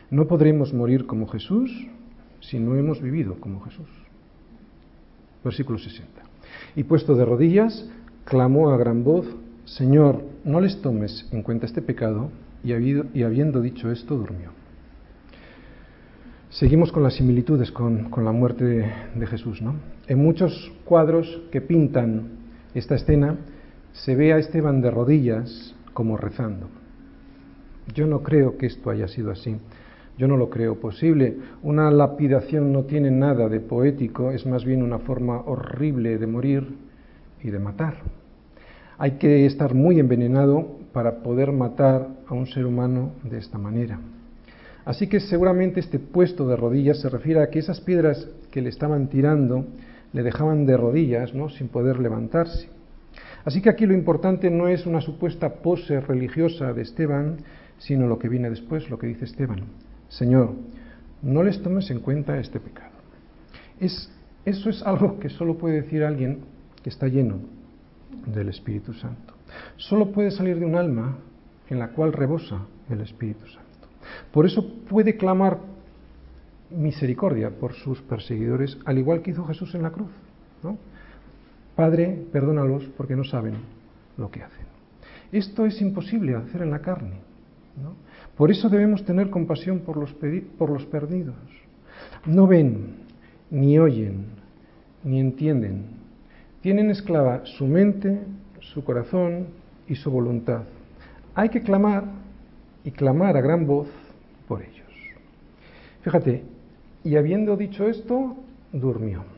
No 0.09 0.27
podremos 0.27 0.73
morir 0.73 1.05
como 1.05 1.27
Jesús 1.27 1.69
si 2.39 2.59
no 2.59 2.75
hemos 2.75 3.01
vivido 3.01 3.39
como 3.39 3.61
Jesús. 3.61 3.89
Versículo 5.43 5.77
60. 5.77 6.21
Y 6.75 6.83
puesto 6.83 7.15
de 7.15 7.25
rodillas, 7.25 7.89
clamó 8.25 8.69
a 8.69 8.77
gran 8.77 9.03
voz, 9.03 9.25
Señor, 9.65 10.23
no 10.43 10.61
les 10.61 10.81
tomes 10.81 11.27
en 11.31 11.43
cuenta 11.43 11.65
este 11.65 11.81
pecado, 11.81 12.29
y, 12.63 13.23
habiendo 13.23 13.61
dicho 13.61 13.91
esto, 13.91 14.17
durmió. 14.17 14.51
Seguimos 16.49 16.91
con 16.91 17.03
las 17.03 17.15
similitudes 17.15 17.71
con, 17.71 18.09
la 18.23 18.31
muerte 18.31 18.65
de, 18.65 18.91
de 19.15 19.27
Jesús. 19.27 19.61
¿no? 19.61 19.75
En 20.07 20.19
muchos 20.19 20.71
cuadros 20.85 21.41
que 21.51 21.61
pintan 21.61 22.29
esta 22.73 22.95
escena, 22.95 23.37
se 24.03 24.15
ve 24.15 24.33
a 24.33 24.37
Esteban 24.37 24.81
de 24.81 24.91
rodillas 24.91 25.75
como 25.93 26.17
rezando. 26.17 26.67
Yo 27.93 28.05
no 28.05 28.21
creo 28.21 28.57
que 28.57 28.67
esto 28.67 28.89
haya 28.89 29.07
sido 29.07 29.31
así. 29.31 29.55
Yo 30.17 30.27
no 30.27 30.37
lo 30.37 30.49
creo 30.49 30.79
posible. 30.79 31.37
Una 31.63 31.89
lapidación 31.89 32.71
no 32.71 32.83
tiene 32.83 33.11
nada 33.11 33.49
de 33.49 33.59
poético, 33.59 34.31
es 34.31 34.45
más 34.45 34.65
bien 34.65 34.83
una 34.83 34.99
forma 34.99 35.41
horrible 35.41 36.17
de 36.17 36.27
morir 36.27 36.77
y 37.43 37.49
de 37.49 37.59
matar. 37.59 37.95
Hay 38.97 39.11
que 39.13 39.45
estar 39.45 39.73
muy 39.73 39.99
envenenado 39.99 40.77
para 40.91 41.23
poder 41.23 41.51
matar 41.51 42.07
a 42.27 42.33
un 42.33 42.47
ser 42.47 42.65
humano 42.65 43.11
de 43.23 43.37
esta 43.37 43.57
manera. 43.57 43.99
Así 44.85 45.07
que 45.07 45.19
seguramente 45.19 45.79
este 45.79 45.99
puesto 45.99 46.47
de 46.47 46.55
rodillas 46.55 46.99
se 46.99 47.09
refiere 47.09 47.41
a 47.41 47.49
que 47.49 47.59
esas 47.59 47.81
piedras 47.81 48.27
que 48.51 48.61
le 48.61 48.69
estaban 48.69 49.07
tirando 49.07 49.65
le 50.13 50.23
dejaban 50.23 50.65
de 50.65 50.77
rodillas, 50.77 51.33
¿no? 51.33 51.49
sin 51.49 51.67
poder 51.67 51.99
levantarse. 51.99 52.76
Así 53.45 53.61
que 53.61 53.70
aquí 53.70 53.86
lo 53.86 53.93
importante 53.93 54.49
no 54.49 54.68
es 54.68 54.86
una 54.86 55.01
supuesta 55.01 55.55
pose 55.55 55.99
religiosa 56.01 56.74
de 56.74 56.82
Esteban, 56.82 57.38
sino 57.78 58.07
lo 58.07 58.20
que 58.20 58.30
viene 58.30 58.49
después, 58.49 58.89
lo 58.89 58.97
que 58.97 59.07
dice 59.07 59.26
Esteban. 59.26 59.61
Señor, 60.09 60.53
no 61.22 61.43
les 61.43 61.61
tomes 61.61 61.89
en 61.91 61.99
cuenta 61.99 62.38
este 62.39 62.59
pecado. 62.59 62.91
Es, 63.80 64.11
eso 64.45 64.70
es 64.70 64.82
algo 64.84 65.20
que 65.20 65.30
solo 65.30 65.57
puede 65.57 65.82
decir 65.82 66.03
alguien 66.03 66.41
que 66.84 66.89
está 66.89 67.07
lleno 67.07 67.39
del 68.26 68.49
Espíritu 68.49 68.93
Santo. 68.93 69.34
Solo 69.78 70.11
puede 70.11 70.32
salir 70.32 70.59
de 70.59 70.65
un 70.65 70.76
alma 70.76 71.18
en 71.70 71.80
la 71.80 71.89
cual 71.89 72.13
rebosa 72.13 72.65
el 72.89 73.01
Espíritu 73.01 73.45
Santo. 73.47 73.88
Por 74.32 74.45
eso 74.45 74.68
puede 74.89 75.18
clamar 75.18 75.59
misericordia 76.70 77.49
por 77.49 77.74
sus 77.74 78.01
perseguidores, 78.01 78.78
al 78.86 78.97
igual 78.97 79.22
que 79.22 79.32
hizo 79.32 79.45
Jesús 79.45 79.74
en 79.76 79.84
la 79.84 79.91
cruz. 79.91 80.11
¿no? 80.63 80.78
Padre, 81.78 82.25
perdónalos 82.32 82.86
porque 82.97 83.15
no 83.15 83.23
saben 83.23 83.53
lo 84.17 84.32
que 84.32 84.41
hacen. 84.41 84.65
Esto 85.32 85.63
es 85.67 85.80
imposible 85.80 86.34
hacer 86.34 86.63
en 86.63 86.71
la 86.71 86.80
carne. 86.80 87.19
Por 88.36 88.49
eso 88.49 88.67
debemos 88.67 89.05
tener 89.05 89.30
compasión 89.30 89.82
por 89.82 89.95
los, 89.95 90.11
por 90.57 90.71
los 90.71 90.86
perdidos. 90.88 91.36
No 92.25 92.47
ven, 92.47 92.95
ni 93.51 93.78
oyen, 93.78 94.25
ni 95.03 95.19
entienden. 95.19 95.86
Tienen 96.61 96.89
esclava 96.89 97.45
su 97.45 97.67
mente, 97.67 98.21
su 98.59 98.84
corazón 98.84 99.45
y 99.88 99.93
su 99.93 100.09
voluntad. 100.09 100.63
Hay 101.36 101.49
que 101.49 101.61
clamar 101.61 102.05
y 102.84 102.89
clamar 102.89 103.38
a 103.38 103.41
gran 103.41 103.67
voz 103.67 103.88
por 104.47 104.63
ellos. 104.63 104.88
Fíjate, 106.01 106.43
y 107.03 107.17
habiendo 107.17 107.55
dicho 107.55 107.88
esto, 107.88 108.36
durmió. 108.73 109.36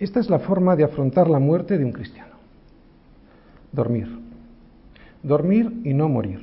Esta 0.00 0.18
es 0.18 0.30
la 0.30 0.38
forma 0.38 0.76
de 0.76 0.84
afrontar 0.84 1.28
la 1.28 1.38
muerte 1.38 1.76
de 1.76 1.84
un 1.84 1.92
cristiano. 1.92 2.34
Dormir. 3.70 4.08
Dormir 5.22 5.82
y 5.84 5.92
no 5.92 6.08
morir. 6.08 6.40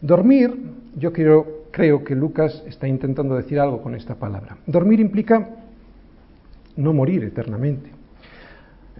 Dormir, 0.00 0.56
yo 0.96 1.12
creo, 1.12 1.66
que 1.70 2.14
Lucas 2.14 2.64
está 2.66 2.88
intentando 2.88 3.34
decir 3.34 3.60
algo 3.60 3.82
con 3.82 3.94
esta 3.94 4.14
palabra. 4.14 4.56
Dormir 4.66 5.00
implica 5.00 5.50
no 6.76 6.94
morir 6.94 7.24
eternamente. 7.24 7.90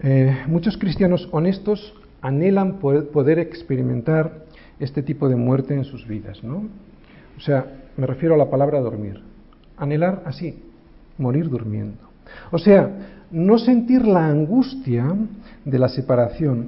Eh, 0.03 0.43
muchos 0.45 0.77
cristianos 0.77 1.27
honestos 1.31 1.95
anhelan 2.21 2.77
poder, 2.77 3.39
experimentar 3.39 4.45
este 4.79 5.01
tipo 5.01 5.27
de 5.27 5.35
muerte 5.35 5.73
en 5.73 5.83
sus 5.83 6.07
vidas, 6.07 6.43
¿no? 6.43 6.67
O 7.35 7.39
sea, 7.39 7.65
me 7.97 8.05
refiero 8.05 8.35
a 8.35 8.37
la 8.37 8.51
palabra 8.51 8.79
dormir. 8.79 9.23
Anhelar 9.77 10.21
así, 10.25 10.61
morir 11.17 11.49
durmiendo. 11.49 12.06
O 12.51 12.57
sea, 12.57 12.89
no 13.31 13.57
sentir 13.57 14.05
la 14.05 14.27
angustia 14.27 15.13
de 15.65 15.79
la 15.79 15.89
separación, 15.89 16.67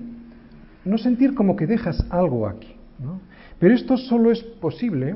no 0.86 0.98
sentir 0.98 1.34
como 1.34 1.56
que 1.56 1.68
dejas 1.68 2.06
algo 2.10 2.48
aquí. 2.48 2.76
¿no? 3.00 3.20
Pero 3.60 3.74
esto 3.74 3.98
solo 3.98 4.32
es 4.32 4.42
posible 4.42 5.16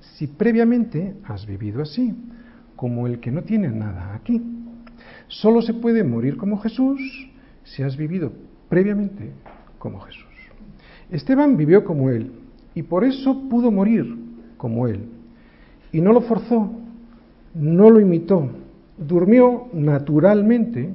si 0.00 0.26
previamente 0.26 1.14
has 1.24 1.46
vivido 1.46 1.82
así, 1.82 2.14
como 2.76 3.06
el 3.06 3.20
que 3.20 3.30
no 3.30 3.42
tiene 3.42 3.68
nada 3.68 4.14
aquí. 4.14 4.42
Solo 5.28 5.62
se 5.62 5.74
puede 5.74 6.04
morir 6.04 6.36
como 6.36 6.58
Jesús 6.58 7.00
si 7.64 7.82
has 7.82 7.96
vivido 7.96 8.32
previamente 8.68 9.30
como 9.78 10.00
Jesús. 10.00 10.24
Esteban 11.10 11.56
vivió 11.56 11.84
como 11.84 12.10
Él 12.10 12.32
y 12.74 12.82
por 12.82 13.04
eso 13.04 13.48
pudo 13.48 13.70
morir 13.70 14.16
como 14.56 14.88
Él. 14.88 15.08
Y 15.92 16.00
no 16.00 16.12
lo 16.12 16.22
forzó, 16.22 16.72
no 17.54 17.90
lo 17.90 18.00
imitó, 18.00 18.50
durmió 18.96 19.68
naturalmente 19.72 20.90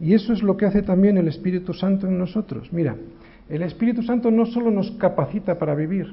y 0.00 0.14
eso 0.14 0.32
es 0.32 0.42
lo 0.42 0.56
que 0.56 0.66
hace 0.66 0.82
también 0.82 1.16
el 1.16 1.28
Espíritu 1.28 1.72
Santo 1.72 2.06
en 2.06 2.18
nosotros. 2.18 2.72
Mira, 2.72 2.96
el 3.48 3.62
Espíritu 3.62 4.02
Santo 4.02 4.30
no 4.30 4.46
solo 4.46 4.70
nos 4.70 4.90
capacita 4.92 5.58
para 5.58 5.74
vivir, 5.74 6.12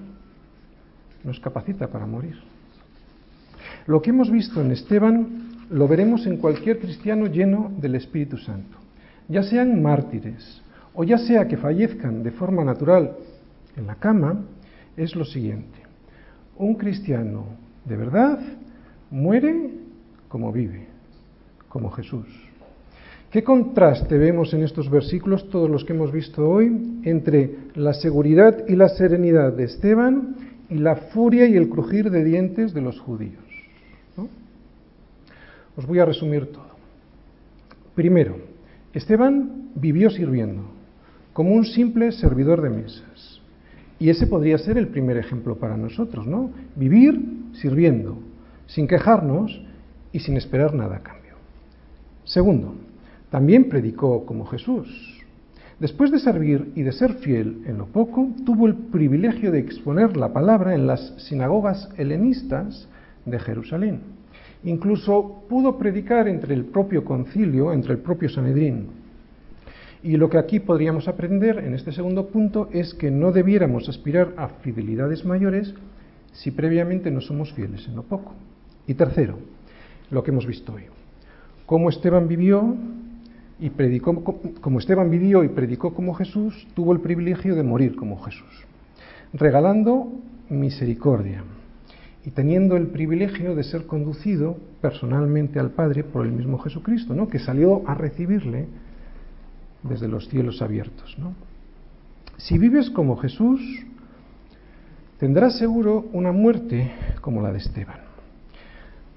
nos 1.23 1.39
capacita 1.39 1.87
para 1.87 2.05
morir. 2.05 2.35
Lo 3.87 4.01
que 4.01 4.11
hemos 4.11 4.29
visto 4.29 4.61
en 4.61 4.71
Esteban 4.71 5.49
lo 5.69 5.87
veremos 5.87 6.25
en 6.27 6.37
cualquier 6.37 6.79
cristiano 6.79 7.27
lleno 7.27 7.71
del 7.79 7.95
Espíritu 7.95 8.37
Santo, 8.37 8.77
ya 9.27 9.43
sean 9.43 9.81
mártires 9.81 10.61
o 10.93 11.03
ya 11.03 11.17
sea 11.17 11.47
que 11.47 11.57
fallezcan 11.57 12.23
de 12.23 12.31
forma 12.31 12.63
natural 12.63 13.15
en 13.77 13.87
la 13.87 13.95
cama, 13.95 14.41
es 14.97 15.15
lo 15.15 15.23
siguiente. 15.23 15.79
Un 16.57 16.75
cristiano 16.75 17.45
de 17.85 17.95
verdad 17.95 18.39
muere 19.09 19.71
como 20.27 20.51
vive, 20.51 20.88
como 21.69 21.91
Jesús. 21.91 22.27
¿Qué 23.31 23.43
contraste 23.43 24.17
vemos 24.17 24.53
en 24.53 24.63
estos 24.63 24.89
versículos, 24.89 25.49
todos 25.49 25.69
los 25.69 25.85
que 25.85 25.93
hemos 25.93 26.11
visto 26.11 26.49
hoy, 26.49 26.99
entre 27.03 27.57
la 27.75 27.93
seguridad 27.93 28.65
y 28.67 28.75
la 28.75 28.89
serenidad 28.89 29.53
de 29.53 29.65
Esteban 29.65 30.35
y 30.67 30.75
la 30.75 30.95
furia 30.95 31.45
y 31.45 31.55
el 31.55 31.69
crujir 31.69 32.09
de 32.09 32.23
dientes 32.23 32.73
de 32.73 32.81
los 32.81 32.99
judíos? 32.99 33.43
Os 35.77 35.85
voy 35.85 35.99
a 35.99 36.05
resumir 36.05 36.47
todo. 36.47 36.71
Primero, 37.95 38.35
Esteban 38.93 39.69
vivió 39.75 40.09
sirviendo, 40.09 40.63
como 41.31 41.53
un 41.53 41.65
simple 41.65 42.11
servidor 42.11 42.61
de 42.61 42.69
mesas. 42.69 43.41
Y 43.99 44.09
ese 44.09 44.27
podría 44.27 44.57
ser 44.57 44.77
el 44.77 44.87
primer 44.87 45.17
ejemplo 45.17 45.57
para 45.57 45.77
nosotros, 45.77 46.25
¿no? 46.25 46.51
Vivir 46.75 47.21
sirviendo, 47.53 48.17
sin 48.65 48.87
quejarnos 48.87 49.61
y 50.11 50.19
sin 50.19 50.37
esperar 50.37 50.73
nada 50.73 50.97
a. 50.97 51.18
Segundo, 52.29 52.75
también 53.31 53.69
predicó 53.69 54.23
como 54.23 54.45
Jesús. 54.45 54.87
Después 55.79 56.11
de 56.11 56.19
servir 56.19 56.73
y 56.75 56.83
de 56.83 56.91
ser 56.91 57.15
fiel 57.15 57.63
en 57.65 57.79
lo 57.79 57.87
poco, 57.87 58.29
tuvo 58.45 58.67
el 58.67 58.75
privilegio 58.75 59.51
de 59.51 59.57
exponer 59.57 60.15
la 60.15 60.31
palabra 60.31 60.75
en 60.75 60.85
las 60.85 61.15
sinagogas 61.17 61.89
helenistas 61.97 62.87
de 63.25 63.39
Jerusalén. 63.39 64.01
Incluso 64.63 65.43
pudo 65.49 65.79
predicar 65.79 66.27
entre 66.27 66.53
el 66.53 66.65
propio 66.65 67.03
concilio, 67.03 67.73
entre 67.73 67.93
el 67.93 67.99
propio 67.99 68.29
Sanedrín. 68.29 68.89
Y 70.03 70.15
lo 70.17 70.29
que 70.29 70.37
aquí 70.37 70.59
podríamos 70.59 71.07
aprender 71.07 71.57
en 71.57 71.73
este 71.73 71.91
segundo 71.91 72.27
punto 72.27 72.69
es 72.71 72.93
que 72.93 73.09
no 73.09 73.31
debiéramos 73.31 73.89
aspirar 73.89 74.35
a 74.37 74.49
fidelidades 74.49 75.25
mayores 75.25 75.73
si 76.33 76.51
previamente 76.51 77.09
no 77.09 77.21
somos 77.21 77.51
fieles 77.53 77.87
en 77.87 77.95
lo 77.95 78.03
poco. 78.03 78.33
Y 78.85 78.93
tercero, 78.93 79.39
lo 80.11 80.23
que 80.23 80.29
hemos 80.29 80.45
visto 80.45 80.73
hoy. 80.73 80.98
Esteban 81.89 82.27
vivió 82.27 82.75
y 83.59 83.69
predicó, 83.69 84.23
como 84.61 84.79
Esteban 84.79 85.09
vivió 85.09 85.43
y 85.43 85.49
predicó 85.49 85.93
como 85.93 86.13
Jesús, 86.13 86.67
tuvo 86.73 86.93
el 86.93 86.99
privilegio 86.99 87.55
de 87.55 87.63
morir 87.63 87.95
como 87.95 88.19
Jesús, 88.23 88.65
regalando 89.33 90.11
misericordia 90.49 91.43
y 92.25 92.31
teniendo 92.31 92.75
el 92.75 92.87
privilegio 92.87 93.55
de 93.55 93.63
ser 93.63 93.85
conducido 93.85 94.57
personalmente 94.81 95.59
al 95.59 95.71
Padre 95.71 96.03
por 96.03 96.25
el 96.25 96.31
mismo 96.31 96.57
Jesucristo, 96.59 97.13
¿no? 97.13 97.27
que 97.27 97.39
salió 97.39 97.87
a 97.87 97.93
recibirle 97.93 98.67
desde 99.83 100.07
los 100.07 100.27
cielos 100.27 100.61
abiertos. 100.61 101.17
¿no? 101.19 101.33
Si 102.37 102.57
vives 102.57 102.89
como 102.89 103.17
Jesús, 103.17 103.61
tendrás 105.19 105.57
seguro 105.57 106.07
una 106.13 106.31
muerte 106.31 106.91
como 107.21 107.41
la 107.41 107.51
de 107.51 107.59
Esteban. 107.59 108.08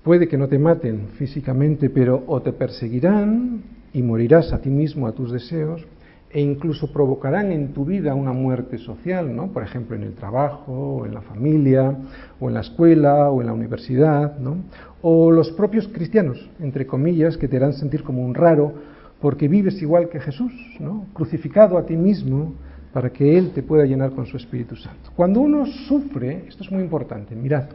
Puede 0.03 0.26
que 0.26 0.36
no 0.36 0.48
te 0.48 0.59
maten 0.59 1.11
físicamente, 1.16 1.88
pero 1.88 2.24
o 2.26 2.42
te 2.42 2.53
perseguirán 2.53 3.62
y 3.92 4.03
morirás 4.03 4.53
a 4.53 4.61
ti 4.61 4.68
mismo, 4.68 5.07
a 5.07 5.12
tus 5.12 5.30
deseos, 5.30 5.86
e 6.28 6.40
incluso 6.40 6.92
provocarán 6.92 7.53
en 7.53 7.72
tu 7.72 7.84
vida 7.84 8.12
una 8.14 8.32
muerte 8.32 8.78
social, 8.78 9.36
¿no? 9.36 9.53
Por 9.53 9.62
ejemplo, 9.62 9.94
en 9.94 10.03
el 10.03 10.14
trabajo, 10.14 10.72
o 10.72 11.07
en 11.07 11.14
la 11.14 11.20
familia, 11.20 11.96
o 12.40 12.48
en 12.48 12.55
la 12.55 12.62
escuela, 12.62 13.30
o 13.30 13.42
en 13.42 13.46
la 13.46 13.53
universidad, 13.53 14.38
¿no? 14.38 14.57
O 15.03 15.30
los 15.30 15.53
propios 15.53 15.86
cristianos, 15.86 16.50
entre 16.59 16.84
comillas, 16.84 17.36
que 17.36 17.46
te 17.46 17.59
harán 17.59 17.74
sentir 17.74 18.03
como 18.03 18.24
un 18.24 18.34
raro 18.34 18.72
porque 19.20 19.46
vives 19.46 19.80
igual 19.82 20.09
que 20.09 20.18
Jesús, 20.18 20.53
¿no? 20.80 21.07
Crucificado 21.12 21.78
a 21.78 21.86
ti 21.86 21.96
mismo 21.96 22.55
para 22.92 23.11
que 23.11 23.38
Él 23.38 23.53
te 23.55 23.62
pueda 23.62 23.84
llenar 23.84 24.11
con 24.11 24.26
su 24.26 24.36
Espíritu 24.36 24.74
Santo. 24.74 25.11
Cuando 25.14 25.40
uno 25.40 25.64
sufre, 25.86 26.44
esto 26.48 26.64
es 26.64 26.72
muy 26.72 26.82
importante, 26.82 27.36
mirad, 27.36 27.66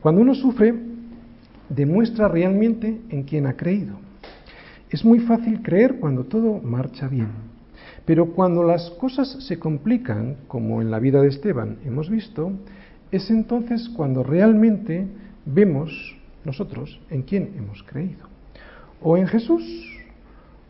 cuando 0.00 0.22
uno 0.22 0.34
sufre, 0.34 0.72
demuestra 1.68 2.28
realmente 2.28 3.00
en 3.08 3.22
quién 3.24 3.46
ha 3.46 3.56
creído. 3.56 3.96
Es 4.90 5.04
muy 5.04 5.20
fácil 5.20 5.62
creer 5.62 5.98
cuando 5.98 6.24
todo 6.24 6.60
marcha 6.60 7.08
bien. 7.08 7.28
Pero 8.04 8.32
cuando 8.32 8.62
las 8.62 8.90
cosas 8.90 9.28
se 9.46 9.58
complican, 9.58 10.36
como 10.46 10.82
en 10.82 10.90
la 10.90 10.98
vida 10.98 11.20
de 11.20 11.28
Esteban 11.28 11.78
hemos 11.84 12.10
visto, 12.10 12.52
es 13.10 13.30
entonces 13.30 13.88
cuando 13.88 14.22
realmente 14.22 15.06
vemos 15.46 16.16
nosotros 16.44 17.00
en 17.10 17.22
quién 17.22 17.54
hemos 17.56 17.82
creído. 17.82 18.28
O 19.00 19.16
en 19.16 19.26
Jesús, 19.26 19.62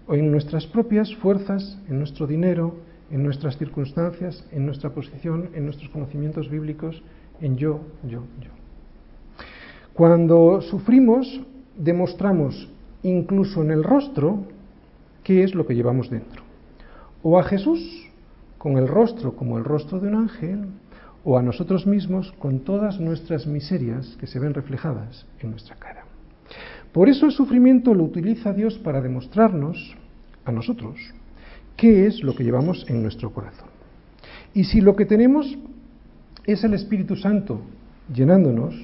o 0.06 0.14
en 0.14 0.30
nuestras 0.30 0.66
propias 0.66 1.14
fuerzas, 1.16 1.78
en 1.88 1.98
nuestro 1.98 2.26
dinero, 2.26 2.76
en 3.10 3.22
nuestras 3.22 3.58
circunstancias, 3.58 4.44
en 4.52 4.66
nuestra 4.66 4.90
posición, 4.90 5.50
en 5.54 5.64
nuestros 5.64 5.90
conocimientos 5.90 6.50
bíblicos, 6.50 7.02
en 7.40 7.56
yo, 7.56 7.80
yo, 8.04 8.24
yo. 8.40 8.63
Cuando 9.94 10.60
sufrimos, 10.60 11.40
demostramos 11.76 12.68
incluso 13.02 13.62
en 13.62 13.70
el 13.70 13.82
rostro 13.82 14.44
qué 15.22 15.42
es 15.42 15.54
lo 15.54 15.66
que 15.66 15.74
llevamos 15.74 16.10
dentro 16.10 16.44
o 17.24 17.38
a 17.38 17.42
Jesús 17.42 17.80
con 18.58 18.76
el 18.76 18.86
rostro 18.86 19.34
como 19.34 19.58
el 19.58 19.64
rostro 19.64 19.98
de 19.98 20.08
un 20.08 20.14
ángel, 20.14 20.66
o 21.24 21.38
a 21.38 21.42
nosotros 21.42 21.86
mismos 21.86 22.32
con 22.38 22.60
todas 22.60 23.00
nuestras 23.00 23.46
miserias 23.46 24.16
que 24.20 24.26
se 24.26 24.38
ven 24.38 24.52
reflejadas 24.52 25.26
en 25.40 25.50
nuestra 25.50 25.74
cara. 25.76 26.04
Por 26.92 27.08
eso 27.08 27.24
el 27.24 27.32
sufrimiento 27.32 27.94
lo 27.94 28.04
utiliza 28.04 28.52
Dios 28.52 28.78
para 28.78 29.00
demostrarnos 29.00 29.96
a 30.44 30.52
nosotros 30.52 30.96
qué 31.76 32.06
es 32.06 32.22
lo 32.22 32.34
que 32.34 32.44
llevamos 32.44 32.84
en 32.88 33.02
nuestro 33.02 33.32
corazón. 33.32 33.70
Y 34.52 34.64
si 34.64 34.82
lo 34.82 34.94
que 34.94 35.06
tenemos 35.06 35.58
es 36.44 36.62
el 36.62 36.74
Espíritu 36.74 37.16
Santo 37.16 37.62
llenándonos, 38.12 38.74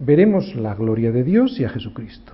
veremos 0.00 0.54
la 0.56 0.74
gloria 0.74 1.12
de 1.12 1.22
Dios 1.22 1.60
y 1.60 1.64
a 1.64 1.68
Jesucristo. 1.68 2.32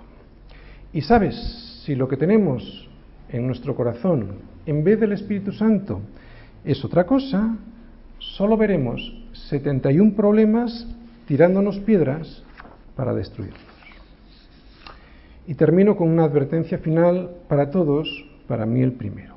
Y 0.92 1.02
sabes, 1.02 1.82
si 1.84 1.94
lo 1.94 2.08
que 2.08 2.16
tenemos 2.16 2.88
en 3.28 3.46
nuestro 3.46 3.74
corazón 3.74 4.38
en 4.64 4.82
vez 4.82 4.98
del 4.98 5.12
Espíritu 5.12 5.52
Santo 5.52 6.00
es 6.64 6.84
otra 6.84 7.04
cosa, 7.04 7.56
solo 8.18 8.56
veremos 8.56 9.12
71 9.48 10.14
problemas 10.14 10.86
tirándonos 11.26 11.78
piedras 11.80 12.42
para 12.94 13.12
destruirlos. 13.12 13.60
Y 15.46 15.54
termino 15.54 15.96
con 15.96 16.08
una 16.08 16.24
advertencia 16.24 16.78
final 16.78 17.30
para 17.48 17.70
todos, 17.70 18.08
para 18.48 18.64
mí 18.64 18.80
el 18.80 18.92
primero. 18.92 19.36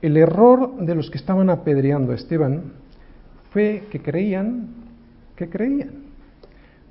El 0.00 0.16
error 0.16 0.76
de 0.78 0.94
los 0.94 1.10
que 1.10 1.18
estaban 1.18 1.50
apedreando 1.50 2.12
a 2.12 2.14
Esteban 2.14 2.72
fue 3.50 3.84
que 3.90 4.00
creían 4.00 4.68
que 5.36 5.48
creían. 5.48 6.07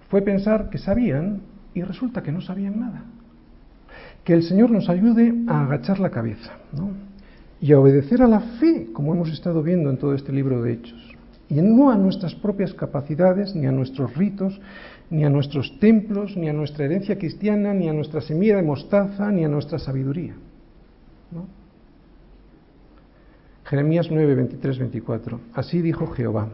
Fue 0.09 0.21
pensar 0.21 0.69
que 0.69 0.77
sabían 0.77 1.41
y 1.73 1.83
resulta 1.83 2.23
que 2.23 2.31
no 2.31 2.41
sabían 2.41 2.79
nada 2.79 3.03
que 4.27 4.33
el 4.33 4.43
Señor 4.43 4.71
nos 4.71 4.89
ayude 4.89 5.33
a 5.47 5.63
agachar 5.63 6.01
la 6.01 6.09
cabeza 6.09 6.51
y 7.61 7.71
a 7.71 7.79
obedecer 7.79 8.21
a 8.21 8.27
la 8.27 8.41
fe, 8.59 8.89
como 8.91 9.13
hemos 9.13 9.31
estado 9.31 9.63
viendo 9.63 9.89
en 9.89 9.95
todo 9.95 10.13
este 10.13 10.33
libro 10.33 10.61
de 10.61 10.73
Hechos, 10.73 11.15
y 11.47 11.61
no 11.61 11.89
a 11.91 11.95
nuestras 11.95 12.35
propias 12.35 12.73
capacidades, 12.73 13.55
ni 13.55 13.67
a 13.67 13.71
nuestros 13.71 14.17
ritos, 14.17 14.59
ni 15.09 15.23
a 15.23 15.29
nuestros 15.29 15.79
templos, 15.79 16.35
ni 16.35 16.49
a 16.49 16.53
nuestra 16.53 16.83
herencia 16.83 17.17
cristiana, 17.17 17.73
ni 17.73 17.87
a 17.87 17.93
nuestra 17.93 18.19
semilla 18.19 18.57
de 18.57 18.63
mostaza, 18.63 19.31
ni 19.31 19.45
a 19.45 19.47
nuestra 19.47 19.79
sabiduría. 19.79 20.35
Jeremías 23.63 24.09
9, 24.11 24.35
23, 24.35 24.77
24. 24.77 25.39
Así 25.53 25.81
dijo 25.81 26.05
Jehová. 26.07 26.49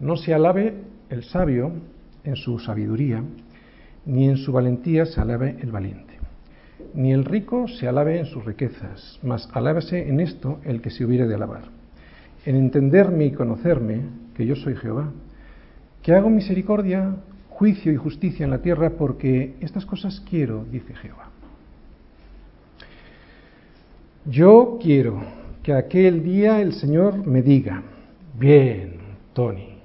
No 0.00 0.16
se 0.16 0.34
alabe 0.34 0.74
el 1.08 1.22
sabio 1.22 1.70
en 2.26 2.36
su 2.36 2.58
sabiduría, 2.58 3.22
ni 4.04 4.28
en 4.28 4.36
su 4.36 4.52
valentía 4.52 5.06
se 5.06 5.20
alabe 5.20 5.56
el 5.60 5.70
valiente. 5.70 6.14
Ni 6.94 7.12
el 7.12 7.24
rico 7.24 7.68
se 7.68 7.88
alabe 7.88 8.18
en 8.18 8.26
sus 8.26 8.44
riquezas, 8.44 9.18
mas 9.22 9.48
alábese 9.52 10.08
en 10.08 10.20
esto 10.20 10.60
el 10.64 10.82
que 10.82 10.90
se 10.90 11.04
hubiere 11.04 11.26
de 11.26 11.34
alabar. 11.34 11.64
En 12.44 12.56
entenderme 12.56 13.26
y 13.26 13.32
conocerme, 13.32 14.02
que 14.34 14.46
yo 14.46 14.54
soy 14.56 14.76
Jehová, 14.76 15.10
que 16.02 16.12
hago 16.12 16.30
misericordia, 16.30 17.16
juicio 17.48 17.92
y 17.92 17.96
justicia 17.96 18.44
en 18.44 18.50
la 18.50 18.62
tierra, 18.62 18.90
porque 18.90 19.54
estas 19.60 19.86
cosas 19.86 20.22
quiero, 20.28 20.64
dice 20.70 20.94
Jehová. 20.94 21.30
Yo 24.26 24.78
quiero 24.82 25.22
que 25.62 25.72
aquel 25.72 26.22
día 26.22 26.60
el 26.60 26.74
Señor 26.74 27.26
me 27.26 27.42
diga, 27.42 27.82
bien, 28.38 28.94
Tony, 29.32 29.75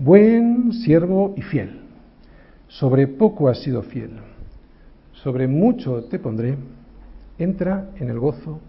buen 0.00 0.72
siervo 0.72 1.34
y 1.36 1.42
fiel, 1.42 1.78
sobre 2.68 3.06
poco 3.06 3.48
has 3.50 3.60
sido 3.62 3.82
fiel, 3.82 4.12
sobre 5.12 5.46
mucho 5.46 6.04
te 6.04 6.18
pondré, 6.18 6.56
entra 7.38 7.90
en 7.96 8.08
el 8.08 8.18
gozo 8.18 8.60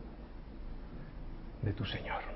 de 1.61 1.71
tu 1.71 1.85
Señor. 1.85 2.30